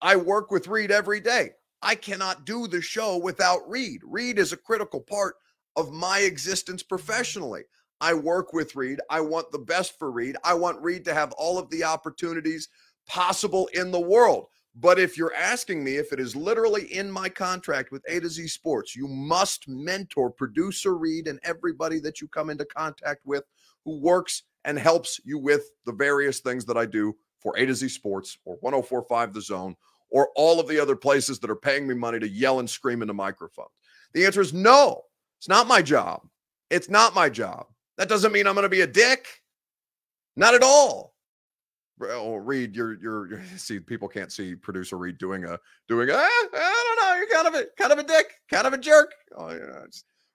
I 0.00 0.16
work 0.16 0.50
with 0.50 0.68
Reed 0.68 0.90
every 0.90 1.20
day. 1.20 1.50
I 1.82 1.94
cannot 1.94 2.44
do 2.44 2.66
the 2.66 2.80
show 2.80 3.16
without 3.18 3.68
Reed. 3.68 4.00
Reed 4.04 4.38
is 4.38 4.52
a 4.52 4.56
critical 4.56 5.00
part 5.00 5.36
of 5.76 5.92
my 5.92 6.20
existence 6.20 6.82
professionally. 6.82 7.62
I 8.00 8.14
work 8.14 8.52
with 8.52 8.76
Reed. 8.76 9.00
I 9.10 9.20
want 9.20 9.50
the 9.50 9.58
best 9.58 9.98
for 9.98 10.10
Reed. 10.10 10.36
I 10.44 10.54
want 10.54 10.82
Reed 10.82 11.04
to 11.06 11.14
have 11.14 11.32
all 11.32 11.58
of 11.58 11.70
the 11.70 11.84
opportunities 11.84 12.68
possible 13.06 13.68
in 13.74 13.90
the 13.90 14.00
world. 14.00 14.46
But 14.76 15.00
if 15.00 15.18
you're 15.18 15.34
asking 15.34 15.82
me 15.82 15.96
if 15.96 16.12
it 16.12 16.20
is 16.20 16.36
literally 16.36 16.84
in 16.94 17.10
my 17.10 17.28
contract 17.28 17.90
with 17.90 18.04
A 18.08 18.20
to 18.20 18.28
Z 18.28 18.46
Sports, 18.48 18.94
you 18.94 19.08
must 19.08 19.68
mentor 19.68 20.30
producer 20.30 20.96
Reed 20.96 21.26
and 21.26 21.40
everybody 21.42 21.98
that 22.00 22.20
you 22.20 22.28
come 22.28 22.50
into 22.50 22.64
contact 22.64 23.22
with 23.24 23.44
who 23.84 24.00
works 24.00 24.44
and 24.64 24.78
helps 24.78 25.20
you 25.24 25.38
with 25.38 25.62
the 25.84 25.92
various 25.92 26.38
things 26.38 26.64
that 26.66 26.76
I 26.76 26.86
do 26.86 27.16
for 27.40 27.56
A 27.56 27.66
to 27.66 27.74
Z 27.74 27.88
Sports 27.88 28.38
or 28.44 28.56
1045 28.60 29.32
The 29.32 29.40
Zone 29.40 29.74
or 30.10 30.30
all 30.36 30.60
of 30.60 30.68
the 30.68 30.80
other 30.80 30.96
places 30.96 31.38
that 31.40 31.50
are 31.50 31.56
paying 31.56 31.86
me 31.86 31.94
money 31.94 32.18
to 32.18 32.28
yell 32.28 32.60
and 32.60 32.68
scream 32.68 33.02
into 33.02 33.14
microphones. 33.14 33.70
The 34.14 34.24
answer 34.24 34.40
is 34.40 34.52
no, 34.52 35.02
it's 35.38 35.48
not 35.48 35.66
my 35.68 35.82
job. 35.82 36.22
It's 36.70 36.88
not 36.88 37.14
my 37.14 37.28
job. 37.28 37.66
That 37.96 38.08
doesn't 38.08 38.32
mean 38.32 38.46
I'm 38.46 38.54
going 38.54 38.64
to 38.64 38.68
be 38.68 38.82
a 38.82 38.86
dick. 38.86 39.26
Not 40.36 40.54
at 40.54 40.62
all. 40.62 41.14
Oh, 42.00 42.36
Reed, 42.36 42.76
you're, 42.76 42.94
you're, 43.00 43.28
you're 43.28 43.42
see 43.56 43.80
people 43.80 44.08
can't 44.08 44.32
see 44.32 44.54
producer 44.54 44.96
Reed 44.96 45.18
doing 45.18 45.44
a 45.44 45.58
doing 45.88 46.08
a 46.10 46.12
ah, 46.14 46.28
I 46.54 46.94
don't 46.96 47.08
know 47.08 47.16
you're 47.16 47.28
kind 47.28 47.48
of 47.48 47.54
a 47.54 47.66
kind 47.76 47.92
of 47.92 47.98
a 47.98 48.06
dick 48.06 48.34
kind 48.50 48.66
of 48.66 48.72
a 48.72 48.78
jerk. 48.78 49.12
Oh 49.36 49.50
yeah, 49.50 49.84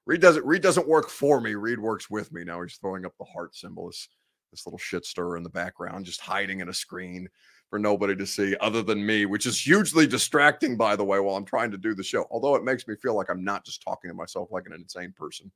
Reed 0.06 0.20
doesn't 0.20 0.46
Reed 0.46 0.62
doesn't 0.62 0.88
work 0.88 1.10
for 1.10 1.40
me. 1.40 1.56
Reed 1.56 1.80
works 1.80 2.10
with 2.10 2.34
me. 2.34 2.44
Now 2.44 2.62
he's 2.62 2.76
throwing 2.76 3.06
up 3.06 3.14
the 3.18 3.26
heart 3.26 3.56
symbol. 3.56 3.88
This 3.88 4.10
this 4.52 4.66
little 4.66 4.78
shit 4.78 5.06
stir 5.06 5.38
in 5.38 5.44
the 5.44 5.50
background, 5.50 6.06
just 6.06 6.22
hiding 6.22 6.60
in 6.60 6.70
a 6.70 6.74
screen 6.74 7.28
for 7.74 7.80
nobody 7.80 8.16
to 8.16 8.28
see 8.28 8.56
other 8.62 8.84
than 8.84 9.04
me, 9.04 9.26
which 9.26 9.48
is 9.48 9.60
hugely 9.60 10.06
distracting, 10.06 10.78
by 10.78 10.96
the 10.96 11.04
way, 11.04 11.20
while 11.20 11.36
I'm 11.36 11.44
trying 11.44 11.72
to 11.72 11.78
do 11.80 11.96
the 11.96 12.04
show. 12.04 12.28
Although 12.30 12.54
it 12.54 12.64
makes 12.64 12.88
me 12.88 12.96
feel 12.96 13.16
like 13.16 13.32
I'm 13.32 13.44
not 13.44 13.66
just 13.66 13.82
talking 13.82 14.12
to 14.12 14.14
myself 14.14 14.52
like 14.52 14.68
an 14.68 14.74
insane 14.74 15.12
person 15.18 15.52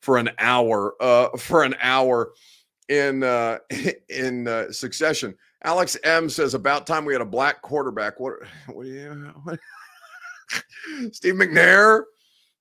for 0.00 0.16
an 0.16 0.30
hour, 0.38 0.94
uh, 1.02 1.28
for 1.36 1.62
an 1.64 1.74
hour 1.82 2.32
in 2.88 3.22
uh, 3.22 3.58
in 4.08 4.48
uh, 4.48 4.72
succession. 4.72 5.36
Alex 5.62 5.98
M 6.02 6.30
says 6.30 6.54
about 6.54 6.86
time 6.86 7.04
we 7.04 7.12
had 7.12 7.20
a 7.20 7.26
black 7.26 7.60
quarterback. 7.60 8.18
What? 8.18 8.36
What 8.68 8.84
do 8.84 8.88
you? 8.88 9.34
What? 9.42 9.60
Steve 11.12 11.34
McNair, 11.34 12.04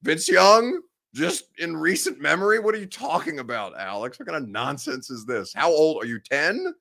Vince 0.03 0.27
Young, 0.27 0.81
just 1.15 1.45
in 1.57 1.77
recent 1.77 2.19
memory. 2.19 2.59
What 2.59 2.75
are 2.75 2.79
you 2.79 2.85
talking 2.85 3.39
about, 3.39 3.79
Alex? 3.79 4.19
What 4.19 4.27
kind 4.27 4.43
of 4.43 4.49
nonsense 4.49 5.09
is 5.09 5.25
this? 5.25 5.53
How 5.53 5.71
old 5.71 6.03
are 6.03 6.05
you? 6.05 6.19
Ten? 6.19 6.73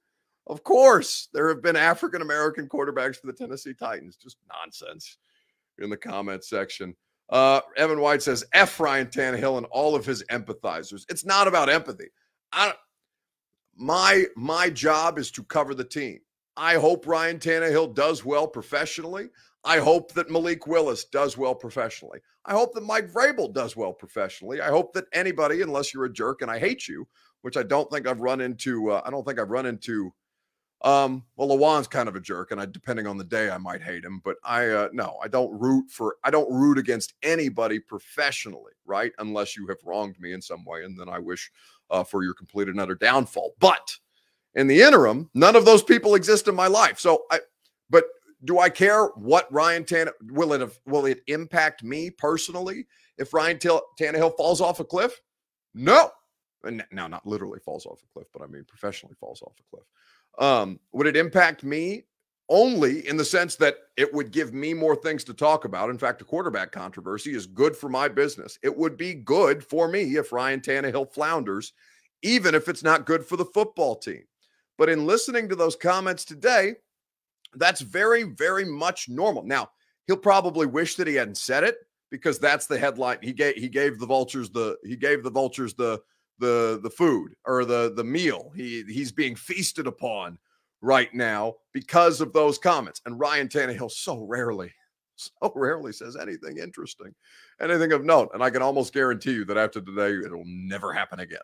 Of 0.49 0.65
course, 0.65 1.29
there 1.35 1.49
have 1.49 1.63
been 1.63 1.77
African 1.77 2.23
American 2.23 2.69
quarterbacks 2.69 3.17
for 3.17 3.27
the 3.27 3.33
Tennessee 3.33 3.75
Titans. 3.75 4.17
Just 4.17 4.39
nonsense 4.49 5.19
in 5.79 5.91
the 5.91 5.97
comment 5.97 6.45
section. 6.45 6.95
Uh, 7.31 7.61
Evan 7.77 8.01
White 8.01 8.23
says 8.23 8.45
F 8.55 8.81
Ryan 8.81 9.09
Tannehill 9.09 9.59
and 9.59 9.67
all 9.67 9.95
of 9.95 10.07
his 10.07 10.25
empathizers. 10.31 11.05
It's 11.11 11.27
not 11.27 11.47
about 11.47 11.69
empathy. 11.69 12.09
I, 12.53 12.73
my 13.77 14.25
my 14.37 14.71
job 14.71 15.19
is 15.19 15.31
to 15.33 15.45
cover 15.45 15.75
the 15.75 15.85
team. 15.85 16.21
I 16.57 16.75
hope 16.75 17.07
Ryan 17.07 17.39
Tannehill 17.39 17.95
does 17.95 18.25
well 18.25 18.49
professionally. 18.49 19.29
I 19.65 19.79
hope 19.79 20.13
that 20.15 20.31
Malik 20.31 20.67
Willis 20.67 21.05
does 21.05 21.37
well 21.37 21.55
professionally. 21.55 22.21
I 22.47 22.53
hope 22.53 22.73
that 22.75 22.85
Mike 22.85 23.13
Vrabel 23.13 23.53
does 23.53 23.77
well 23.77 23.93
professionally. 23.93 24.61
I 24.63 24.69
hope 24.69 24.95
that 24.95 25.05
anybody, 25.13 25.61
unless 25.61 25.93
you're 25.93 26.07
a 26.07 26.13
jerk 26.13 26.41
and 26.41 26.51
I 26.51 26.59
hate 26.59 26.89
you, 26.89 27.07
which 27.43 27.57
I 27.59 27.63
don't 27.63 27.91
think 27.91 28.07
I've 28.07 28.21
run 28.21 28.41
into. 28.41 28.91
Uh, 28.91 29.03
I 29.05 29.11
don't 29.11 29.27
think 29.27 29.39
I've 29.39 29.51
run 29.51 29.67
into. 29.67 30.13
Um, 30.83 31.25
well, 31.37 31.49
Lawan's 31.49 31.89
kind 31.89 32.09
of 32.09 32.15
a 32.15 32.21
jerk, 32.21 32.53
and 32.53 32.61
I, 32.61 32.67
depending 32.67 33.07
on 33.07 33.19
the 33.19 33.25
day, 33.25 33.51
I 33.51 33.59
might 33.59 33.83
hate 33.83 34.05
him. 34.05 34.21
But 34.25 34.37
I, 34.45 34.69
uh, 34.69 34.89
no, 34.93 35.19
I 35.23 35.29
don't 35.29 35.51
root 35.59 35.91
for. 35.91 36.17
I 36.23 36.31
don't 36.31 36.53
root 36.53 36.79
against 36.79 37.15
anybody 37.23 37.81
professionally, 37.81 38.73
right? 38.87 39.13
Unless 39.19 39.57
you 39.57 39.67
have 39.69 39.79
wronged 39.85 40.21
me 40.21 40.33
in 40.33 40.41
some 40.43 40.65
way, 40.65 40.85
and 40.85 40.99
then 40.99 41.09
I 41.09 41.19
wish 41.19 41.51
uh, 41.91 42.05
for 42.05 42.23
your 42.23 42.35
complete 42.35 42.69
and 42.69 42.81
utter 42.81 42.95
downfall. 42.95 43.55
But 43.59 43.97
in 44.55 44.67
the 44.67 44.81
interim, 44.81 45.31
none 45.35 45.57
of 45.57 45.65
those 45.65 45.83
people 45.83 46.15
exist 46.15 46.49
in 46.49 46.55
my 46.55 46.69
life. 46.69 46.99
So 46.99 47.25
I, 47.31 47.41
but 47.91 48.05
do 48.45 48.59
I 48.59 48.69
care 48.69 49.07
what 49.17 49.53
Ryan 49.53 49.85
Tannehill 49.85 50.13
will 50.31 50.53
it 50.53 50.61
have, 50.61 50.79
will 50.87 51.07
it 51.07 51.23
impact 51.27 51.83
me 51.83 52.11
personally 52.11 52.87
if 53.19 53.35
Ryan 53.35 53.59
T- 53.59 53.81
Tannehill 54.01 54.37
falls 54.37 54.61
off 54.61 54.81
a 54.81 54.85
cliff? 54.85 55.21
No. 55.75 56.11
Now, 56.91 57.07
not 57.07 57.27
literally 57.27 57.61
falls 57.61 57.87
off 57.87 58.03
a 58.03 58.13
cliff, 58.13 58.27
but 58.33 58.43
I 58.43 58.47
mean 58.47 58.65
professionally 58.67 59.15
falls 59.19 59.43
off 59.43 59.55
a 59.59 59.77
cliff. 59.77 59.87
Um, 60.39 60.81
would 60.93 61.07
it 61.07 61.17
impact 61.17 61.65
me? 61.65 62.05
Only 62.51 63.07
in 63.07 63.19
the 63.19 63.27
sense 63.27 63.57
that 63.57 63.77
it 63.99 64.13
would 64.15 64.31
give 64.31 64.55
me 64.55 64.73
more 64.73 64.97
things 64.97 65.23
to 65.25 65.35
talk 65.35 65.67
about. 65.67 65.91
In 65.91 65.99
fact, 65.99 66.23
a 66.23 66.25
quarterback 66.25 66.73
controversy 66.73 67.35
is 67.35 67.47
good 67.47 67.77
for 67.77 67.91
my 67.91 68.09
business. 68.09 68.59
It 68.63 68.75
would 68.75 68.97
be 68.97 69.13
good 69.13 69.63
for 69.63 69.87
me 69.87 70.17
if 70.17 70.33
Ryan 70.33 70.61
Tannehill 70.61 71.13
flounders, 71.13 71.75
even 72.23 72.55
if 72.55 72.69
it's 72.69 72.83
not 72.83 73.05
good 73.05 73.23
for 73.23 73.37
the 73.37 73.45
football 73.45 73.97
team. 73.97 74.23
But 74.79 74.89
in 74.89 75.07
listening 75.07 75.49
to 75.51 75.57
those 75.57 75.77
comments 75.77 76.25
today, 76.25 76.77
that's 77.55 77.83
very, 77.83 78.23
very 78.23 78.65
much 78.65 79.11
normal. 79.11 79.43
Now, 79.43 79.71
he'll 80.07 80.17
probably 80.17 80.67
wish 80.67 80.95
that 80.97 81.07
he 81.07 81.17
hadn't 81.17 81.37
said 81.37 81.65
it 81.65 81.77
because 82.11 82.39
that's 82.39 82.67
the 82.67 82.79
headline. 82.79 83.19
He 83.23 83.33
gave 83.33 83.57
he 83.57 83.69
gave 83.69 83.99
the 83.99 84.07
vultures 84.07 84.51
the 84.51 84.79
he 84.85 84.97
gave 84.97 85.23
the 85.23 85.31
vultures 85.31 85.75
the 85.75 86.01
the 86.39 86.81
the 86.83 86.91
food 86.91 87.35
or 87.45 87.65
the 87.65 87.93
the 87.95 88.05
meal. 88.05 88.53
He 88.55 88.85
he's 88.89 89.13
being 89.13 89.35
feasted 89.35 89.87
upon 89.87 90.39
right 90.81 91.13
now 91.13 91.55
because 91.73 92.21
of 92.21 92.33
those 92.33 92.59
comments. 92.59 93.01
And 93.07 93.19
Ryan 93.19 93.49
Tannehill 93.49 93.91
so 93.91 94.25
rarely, 94.25 94.73
so 95.17 95.53
rarely 95.55 95.93
says 95.93 96.17
anything 96.17 96.59
interesting, 96.59 97.15
anything 97.61 97.93
of 97.93 98.05
note. 98.05 98.31
And 98.35 98.43
I 98.43 98.51
can 98.51 98.63
almost 98.63 98.93
guarantee 98.93 99.35
you 99.35 99.45
that 99.47 99.57
after 99.57 99.81
today, 99.81 100.15
it'll 100.25 100.45
never 100.47 100.93
happen 100.93 101.21
again 101.21 101.39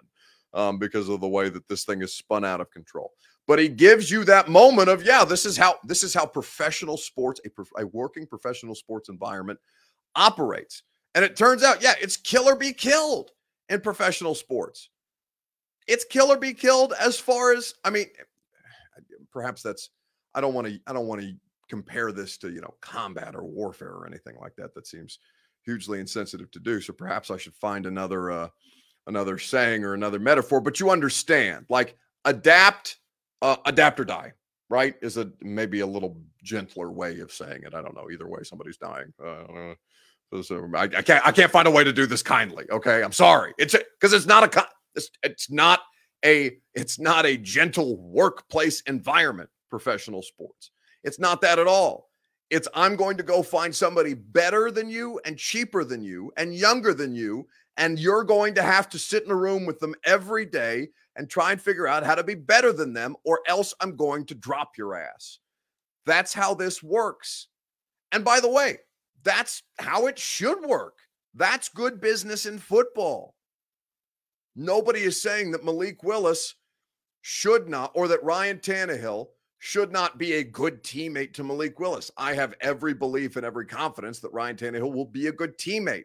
um, 0.53 0.79
because 0.79 1.09
of 1.09 1.21
the 1.21 1.29
way 1.29 1.49
that 1.49 1.69
this 1.69 1.85
thing 1.85 2.03
is 2.03 2.15
spun 2.15 2.45
out 2.45 2.61
of 2.61 2.71
control. 2.71 3.13
But 3.47 3.59
he 3.59 3.69
gives 3.69 4.11
you 4.11 4.25
that 4.25 4.49
moment 4.49 4.89
of, 4.89 5.05
yeah, 5.05 5.25
this 5.25 5.45
is 5.45 5.57
how 5.57 5.77
this 5.85 6.03
is 6.03 6.15
how 6.15 6.25
professional 6.25 6.97
sports, 6.97 7.41
a, 7.45 7.83
a 7.83 7.87
working 7.89 8.27
professional 8.27 8.75
sports 8.75 9.09
environment 9.09 9.59
operates. 10.15 10.83
And 11.15 11.25
it 11.25 11.37
turns 11.37 11.63
out, 11.63 11.83
yeah, 11.83 11.95
it's 12.01 12.17
kill 12.17 12.49
or 12.49 12.57
be 12.57 12.73
killed 12.73 13.31
in 13.69 13.81
professional 13.81 14.35
sports. 14.35 14.91
It's 15.87 16.05
kill 16.05 16.33
or 16.33 16.39
be 16.39 16.55
killed 16.55 16.95
as 16.99 17.19
far 17.19 17.53
as, 17.55 17.75
I 17.85 17.91
mean, 17.91 18.07
perhaps 19.33 19.63
that's 19.63 19.91
I 20.35 20.41
don't 20.41 20.55
want 20.55 20.67
to 20.67 20.81
I 20.87 20.93
don't 20.93 21.07
want 21.07 21.21
to 21.21 21.35
compare 21.69 22.13
this 22.13 22.39
to, 22.39 22.51
you 22.51 22.61
know, 22.61 22.75
combat 22.81 23.35
or 23.35 23.45
warfare 23.45 23.93
or 23.93 24.07
anything 24.07 24.37
like 24.41 24.57
that. 24.57 24.75
That 24.75 24.87
seems 24.87 25.19
hugely 25.63 26.01
insensitive 26.01 26.51
to 26.53 26.61
do. 26.61 26.81
So 26.81 26.93
perhaps 26.93 27.31
I 27.31 27.37
should 27.37 27.55
find 27.55 27.87
another 27.87 28.31
uh 28.31 28.49
another 29.07 29.39
saying 29.39 29.85
or 29.85 29.95
another 29.95 30.19
metaphor, 30.19 30.61
but 30.61 30.81
you 30.81 30.91
understand. 30.91 31.67
Like 31.69 31.97
adapt 32.25 32.97
uh, 33.43 33.57
adapt 33.67 34.01
or 34.01 34.05
die, 34.07 34.33
right? 34.71 34.95
Is 35.03 35.19
a 35.19 35.31
maybe 35.43 35.81
a 35.81 35.87
little 35.87 36.17
gentler 36.43 36.91
way 36.91 37.21
of 37.21 37.31
saying 37.31 37.63
it. 37.65 37.75
I 37.75 37.83
don't 37.83 37.95
know. 37.95 38.11
Either 38.11 38.27
way, 38.27 38.43
somebody's 38.43 38.79
dying. 38.79 39.13
Uh, 39.23 39.75
I, 40.33 40.83
I, 40.83 41.03
can't 41.03 41.27
I 41.27 41.33
can't 41.33 41.51
find 41.51 41.69
a 41.69 41.71
way 41.71 41.85
to 41.85 41.93
do 41.93 42.07
this 42.07 42.23
kindly. 42.23 42.65
Okay, 42.71 43.03
I'm 43.03 43.13
sorry. 43.13 43.53
It's 43.59 43.75
because 44.01 44.13
it's 44.13 44.27
not 44.27 44.57
a 44.57 44.67
it's, 44.95 45.11
it's 45.23 45.51
not 45.51 45.81
a 46.25 46.57
it's 46.75 46.99
not 46.99 47.27
a 47.27 47.37
gentle 47.37 47.97
workplace 47.99 48.81
environment 48.83 49.51
professional 49.71 50.23
sports 50.23 50.71
it's 51.05 51.19
not 51.19 51.41
that 51.43 51.59
at 51.59 51.67
all 51.67 52.09
It's 52.51 52.69
I'm 52.75 52.97
going 52.97 53.17
to 53.17 53.23
go 53.23 53.43
find 53.43 53.75
somebody 53.75 54.15
better 54.15 54.71
than 54.71 54.89
you 54.89 55.21
and 55.25 55.37
cheaper 55.39 55.85
than 55.85 56.03
you 56.03 56.33
and 56.37 56.55
younger 56.55 56.95
than 56.95 57.15
you. 57.15 57.47
And 57.77 57.99
you're 57.99 58.25
going 58.25 58.55
to 58.55 58.63
have 58.63 58.89
to 58.91 58.99
sit 58.99 59.25
in 59.25 59.31
a 59.31 59.37
room 59.37 59.67
with 59.67 59.81
them 59.81 59.95
every 60.05 60.47
day 60.47 60.89
and 61.17 61.29
try 61.29 61.53
and 61.53 61.61
figure 61.61 61.89
out 61.89 62.05
how 62.05 62.15
to 62.15 62.25
be 62.25 62.35
better 62.35 62.73
than 62.73 62.93
them, 62.93 63.17
or 63.25 63.41
else 63.49 63.75
I'm 63.81 63.97
going 63.97 64.27
to 64.27 64.35
drop 64.35 64.79
your 64.79 64.97
ass. 64.97 65.41
That's 66.07 66.33
how 66.33 66.55
this 66.55 66.83
works. 66.83 67.49
And 68.13 68.25
by 68.25 68.41
the 68.41 68.49
way, 68.49 68.79
that's 69.25 69.63
how 69.79 70.07
it 70.07 70.19
should 70.19 70.65
work. 70.65 70.99
That's 71.35 71.69
good 71.69 72.01
business 72.01 72.47
in 72.47 72.59
football. 72.59 73.35
Nobody 74.55 75.01
is 75.01 75.21
saying 75.21 75.51
that 75.51 75.65
Malik 75.65 76.05
Willis 76.05 76.55
should 77.23 77.69
not, 77.69 77.91
or 77.95 78.07
that 78.09 78.23
Ryan 78.23 78.59
Tannehill 78.59 79.29
should 79.59 79.91
not 79.91 80.19
be 80.19 80.35
a 80.35 80.45
good 80.45 80.83
teammate 80.85 81.33
to 81.33 81.43
Malik 81.43 81.81
Willis. 81.81 82.11
I 82.17 82.35
have 82.35 82.55
every 82.61 82.93
belief 82.93 83.37
and 83.37 83.47
every 83.47 83.67
confidence 83.67 84.21
that 84.21 84.33
Ryan 84.33 84.57
Tannehill 84.57 84.93
will 84.93 85.07
be 85.07 85.29
a 85.29 85.33
good 85.33 85.57
teammate. 85.59 86.05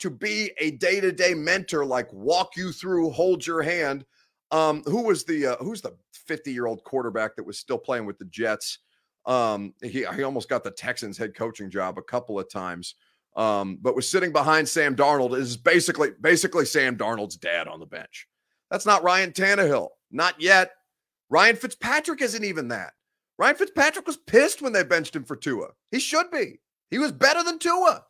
To 0.00 0.10
be 0.10 0.50
a 0.60 0.72
day 0.72 1.00
to 1.00 1.10
day 1.10 1.32
mentor, 1.32 1.86
like 1.86 2.12
walk 2.12 2.56
you 2.56 2.72
through, 2.72 3.10
hold 3.10 3.46
your 3.46 3.62
hand. 3.62 4.04
Um, 4.50 4.82
who 4.84 5.02
was 5.04 5.24
the 5.24 5.46
uh, 5.46 5.56
who's 5.56 5.80
the 5.80 5.96
50 6.26 6.52
year 6.52 6.66
old 6.66 6.84
quarterback 6.84 7.36
that 7.36 7.46
was 7.46 7.58
still 7.58 7.78
playing 7.78 8.04
with 8.04 8.18
the 8.18 8.26
Jets? 8.26 8.80
Um, 9.26 9.74
he 9.82 10.06
he 10.14 10.22
almost 10.22 10.48
got 10.48 10.64
the 10.64 10.70
Texans 10.70 11.18
head 11.18 11.34
coaching 11.34 11.70
job 11.70 11.98
a 11.98 12.02
couple 12.02 12.38
of 12.38 12.50
times. 12.50 12.94
Um, 13.36 13.78
but 13.82 13.94
was 13.94 14.08
sitting 14.08 14.32
behind 14.32 14.66
Sam 14.66 14.96
Darnold 14.96 15.36
is 15.36 15.56
basically 15.56 16.10
basically 16.20 16.64
Sam 16.64 16.96
Darnold's 16.96 17.36
dad 17.36 17.68
on 17.68 17.80
the 17.80 17.86
bench. 17.86 18.26
That's 18.70 18.86
not 18.86 19.02
Ryan 19.02 19.32
Tannehill, 19.32 19.88
not 20.10 20.40
yet. 20.40 20.70
Ryan 21.28 21.56
Fitzpatrick 21.56 22.22
isn't 22.22 22.44
even 22.44 22.68
that. 22.68 22.92
Ryan 23.38 23.56
Fitzpatrick 23.56 24.06
was 24.06 24.16
pissed 24.16 24.62
when 24.62 24.72
they 24.72 24.82
benched 24.82 25.14
him 25.14 25.24
for 25.24 25.36
Tua. 25.36 25.68
He 25.90 25.98
should 25.98 26.30
be. 26.30 26.60
He 26.90 26.98
was 26.98 27.12
better 27.12 27.42
than 27.42 27.58
Tua. 27.58 28.04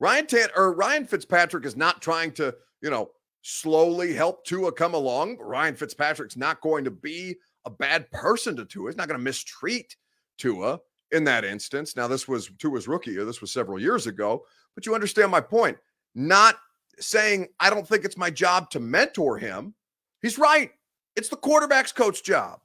Ryan 0.00 0.26
Tan 0.26 0.48
or 0.56 0.72
Ryan 0.72 1.04
Fitzpatrick 1.04 1.66
is 1.66 1.76
not 1.76 2.00
trying 2.00 2.32
to, 2.32 2.54
you 2.80 2.90
know, 2.90 3.10
slowly 3.42 4.14
help 4.14 4.44
Tua 4.44 4.72
come 4.72 4.94
along. 4.94 5.38
Ryan 5.38 5.74
Fitzpatrick's 5.74 6.36
not 6.36 6.60
going 6.60 6.84
to 6.84 6.90
be 6.90 7.36
a 7.66 7.70
bad 7.70 8.10
person 8.10 8.56
to 8.56 8.64
Tua. 8.64 8.90
He's 8.90 8.96
not 8.96 9.08
going 9.08 9.18
to 9.18 9.24
mistreat 9.24 9.96
Tua 10.38 10.80
in 11.10 11.24
that 11.24 11.44
instance. 11.44 11.96
Now, 11.96 12.08
this 12.08 12.26
was 12.26 12.50
Tua's 12.58 12.88
rookie 12.88 13.12
year. 13.12 13.24
This 13.24 13.40
was 13.40 13.52
several 13.52 13.80
years 13.80 14.06
ago, 14.06 14.44
but 14.74 14.86
you 14.86 14.94
understand 14.94 15.30
my 15.30 15.40
point. 15.40 15.78
Not 16.14 16.56
saying 16.98 17.48
I 17.60 17.70
don't 17.70 17.86
think 17.86 18.04
it's 18.04 18.16
my 18.16 18.30
job 18.30 18.70
to 18.70 18.80
mentor 18.80 19.38
him. 19.38 19.74
He's 20.22 20.38
right. 20.38 20.70
It's 21.16 21.28
the 21.28 21.36
quarterback's 21.36 21.92
coach 21.92 22.24
job. 22.24 22.60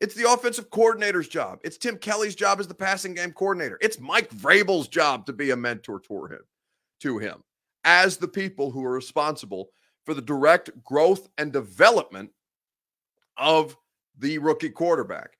It's 0.00 0.14
the 0.14 0.30
offensive 0.30 0.70
coordinator's 0.70 1.28
job. 1.28 1.60
It's 1.62 1.78
Tim 1.78 1.96
Kelly's 1.96 2.34
job 2.34 2.58
as 2.58 2.66
the 2.66 2.74
passing 2.74 3.14
game 3.14 3.32
coordinator. 3.32 3.78
It's 3.80 4.00
Mike 4.00 4.30
Vrabel's 4.30 4.88
job 4.88 5.26
to 5.26 5.32
be 5.32 5.50
a 5.50 5.56
mentor 5.56 6.00
to 6.00 6.26
him, 6.26 6.40
to 7.00 7.18
him, 7.18 7.44
as 7.84 8.16
the 8.16 8.26
people 8.26 8.70
who 8.70 8.84
are 8.84 8.92
responsible 8.92 9.70
for 10.04 10.14
the 10.14 10.22
direct 10.22 10.70
growth 10.82 11.28
and 11.38 11.52
development 11.52 12.30
of 13.36 13.76
the 14.18 14.38
rookie 14.38 14.70
quarterback. 14.70 15.36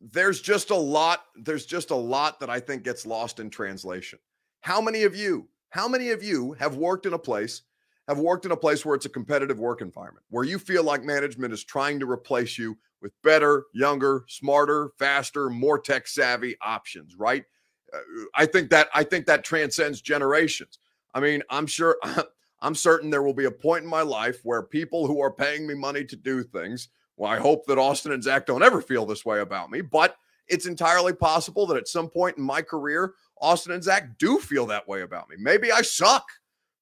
There's 0.00 0.40
just 0.40 0.70
a 0.70 0.76
lot, 0.76 1.24
there's 1.36 1.66
just 1.66 1.90
a 1.90 1.96
lot 1.96 2.40
that 2.40 2.50
I 2.50 2.60
think 2.60 2.84
gets 2.84 3.06
lost 3.06 3.40
in 3.40 3.50
translation. 3.50 4.18
How 4.60 4.80
many 4.80 5.04
of 5.04 5.16
you, 5.16 5.48
how 5.70 5.88
many 5.88 6.10
of 6.10 6.22
you 6.22 6.52
have 6.54 6.76
worked 6.76 7.06
in 7.06 7.12
a 7.12 7.18
place 7.18 7.62
have 8.08 8.18
worked 8.18 8.44
in 8.44 8.52
a 8.52 8.56
place 8.56 8.84
where 8.84 8.94
it's 8.94 9.06
a 9.06 9.10
competitive 9.10 9.58
work 9.58 9.80
environment, 9.80 10.24
where 10.30 10.44
you 10.44 10.58
feel 10.58 10.84
like 10.84 11.02
management 11.02 11.52
is 11.52 11.64
trying 11.64 11.98
to 11.98 12.10
replace 12.10 12.56
you 12.56 12.76
with 13.02 13.12
better, 13.22 13.64
younger, 13.74 14.24
smarter, 14.28 14.90
faster, 14.98 15.50
more 15.50 15.78
tech 15.78 16.06
savvy 16.06 16.56
options, 16.62 17.16
right? 17.16 17.44
Uh, 17.92 17.98
I 18.34 18.46
think 18.46 18.70
that 18.70 18.88
I 18.94 19.04
think 19.04 19.26
that 19.26 19.44
transcends 19.44 20.00
generations. 20.00 20.78
I 21.14 21.20
mean, 21.20 21.42
I'm 21.50 21.66
sure 21.66 21.96
I'm 22.60 22.74
certain 22.74 23.10
there 23.10 23.22
will 23.22 23.34
be 23.34 23.44
a 23.44 23.50
point 23.50 23.84
in 23.84 23.90
my 23.90 24.02
life 24.02 24.40
where 24.44 24.62
people 24.62 25.06
who 25.06 25.20
are 25.20 25.32
paying 25.32 25.66
me 25.66 25.74
money 25.74 26.04
to 26.04 26.16
do 26.16 26.42
things, 26.42 26.88
well, 27.16 27.30
I 27.30 27.38
hope 27.38 27.66
that 27.66 27.78
Austin 27.78 28.12
and 28.12 28.22
Zach 28.22 28.46
don't 28.46 28.62
ever 28.62 28.80
feel 28.80 29.06
this 29.06 29.24
way 29.24 29.40
about 29.40 29.70
me, 29.70 29.80
but 29.80 30.16
it's 30.48 30.66
entirely 30.66 31.12
possible 31.12 31.66
that 31.66 31.76
at 31.76 31.88
some 31.88 32.08
point 32.08 32.36
in 32.36 32.44
my 32.44 32.62
career, 32.62 33.14
Austin 33.40 33.72
and 33.72 33.82
Zach 33.82 34.18
do 34.18 34.38
feel 34.38 34.66
that 34.66 34.86
way 34.86 35.02
about 35.02 35.28
me. 35.28 35.36
Maybe 35.38 35.72
I 35.72 35.82
suck. 35.82 36.24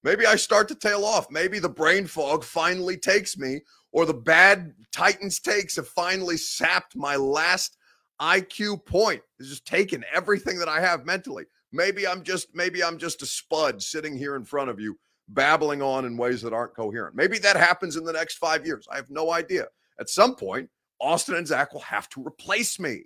Maybe 0.03 0.26
I 0.26 0.37
start 0.37 0.68
to 0.68 0.74
tail 0.74 1.05
off. 1.05 1.30
Maybe 1.30 1.59
the 1.59 1.68
brain 1.68 2.07
fog 2.07 2.45
finally 2.45 2.97
takes 2.97 3.39
me, 3.39 3.62
or 3.93 4.05
the 4.05 4.14
bad 4.14 4.74
Titans 4.93 5.41
takes 5.41 5.76
have 5.76 5.89
finally 5.89 6.37
sapped 6.37 6.95
my 6.95 7.16
last 7.16 7.78
IQ 8.20 8.85
point. 8.85 9.22
It's 9.39 9.49
just 9.49 9.66
taken 9.66 10.05
everything 10.12 10.59
that 10.59 10.68
I 10.68 10.80
have 10.80 11.07
mentally. 11.07 11.45
Maybe 11.72 12.07
I'm 12.07 12.22
just 12.22 12.55
maybe 12.55 12.85
I'm 12.85 12.99
just 12.99 13.22
a 13.22 13.26
spud 13.26 13.82
sitting 13.82 14.16
here 14.16 14.37
in 14.37 14.45
front 14.45 14.70
of 14.70 14.78
you, 14.78 14.99
babbling 15.28 15.80
on 15.80 16.05
in 16.05 16.16
ways 16.16 16.43
that 16.43 16.53
aren't 16.53 16.76
coherent. 16.76 17.16
Maybe 17.16 17.39
that 17.39 17.57
happens 17.57 17.97
in 17.97 18.05
the 18.05 18.12
next 18.12 18.37
five 18.37 18.66
years. 18.66 18.87
I 18.93 18.97
have 18.97 19.11
no 19.11 19.32
idea. 19.32 19.66
At 19.99 20.09
some 20.09 20.34
point, 20.34 20.70
Austin 21.01 21.36
and 21.36 21.47
Zach 21.47 21.72
will 21.72 21.80
have 21.80 22.09
to 22.11 22.26
replace 22.26 22.78
me. 22.78 23.05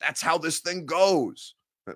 That's 0.00 0.22
how 0.22 0.38
this 0.38 0.60
thing 0.60 0.86
goes. 0.86 1.54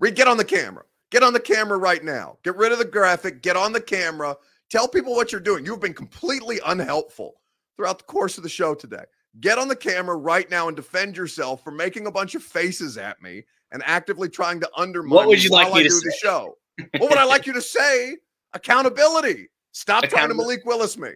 Reed, 0.00 0.16
get 0.16 0.28
on 0.28 0.36
the 0.36 0.44
camera. 0.44 0.84
Get 1.10 1.22
on 1.22 1.32
the 1.32 1.40
camera 1.40 1.78
right 1.78 2.02
now. 2.02 2.38
Get 2.42 2.56
rid 2.56 2.72
of 2.72 2.78
the 2.78 2.84
graphic. 2.84 3.42
Get 3.42 3.56
on 3.56 3.72
the 3.72 3.80
camera. 3.80 4.36
Tell 4.70 4.88
people 4.88 5.14
what 5.14 5.30
you're 5.30 5.40
doing. 5.40 5.64
You've 5.64 5.80
been 5.80 5.94
completely 5.94 6.60
unhelpful 6.66 7.34
throughout 7.76 7.98
the 7.98 8.04
course 8.04 8.36
of 8.36 8.42
the 8.42 8.48
show 8.48 8.74
today. 8.74 9.04
Get 9.40 9.58
on 9.58 9.68
the 9.68 9.76
camera 9.76 10.16
right 10.16 10.48
now 10.50 10.68
and 10.68 10.76
defend 10.76 11.16
yourself 11.16 11.62
for 11.62 11.70
making 11.70 12.06
a 12.06 12.10
bunch 12.10 12.34
of 12.34 12.42
faces 12.42 12.96
at 12.98 13.20
me 13.22 13.44
and 13.72 13.82
actively 13.84 14.28
trying 14.28 14.60
to 14.60 14.70
undermine 14.76 15.14
what 15.14 15.28
would 15.28 15.42
you 15.42 15.50
like 15.50 15.72
me 15.72 15.82
to 15.82 15.88
do 15.88 15.94
say? 15.94 16.08
the 16.08 16.16
show. 16.20 16.56
what 16.98 17.10
would 17.10 17.18
I 17.18 17.24
like 17.24 17.46
you 17.46 17.52
to 17.52 17.62
say? 17.62 18.16
Accountability. 18.52 19.48
Stop 19.72 20.04
trying 20.04 20.28
to 20.28 20.34
Malik 20.34 20.64
Willis 20.64 20.96
me. 20.96 21.10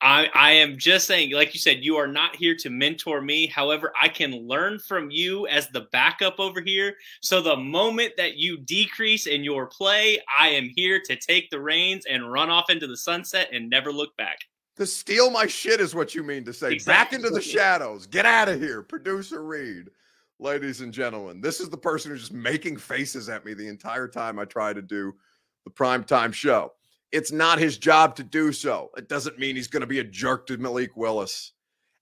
I, 0.00 0.28
I 0.32 0.52
am 0.52 0.78
just 0.78 1.06
saying, 1.06 1.32
like 1.32 1.54
you 1.54 1.60
said, 1.60 1.78
you 1.84 1.96
are 1.96 2.06
not 2.06 2.36
here 2.36 2.54
to 2.60 2.70
mentor 2.70 3.20
me. 3.20 3.46
However, 3.48 3.92
I 4.00 4.08
can 4.08 4.46
learn 4.46 4.78
from 4.78 5.10
you 5.10 5.48
as 5.48 5.68
the 5.68 5.88
backup 5.92 6.38
over 6.38 6.60
here. 6.60 6.94
So 7.20 7.42
the 7.42 7.56
moment 7.56 8.12
that 8.16 8.36
you 8.36 8.58
decrease 8.58 9.26
in 9.26 9.42
your 9.42 9.66
play, 9.66 10.20
I 10.38 10.50
am 10.50 10.70
here 10.74 11.00
to 11.06 11.16
take 11.16 11.50
the 11.50 11.60
reins 11.60 12.04
and 12.08 12.32
run 12.32 12.48
off 12.48 12.70
into 12.70 12.86
the 12.86 12.96
sunset 12.96 13.48
and 13.52 13.68
never 13.68 13.92
look 13.92 14.16
back. 14.16 14.38
To 14.76 14.86
steal 14.86 15.30
my 15.30 15.48
shit 15.48 15.80
is 15.80 15.96
what 15.96 16.14
you 16.14 16.22
mean 16.22 16.44
to 16.44 16.52
say. 16.52 16.78
Back 16.78 17.12
into 17.12 17.30
the 17.30 17.42
shadows. 17.42 18.06
Get 18.06 18.24
out 18.24 18.48
of 18.48 18.60
here. 18.60 18.82
Producer 18.82 19.42
Reed. 19.42 19.90
Ladies 20.38 20.80
and 20.82 20.92
gentlemen, 20.92 21.40
this 21.40 21.58
is 21.58 21.68
the 21.68 21.76
person 21.76 22.12
who's 22.12 22.20
just 22.20 22.32
making 22.32 22.76
faces 22.76 23.28
at 23.28 23.44
me 23.44 23.54
the 23.54 23.66
entire 23.66 24.06
time 24.06 24.38
I 24.38 24.44
try 24.44 24.72
to 24.72 24.80
do 24.80 25.12
the 25.64 25.70
primetime 25.72 26.32
show. 26.32 26.74
It's 27.12 27.32
not 27.32 27.58
his 27.58 27.78
job 27.78 28.16
to 28.16 28.24
do 28.24 28.52
so. 28.52 28.90
It 28.96 29.08
doesn't 29.08 29.38
mean 29.38 29.56
he's 29.56 29.68
going 29.68 29.80
to 29.80 29.86
be 29.86 30.00
a 30.00 30.04
jerk 30.04 30.46
to 30.46 30.58
Malik 30.58 30.96
Willis. 30.96 31.52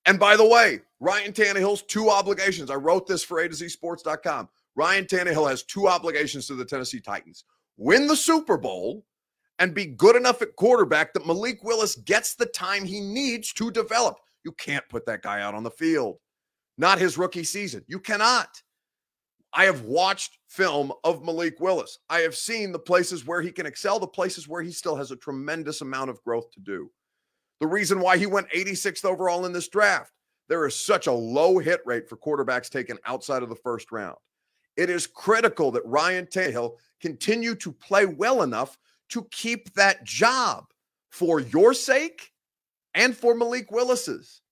And 0.05 0.19
by 0.19 0.37
the 0.37 0.47
way, 0.47 0.81
Ryan 1.01 1.33
Tannehill's 1.33 1.83
two 1.83 2.11
obligations. 2.11 2.71
I 2.71 2.75
wrote 2.75 3.07
this 3.07 3.23
for 3.23 3.41
A 3.41 3.49
to 3.49 3.55
Z 3.55 3.69
Sports.com. 3.69 4.49
Ryan 4.75 5.05
Tannehill 5.05 5.49
has 5.49 5.63
two 5.63 5.89
obligations 5.89 6.47
to 6.47 6.55
the 6.55 6.65
Tennessee 6.65 7.01
Titans 7.01 7.45
win 7.79 8.07
the 8.07 8.17
Super 8.17 8.57
Bowl 8.57 9.05
and 9.59 9.75
be 9.75 9.87
good 9.87 10.17
enough 10.17 10.43
at 10.43 10.57
quarterback 10.57 11.13
that 11.15 11.27
Malik 11.27 11.63
Willis 11.65 11.97
gets 11.97 12.35
the 12.35 12.47
time 12.47 12.85
he 12.85 13.01
needs 13.01 13.53
to 13.55 13.71
develop. 13.71 14.17
You 14.45 14.53
can't 14.53 14.89
put 14.89 15.07
that 15.07 15.23
guy 15.23 15.41
out 15.41 15.55
on 15.55 15.63
the 15.63 15.71
field. 15.71 16.19
Not 16.79 16.99
his 16.99 17.17
rookie 17.17 17.45
season. 17.45 17.85
You 17.87 17.99
cannot. 17.99 18.63
I 19.57 19.65
have 19.65 19.87
watched 19.87 20.37
film 20.49 20.93
of 21.03 21.25
Malik 21.25 21.61
Willis. 21.61 21.99
I 22.11 22.21
have 22.21 22.37
seen 22.37 22.73
the 22.73 22.79
places 22.79 23.27
where 23.27 23.41
he 23.41 23.51
can 23.51 23.65
excel, 23.65 23.99
the 23.99 24.07
places 24.07 24.47
where 24.47 24.61
he 24.61 24.71
still 24.71 24.95
has 24.97 25.11
a 25.11 25.17
tremendous 25.17 25.81
amount 25.81 26.11
of 26.11 26.23
growth 26.25 26.51
to 26.53 26.61
do. 26.61 26.91
The 27.61 27.67
reason 27.67 27.99
why 27.99 28.19
he 28.19 28.27
went 28.27 28.51
86th 28.51 29.07
overall 29.07 29.47
in 29.47 29.55
this 29.55 29.69
draft, 29.69 30.13
there 30.51 30.67
is 30.67 30.77
such 30.77 31.07
a 31.07 31.13
low 31.13 31.59
hit 31.59 31.81
rate 31.87 32.07
for 32.07 32.19
quarterbacks 32.19 32.69
taken 32.69 32.99
outside 33.07 33.43
of 33.43 33.49
the 33.49 33.57
first 33.57 33.91
round. 33.91 34.19
It 34.77 34.91
is 34.91 35.07
critical 35.07 35.71
that 35.71 35.87
Ryan 35.87 36.27
Tannehill 36.27 36.75
continue 37.01 37.55
to 37.55 37.73
play 37.73 38.05
well 38.05 38.43
enough 38.43 38.77
to 39.09 39.27
keep 39.31 39.73
that 39.73 40.05
job 40.05 40.67
for 41.11 41.41
your 41.41 41.73
sake 41.73 42.31
and 42.93 43.17
for 43.17 43.35
Malik 43.35 43.71
Willis's. 43.71 44.43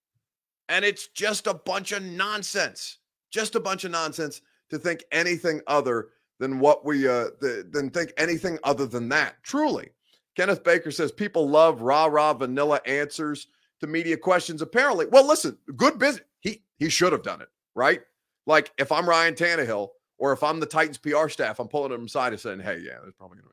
And 0.67 0.83
it's 0.83 1.09
just 1.09 1.45
a 1.45 1.53
bunch 1.53 1.91
of 1.91 2.01
nonsense. 2.01 2.97
Just 3.29 3.53
a 3.53 3.59
bunch 3.59 3.83
of 3.83 3.91
nonsense 3.91 4.41
to 4.69 4.79
think 4.79 5.03
anything 5.11 5.61
other 5.67 6.09
than 6.39 6.59
what 6.59 6.85
we 6.85 7.07
uh 7.07 7.29
the, 7.39 7.67
than 7.71 7.89
think 7.89 8.11
anything 8.17 8.57
other 8.63 8.85
than 8.85 9.09
that. 9.09 9.35
Truly. 9.43 9.89
Kenneth 10.35 10.63
Baker 10.63 10.91
says 10.91 11.11
people 11.11 11.49
love 11.49 11.81
rah 11.81 12.05
rah 12.05 12.33
vanilla 12.33 12.81
answers 12.85 13.47
to 13.79 13.87
media 13.87 14.17
questions. 14.17 14.61
Apparently, 14.61 15.05
well, 15.05 15.25
listen, 15.25 15.57
good 15.75 15.97
business. 15.97 16.25
He 16.41 16.63
he 16.77 16.89
should 16.89 17.13
have 17.13 17.23
done 17.23 17.41
it, 17.41 17.49
right? 17.73 18.01
Like 18.45 18.71
if 18.77 18.91
I'm 18.91 19.07
Ryan 19.07 19.33
Tannehill 19.33 19.89
or 20.17 20.33
if 20.33 20.43
I'm 20.43 20.59
the 20.59 20.65
Titans 20.65 20.97
PR 20.97 21.29
staff, 21.29 21.59
I'm 21.59 21.67
pulling 21.67 21.91
him 21.91 22.05
aside 22.05 22.33
and 22.33 22.39
saying, 22.39 22.59
"Hey, 22.59 22.79
yeah, 22.79 22.97
there's 23.01 23.15
probably 23.15 23.37
to 23.37 23.43
be 23.43 23.49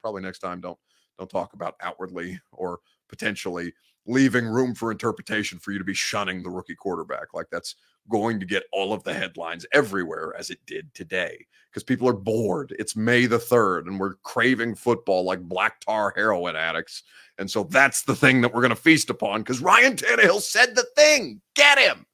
probably 0.00 0.22
next 0.22 0.38
time 0.38 0.60
don't 0.60 0.78
don't 1.18 1.30
talk 1.30 1.52
about 1.52 1.74
outwardly 1.80 2.40
or 2.52 2.78
potentially 3.08 3.72
leaving 4.08 4.46
room 4.46 4.74
for 4.74 4.90
interpretation 4.90 5.58
for 5.58 5.70
you 5.70 5.78
to 5.78 5.84
be 5.84 5.94
shunning 5.94 6.42
the 6.42 6.50
rookie 6.50 6.74
quarterback. 6.74 7.34
Like 7.34 7.46
that's 7.52 7.76
going 8.10 8.40
to 8.40 8.46
get 8.46 8.64
all 8.72 8.92
of 8.92 9.04
the 9.04 9.12
headlines 9.12 9.66
everywhere 9.72 10.34
as 10.36 10.50
it 10.50 10.58
did 10.66 10.92
today 10.94 11.46
because 11.70 11.84
people 11.84 12.08
are 12.08 12.14
bored. 12.14 12.74
It's 12.78 12.96
May 12.96 13.26
the 13.26 13.38
3rd 13.38 13.86
and 13.86 14.00
we're 14.00 14.14
craving 14.22 14.74
football 14.74 15.24
like 15.24 15.40
black 15.42 15.80
tar 15.80 16.12
heroin 16.16 16.56
addicts. 16.56 17.02
And 17.38 17.50
so 17.50 17.64
that's 17.64 18.02
the 18.02 18.16
thing 18.16 18.40
that 18.40 18.52
we're 18.52 18.62
going 18.62 18.70
to 18.70 18.76
feast 18.76 19.10
upon 19.10 19.42
because 19.42 19.60
Ryan 19.60 19.94
Tannehill 19.94 20.40
said 20.40 20.74
the 20.74 20.86
thing. 20.96 21.40
Get 21.54 21.78
him. 21.78 22.06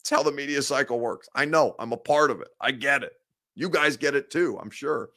It's 0.00 0.10
how 0.10 0.22
the 0.22 0.32
media 0.32 0.62
cycle 0.62 1.00
works. 1.00 1.28
I 1.34 1.44
know 1.44 1.74
I'm 1.78 1.92
a 1.92 1.96
part 1.96 2.30
of 2.30 2.40
it. 2.40 2.48
I 2.60 2.72
get 2.72 3.02
it. 3.02 3.12
You 3.54 3.70
guys 3.70 3.96
get 3.96 4.14
it 4.14 4.30
too, 4.30 4.58
I'm 4.60 4.70
sure, 4.70 5.10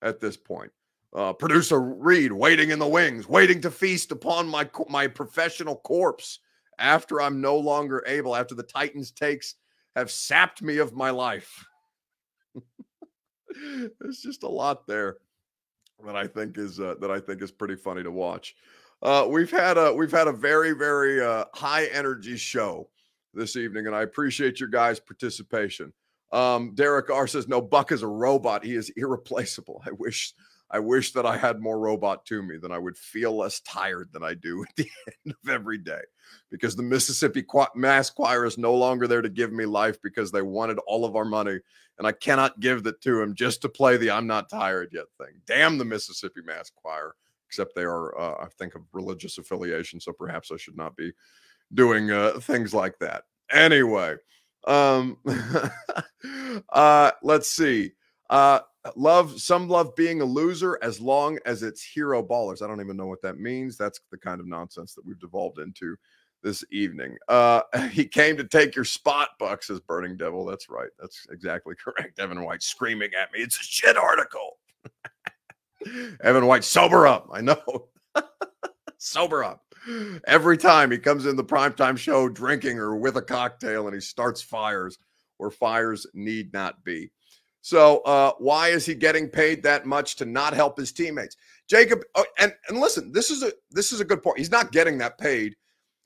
at 0.00 0.20
this 0.20 0.36
point. 0.36 0.72
Uh, 1.14 1.32
producer 1.32 1.78
Reed 1.80 2.32
waiting 2.32 2.70
in 2.70 2.78
the 2.78 2.86
wings, 2.86 3.28
waiting 3.28 3.60
to 3.60 3.70
feast 3.70 4.12
upon 4.12 4.48
my 4.48 4.68
my 4.88 5.06
professional 5.06 5.76
corpse 5.76 6.38
after 6.78 7.20
I'm 7.20 7.40
no 7.40 7.56
longer 7.56 8.02
able, 8.06 8.34
after 8.34 8.54
the 8.54 8.62
Titans 8.62 9.10
takes 9.10 9.56
have 9.94 10.10
sapped 10.10 10.62
me 10.62 10.78
of 10.78 10.94
my 10.94 11.10
life. 11.10 11.66
There's 14.00 14.20
just 14.22 14.42
a 14.42 14.48
lot 14.48 14.86
there 14.86 15.18
that 16.04 16.16
I 16.16 16.26
think 16.26 16.58
is 16.58 16.80
uh, 16.80 16.94
that 17.00 17.10
I 17.10 17.20
think 17.20 17.42
is 17.42 17.52
pretty 17.52 17.76
funny 17.76 18.02
to 18.02 18.10
watch. 18.10 18.54
Uh, 19.02 19.26
we've 19.28 19.50
had 19.50 19.76
a 19.76 19.92
we've 19.92 20.10
had 20.10 20.28
a 20.28 20.32
very 20.32 20.72
very 20.72 21.22
uh, 21.22 21.44
high 21.54 21.86
energy 21.86 22.36
show 22.36 22.88
this 23.34 23.56
evening, 23.56 23.86
and 23.86 23.94
I 23.94 24.02
appreciate 24.02 24.60
your 24.60 24.68
guys' 24.68 25.00
participation. 25.00 25.92
Um, 26.32 26.74
Derek 26.74 27.10
R 27.10 27.26
says, 27.26 27.48
"No, 27.48 27.60
Buck 27.60 27.92
is 27.92 28.02
a 28.02 28.08
robot. 28.08 28.64
He 28.64 28.74
is 28.74 28.90
irreplaceable. 28.96 29.82
I 29.86 29.90
wish 29.92 30.34
I 30.72 30.78
wish 30.78 31.12
that 31.12 31.26
I 31.26 31.36
had 31.36 31.60
more 31.60 31.78
robot 31.78 32.24
to 32.26 32.42
me, 32.42 32.56
then 32.56 32.72
I 32.72 32.78
would 32.78 32.96
feel 32.96 33.36
less 33.36 33.60
tired 33.60 34.08
than 34.12 34.24
I 34.24 34.32
do 34.32 34.64
at 34.68 34.74
the 34.76 34.88
end 35.06 35.34
of 35.42 35.50
every 35.50 35.78
day 35.78 36.00
because 36.50 36.74
the 36.74 36.82
Mississippi 36.82 37.44
Mass 37.74 38.08
Choir 38.10 38.46
is 38.46 38.56
no 38.56 38.74
longer 38.74 39.06
there 39.06 39.22
to 39.22 39.28
give 39.28 39.52
me 39.52 39.66
life 39.66 40.00
because 40.02 40.32
they 40.32 40.42
wanted 40.42 40.78
all 40.86 41.04
of 41.04 41.14
our 41.14 41.26
money. 41.26 41.58
And 41.98 42.06
I 42.06 42.12
cannot 42.12 42.58
give 42.58 42.84
that 42.84 43.02
to 43.02 43.20
him 43.20 43.34
just 43.34 43.60
to 43.62 43.68
play 43.68 43.98
the 43.98 44.10
I'm 44.10 44.26
not 44.26 44.48
tired 44.48 44.88
yet 44.92 45.04
thing. 45.18 45.40
Damn 45.46 45.76
the 45.76 45.84
Mississippi 45.84 46.40
Mass 46.42 46.70
Choir, 46.74 47.14
except 47.46 47.74
they 47.74 47.82
are, 47.82 48.18
uh, 48.18 48.44
I 48.44 48.48
think, 48.58 48.74
of 48.74 48.82
religious 48.92 49.36
affiliation. 49.36 50.00
So 50.00 50.12
perhaps 50.12 50.50
I 50.50 50.56
should 50.56 50.76
not 50.76 50.96
be 50.96 51.12
doing 51.74 52.10
uh, 52.10 52.40
things 52.40 52.72
like 52.72 52.98
that. 53.00 53.24
Anyway, 53.50 54.16
um, 54.66 55.18
uh, 56.70 57.10
let's 57.22 57.48
see. 57.48 57.92
Uh, 58.30 58.60
love 58.96 59.40
some 59.40 59.68
love 59.68 59.94
being 59.94 60.20
a 60.20 60.24
loser 60.24 60.78
as 60.82 61.00
long 61.00 61.38
as 61.46 61.62
it's 61.62 61.82
hero 61.82 62.22
ballers. 62.22 62.62
I 62.62 62.66
don't 62.66 62.80
even 62.80 62.96
know 62.96 63.06
what 63.06 63.22
that 63.22 63.38
means. 63.38 63.76
That's 63.76 64.00
the 64.10 64.18
kind 64.18 64.40
of 64.40 64.46
nonsense 64.46 64.94
that 64.94 65.04
we've 65.04 65.20
devolved 65.20 65.58
into 65.58 65.96
this 66.42 66.64
evening. 66.70 67.16
Uh, 67.28 67.62
he 67.90 68.04
came 68.04 68.36
to 68.36 68.44
take 68.44 68.74
your 68.74 68.84
spot, 68.84 69.30
Buck 69.38 69.62
says 69.62 69.80
Burning 69.80 70.16
Devil. 70.16 70.44
That's 70.44 70.68
right. 70.68 70.90
That's 70.98 71.26
exactly 71.30 71.74
correct. 71.82 72.18
Evan 72.18 72.44
White 72.44 72.62
screaming 72.62 73.10
at 73.20 73.32
me. 73.32 73.40
It's 73.40 73.60
a 73.60 73.64
shit 73.64 73.96
article. 73.96 74.58
Evan 76.22 76.46
White, 76.46 76.64
sober 76.64 77.06
up. 77.06 77.28
I 77.32 77.40
know. 77.40 77.88
sober 78.98 79.42
up. 79.42 79.62
Every 80.28 80.56
time 80.56 80.92
he 80.92 80.98
comes 80.98 81.26
in 81.26 81.34
the 81.34 81.42
primetime 81.42 81.98
show 81.98 82.28
drinking 82.28 82.78
or 82.78 82.96
with 82.96 83.16
a 83.16 83.22
cocktail 83.22 83.86
and 83.86 83.94
he 83.94 84.00
starts 84.00 84.40
fires 84.40 84.96
where 85.38 85.50
fires 85.50 86.06
need 86.14 86.52
not 86.52 86.84
be. 86.84 87.10
So 87.62 87.98
uh, 87.98 88.32
why 88.38 88.68
is 88.68 88.84
he 88.84 88.94
getting 88.94 89.28
paid 89.28 89.62
that 89.62 89.86
much 89.86 90.16
to 90.16 90.24
not 90.24 90.52
help 90.52 90.76
his 90.76 90.92
teammates? 90.92 91.36
Jacob, 91.68 92.02
oh, 92.16 92.24
and 92.38 92.52
and 92.68 92.78
listen, 92.78 93.12
this 93.12 93.30
is 93.30 93.42
a 93.44 93.52
this 93.70 93.92
is 93.92 94.00
a 94.00 94.04
good 94.04 94.22
point. 94.22 94.38
He's 94.38 94.50
not 94.50 94.72
getting 94.72 94.98
that 94.98 95.16
paid. 95.16 95.56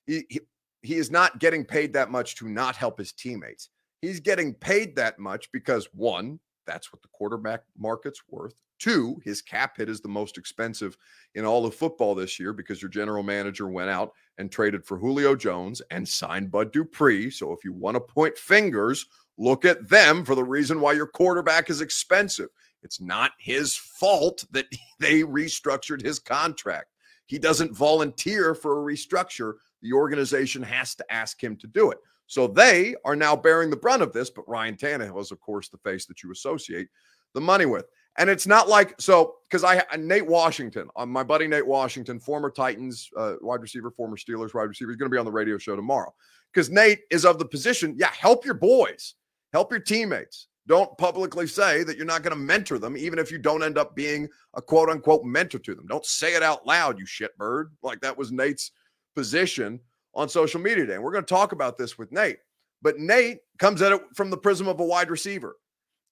He, 0.07 0.25
he 0.29 0.41
he 0.83 0.95
is 0.95 1.11
not 1.11 1.41
getting 1.41 1.65
paid 1.65 1.95
that 1.95 2.11
much 2.11 2.37
to 2.37 2.49
not 2.49 2.77
help 2.77 2.99
his 2.99 3.13
teammates. 3.13 3.71
He's 4.03 4.21
getting 4.21 4.53
paid 4.53 4.95
that 4.97 5.19
much 5.19 5.51
because 5.51 5.89
one, 5.95 6.39
that's 6.67 6.93
what 6.93 7.01
the 7.01 7.09
quarterback 7.09 7.63
market's 7.77 8.21
worth. 8.29 8.61
Two, 8.79 9.21
his 9.25 9.41
cap 9.41 9.79
hit 9.79 9.89
is 9.89 10.03
the 10.03 10.09
most 10.09 10.37
expensive 10.37 10.99
in 11.35 11.47
all 11.47 11.65
of 11.65 11.75
football 11.75 12.15
this 12.15 12.39
year 12.39 12.53
because 12.53 12.83
your 12.83 12.91
general 12.91 13.23
manager 13.23 13.69
went 13.69 13.89
out 13.89 14.13
and 14.37 14.53
traded 14.53 14.85
for 14.85 14.99
Julio 14.99 15.35
Jones 15.35 15.81
and 15.91 16.07
signed 16.07 16.51
Bud 16.51 16.73
Dupree. 16.73 17.31
So 17.31 17.53
if 17.53 17.65
you 17.65 17.73
want 17.73 17.95
to 17.95 18.01
point 18.01 18.37
fingers 18.37 19.07
look 19.39 19.65
at 19.65 19.89
them 19.89 20.25
for 20.25 20.35
the 20.35 20.45
reason 20.45 20.81
why 20.81 20.93
your 20.93 21.07
quarterback 21.07 21.71
is 21.71 21.81
expensive. 21.81 22.49
It's 22.83 23.01
not 23.01 23.33
his 23.39 23.75
fault 23.77 24.45
that 24.53 24.67
they 25.01 25.23
restructured 25.23 26.03
his 26.03 26.19
contract. 26.19 26.87
He 27.27 27.39
doesn't 27.39 27.77
volunteer 27.77 28.55
for 28.55 28.81
a 28.81 28.95
restructure. 28.95 29.55
The 29.83 29.93
organization 29.93 30.63
has 30.63 30.95
to 30.95 31.13
ask 31.13 31.43
him 31.43 31.57
to 31.57 31.67
do 31.67 31.91
it. 31.91 31.99
So 32.29 32.47
they 32.47 32.95
are 33.05 33.17
now 33.17 33.37
bearing 33.37 33.71
the 33.71 33.77
brunt 33.77 34.03
of 34.03 34.13
this, 34.13 34.31
but 34.31 34.49
Ryan 34.49 34.77
Tannehill 34.77 35.21
is, 35.21 35.31
of 35.31 35.41
course, 35.41 35.69
the 35.69 35.79
face 35.79 36.07
that 36.07 36.23
you 36.23 36.33
associate 36.33 36.89
the 37.35 37.41
money 37.41 37.67
with. 37.67 37.87
And 38.19 38.31
it's 38.31 38.47
not 38.47 38.69
like 38.69 38.99
so 39.01 39.35
because 39.49 39.63
I 39.63 39.83
Nate 39.99 40.27
Washington, 40.27 40.89
uh, 40.97 41.05
my 41.05 41.23
buddy 41.23 41.47
Nate 41.47 41.67
Washington, 41.67 42.19
former 42.19 42.51
Titans 42.51 43.11
uh, 43.17 43.35
wide 43.43 43.61
receiver, 43.61 43.91
former 43.91 44.17
Steelers 44.17 44.55
wide 44.55 44.65
receiver, 44.65 44.91
is 44.91 44.97
going 44.97 45.11
to 45.11 45.15
be 45.15 45.19
on 45.19 45.27
the 45.27 45.31
radio 45.31 45.59
show 45.59 45.77
tomorrow. 45.77 46.13
Because 46.53 46.71
Nate 46.71 47.01
is 47.11 47.27
of 47.27 47.39
the 47.39 47.45
position, 47.45 47.95
yeah, 47.99 48.11
help 48.13 48.45
your 48.45 48.55
boys. 48.55 49.15
Help 49.57 49.73
your 49.73 49.81
teammates. 49.81 50.49
Don't 50.67 50.99
publicly 50.99 51.47
say 51.47 51.83
that 51.83 51.97
you're 51.97 52.05
not 52.05 52.23
going 52.23 52.37
to 52.37 52.39
mentor 52.39 52.79
them, 52.79 52.95
even 52.95 53.19
if 53.19 53.33
you 53.33 53.39
don't 53.39 53.63
end 53.63 53.79
up 53.79 53.97
being 53.97 54.29
a 54.53 54.61
quote 54.61 54.91
unquote 54.91 55.25
mentor 55.25 55.59
to 55.61 55.75
them. 55.75 55.87
Don't 55.87 56.05
say 56.05 56.35
it 56.35 56.43
out 56.43 56.67
loud, 56.67 56.99
you 56.99 57.07
shitbird. 57.07 57.71
Like 57.83 58.03
that 58.03 58.19
was 58.19 58.31
Nate's 58.31 58.73
position 59.15 59.81
on 60.13 60.29
social 60.29 60.61
media 60.61 60.85
today. 60.85 60.97
And 60.97 61.03
we're 61.03 61.11
going 61.11 61.25
to 61.25 61.35
talk 61.35 61.53
about 61.53 61.79
this 61.79 61.97
with 61.97 62.13
Nate. 62.13 62.37
But 62.83 62.99
Nate 62.99 63.39
comes 63.59 63.81
at 63.81 63.93
it 63.93 64.03
from 64.15 64.29
the 64.29 64.37
prism 64.37 64.69
of 64.69 64.79
a 64.79 64.85
wide 64.85 65.09
receiver. 65.09 65.57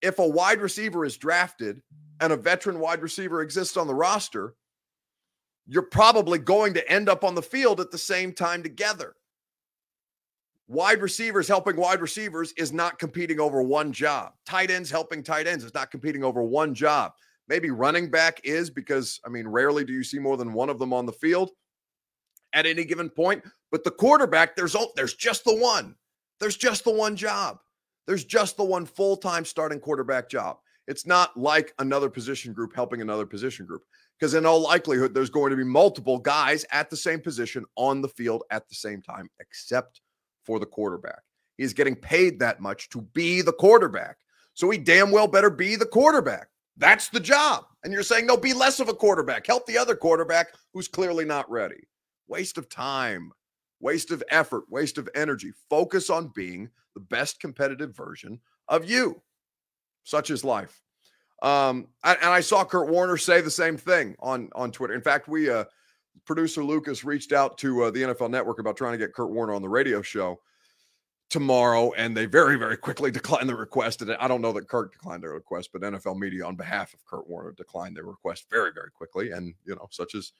If 0.00 0.20
a 0.20 0.26
wide 0.26 0.62
receiver 0.62 1.04
is 1.04 1.18
drafted 1.18 1.82
and 2.20 2.32
a 2.32 2.38
veteran 2.38 2.80
wide 2.80 3.02
receiver 3.02 3.42
exists 3.42 3.76
on 3.76 3.86
the 3.86 3.94
roster, 3.94 4.54
you're 5.66 5.82
probably 5.82 6.38
going 6.38 6.72
to 6.72 6.90
end 6.90 7.10
up 7.10 7.24
on 7.24 7.34
the 7.34 7.42
field 7.42 7.78
at 7.78 7.90
the 7.90 7.98
same 7.98 8.32
time 8.32 8.62
together 8.62 9.16
wide 10.68 11.00
receivers 11.00 11.48
helping 11.48 11.76
wide 11.76 12.00
receivers 12.00 12.52
is 12.56 12.72
not 12.72 12.98
competing 12.98 13.40
over 13.40 13.62
one 13.62 13.92
job. 13.92 14.32
Tight 14.46 14.70
ends 14.70 14.90
helping 14.90 15.22
tight 15.22 15.46
ends 15.46 15.64
is 15.64 15.74
not 15.74 15.90
competing 15.90 16.24
over 16.24 16.42
one 16.42 16.74
job. 16.74 17.12
Maybe 17.48 17.70
running 17.70 18.10
back 18.10 18.40
is 18.44 18.70
because, 18.70 19.20
I 19.24 19.28
mean, 19.28 19.46
rarely 19.46 19.84
do 19.84 19.92
you 19.92 20.02
see 20.02 20.18
more 20.18 20.36
than 20.36 20.52
one 20.52 20.70
of 20.70 20.78
them 20.78 20.92
on 20.92 21.04
the 21.04 21.12
field 21.12 21.50
at 22.54 22.66
any 22.66 22.84
given 22.84 23.10
point. 23.10 23.44
But 23.70 23.84
the 23.84 23.90
quarterback, 23.90 24.56
there's 24.56 24.74
there's 24.96 25.14
just 25.14 25.44
the 25.44 25.56
one. 25.56 25.96
There's 26.40 26.56
just 26.56 26.84
the 26.84 26.92
one 26.92 27.16
job. 27.16 27.58
There's 28.06 28.24
just 28.24 28.56
the 28.56 28.64
one 28.64 28.86
full-time 28.86 29.44
starting 29.44 29.80
quarterback 29.80 30.28
job. 30.28 30.58
It's 30.86 31.06
not 31.06 31.36
like 31.36 31.72
another 31.78 32.10
position 32.10 32.52
group 32.52 32.74
helping 32.74 33.00
another 33.00 33.24
position 33.24 33.66
group 33.66 33.82
because 34.18 34.34
in 34.34 34.44
all 34.44 34.60
likelihood 34.60 35.14
there's 35.14 35.30
going 35.30 35.50
to 35.50 35.56
be 35.56 35.64
multiple 35.64 36.18
guys 36.18 36.64
at 36.70 36.90
the 36.90 36.96
same 36.96 37.20
position 37.20 37.64
on 37.76 38.02
the 38.02 38.08
field 38.08 38.42
at 38.50 38.68
the 38.68 38.74
same 38.74 39.00
time 39.00 39.30
except 39.40 40.02
for 40.44 40.58
the 40.58 40.66
quarterback. 40.66 41.20
He's 41.56 41.72
getting 41.72 41.96
paid 41.96 42.38
that 42.40 42.60
much 42.60 42.88
to 42.90 43.00
be 43.00 43.42
the 43.42 43.52
quarterback. 43.52 44.16
So 44.54 44.70
he 44.70 44.78
damn 44.78 45.10
well 45.10 45.26
better 45.26 45.50
be 45.50 45.76
the 45.76 45.86
quarterback. 45.86 46.48
That's 46.76 47.08
the 47.08 47.20
job. 47.20 47.64
And 47.84 47.92
you're 47.92 48.02
saying, 48.02 48.26
no, 48.26 48.36
be 48.36 48.52
less 48.52 48.80
of 48.80 48.88
a 48.88 48.94
quarterback. 48.94 49.46
Help 49.46 49.66
the 49.66 49.78
other 49.78 49.94
quarterback 49.94 50.48
who's 50.72 50.88
clearly 50.88 51.24
not 51.24 51.48
ready. 51.50 51.86
Waste 52.26 52.58
of 52.58 52.68
time, 52.68 53.30
waste 53.80 54.10
of 54.10 54.22
effort, 54.30 54.64
waste 54.68 54.98
of 54.98 55.08
energy. 55.14 55.52
Focus 55.68 56.10
on 56.10 56.32
being 56.34 56.70
the 56.94 57.00
best 57.00 57.40
competitive 57.40 57.94
version 57.96 58.40
of 58.68 58.88
you. 58.88 59.20
Such 60.04 60.30
is 60.30 60.44
life. 60.44 60.80
Um, 61.42 61.88
and 62.04 62.18
I 62.22 62.40
saw 62.40 62.64
Kurt 62.64 62.88
Warner 62.88 63.16
say 63.16 63.40
the 63.40 63.50
same 63.50 63.76
thing 63.76 64.16
on 64.20 64.48
on 64.54 64.72
Twitter. 64.72 64.94
In 64.94 65.02
fact, 65.02 65.28
we 65.28 65.50
uh, 65.50 65.64
producer 66.24 66.62
Lucas 66.62 67.04
reached 67.04 67.32
out 67.32 67.58
to 67.58 67.84
uh, 67.84 67.90
the 67.90 68.02
NFL 68.02 68.30
Network 68.30 68.58
about 68.58 68.76
trying 68.76 68.92
to 68.92 68.98
get 68.98 69.14
Kurt 69.14 69.30
Warner 69.30 69.54
on 69.54 69.62
the 69.62 69.68
radio 69.68 70.02
show 70.02 70.40
tomorrow, 71.30 71.92
and 71.96 72.16
they 72.16 72.26
very, 72.26 72.56
very 72.56 72.76
quickly 72.76 73.10
declined 73.12 73.48
the 73.48 73.56
request. 73.56 74.02
And 74.02 74.12
I 74.12 74.28
don't 74.28 74.40
know 74.40 74.52
that 74.52 74.68
Kurt 74.68 74.92
declined 74.92 75.22
their 75.22 75.32
request, 75.32 75.70
but 75.72 75.82
NFL 75.82 76.18
media 76.18 76.44
on 76.44 76.56
behalf 76.56 76.94
of 76.94 77.04
Kurt 77.04 77.28
Warner 77.28 77.52
declined 77.52 77.96
their 77.96 78.04
request 78.04 78.46
very, 78.50 78.70
very 78.72 78.90
quickly. 78.90 79.30
And 79.32 79.54
you 79.64 79.74
know, 79.74 79.88
such 79.90 80.14
as 80.14 80.32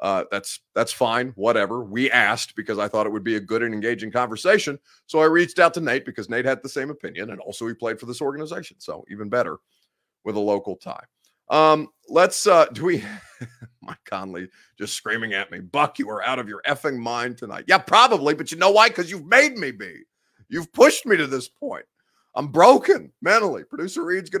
uh, 0.00 0.24
that's 0.30 0.60
that's 0.74 0.92
fine, 0.92 1.32
whatever. 1.36 1.84
We 1.84 2.10
asked 2.10 2.56
because 2.56 2.78
I 2.78 2.88
thought 2.88 3.06
it 3.06 3.12
would 3.12 3.24
be 3.24 3.36
a 3.36 3.40
good 3.40 3.62
and 3.62 3.72
engaging 3.72 4.10
conversation. 4.10 4.78
So 5.06 5.20
I 5.20 5.26
reached 5.26 5.58
out 5.58 5.74
to 5.74 5.80
Nate 5.80 6.04
because 6.04 6.28
Nate 6.28 6.44
had 6.44 6.62
the 6.62 6.68
same 6.68 6.90
opinion, 6.90 7.30
and 7.30 7.40
also 7.40 7.66
he 7.68 7.74
played 7.74 8.00
for 8.00 8.06
this 8.06 8.20
organization, 8.20 8.78
so 8.80 9.04
even 9.10 9.28
better 9.28 9.58
with 10.24 10.36
a 10.36 10.40
local 10.40 10.76
tie. 10.76 11.04
Um, 11.50 11.88
let's 12.08 12.46
uh 12.46 12.66
do 12.66 12.84
we 12.84 13.04
Mike 13.82 14.04
Conley 14.04 14.48
just 14.78 14.94
screaming 14.94 15.32
at 15.32 15.50
me, 15.50 15.60
Buck, 15.60 15.98
you 15.98 16.08
are 16.10 16.22
out 16.22 16.38
of 16.38 16.48
your 16.48 16.62
effing 16.66 16.98
mind 16.98 17.38
tonight. 17.38 17.64
Yeah, 17.66 17.78
probably, 17.78 18.34
but 18.34 18.50
you 18.52 18.58
know 18.58 18.70
why? 18.70 18.88
Because 18.88 19.10
you've 19.10 19.26
made 19.26 19.56
me 19.56 19.70
be. 19.70 20.02
You've 20.48 20.72
pushed 20.72 21.06
me 21.06 21.16
to 21.16 21.26
this 21.26 21.48
point. 21.48 21.84
I'm 22.34 22.48
broken 22.48 23.12
mentally. 23.20 23.64
Producer 23.64 24.04
Reed's 24.04 24.30
gonna 24.30 24.40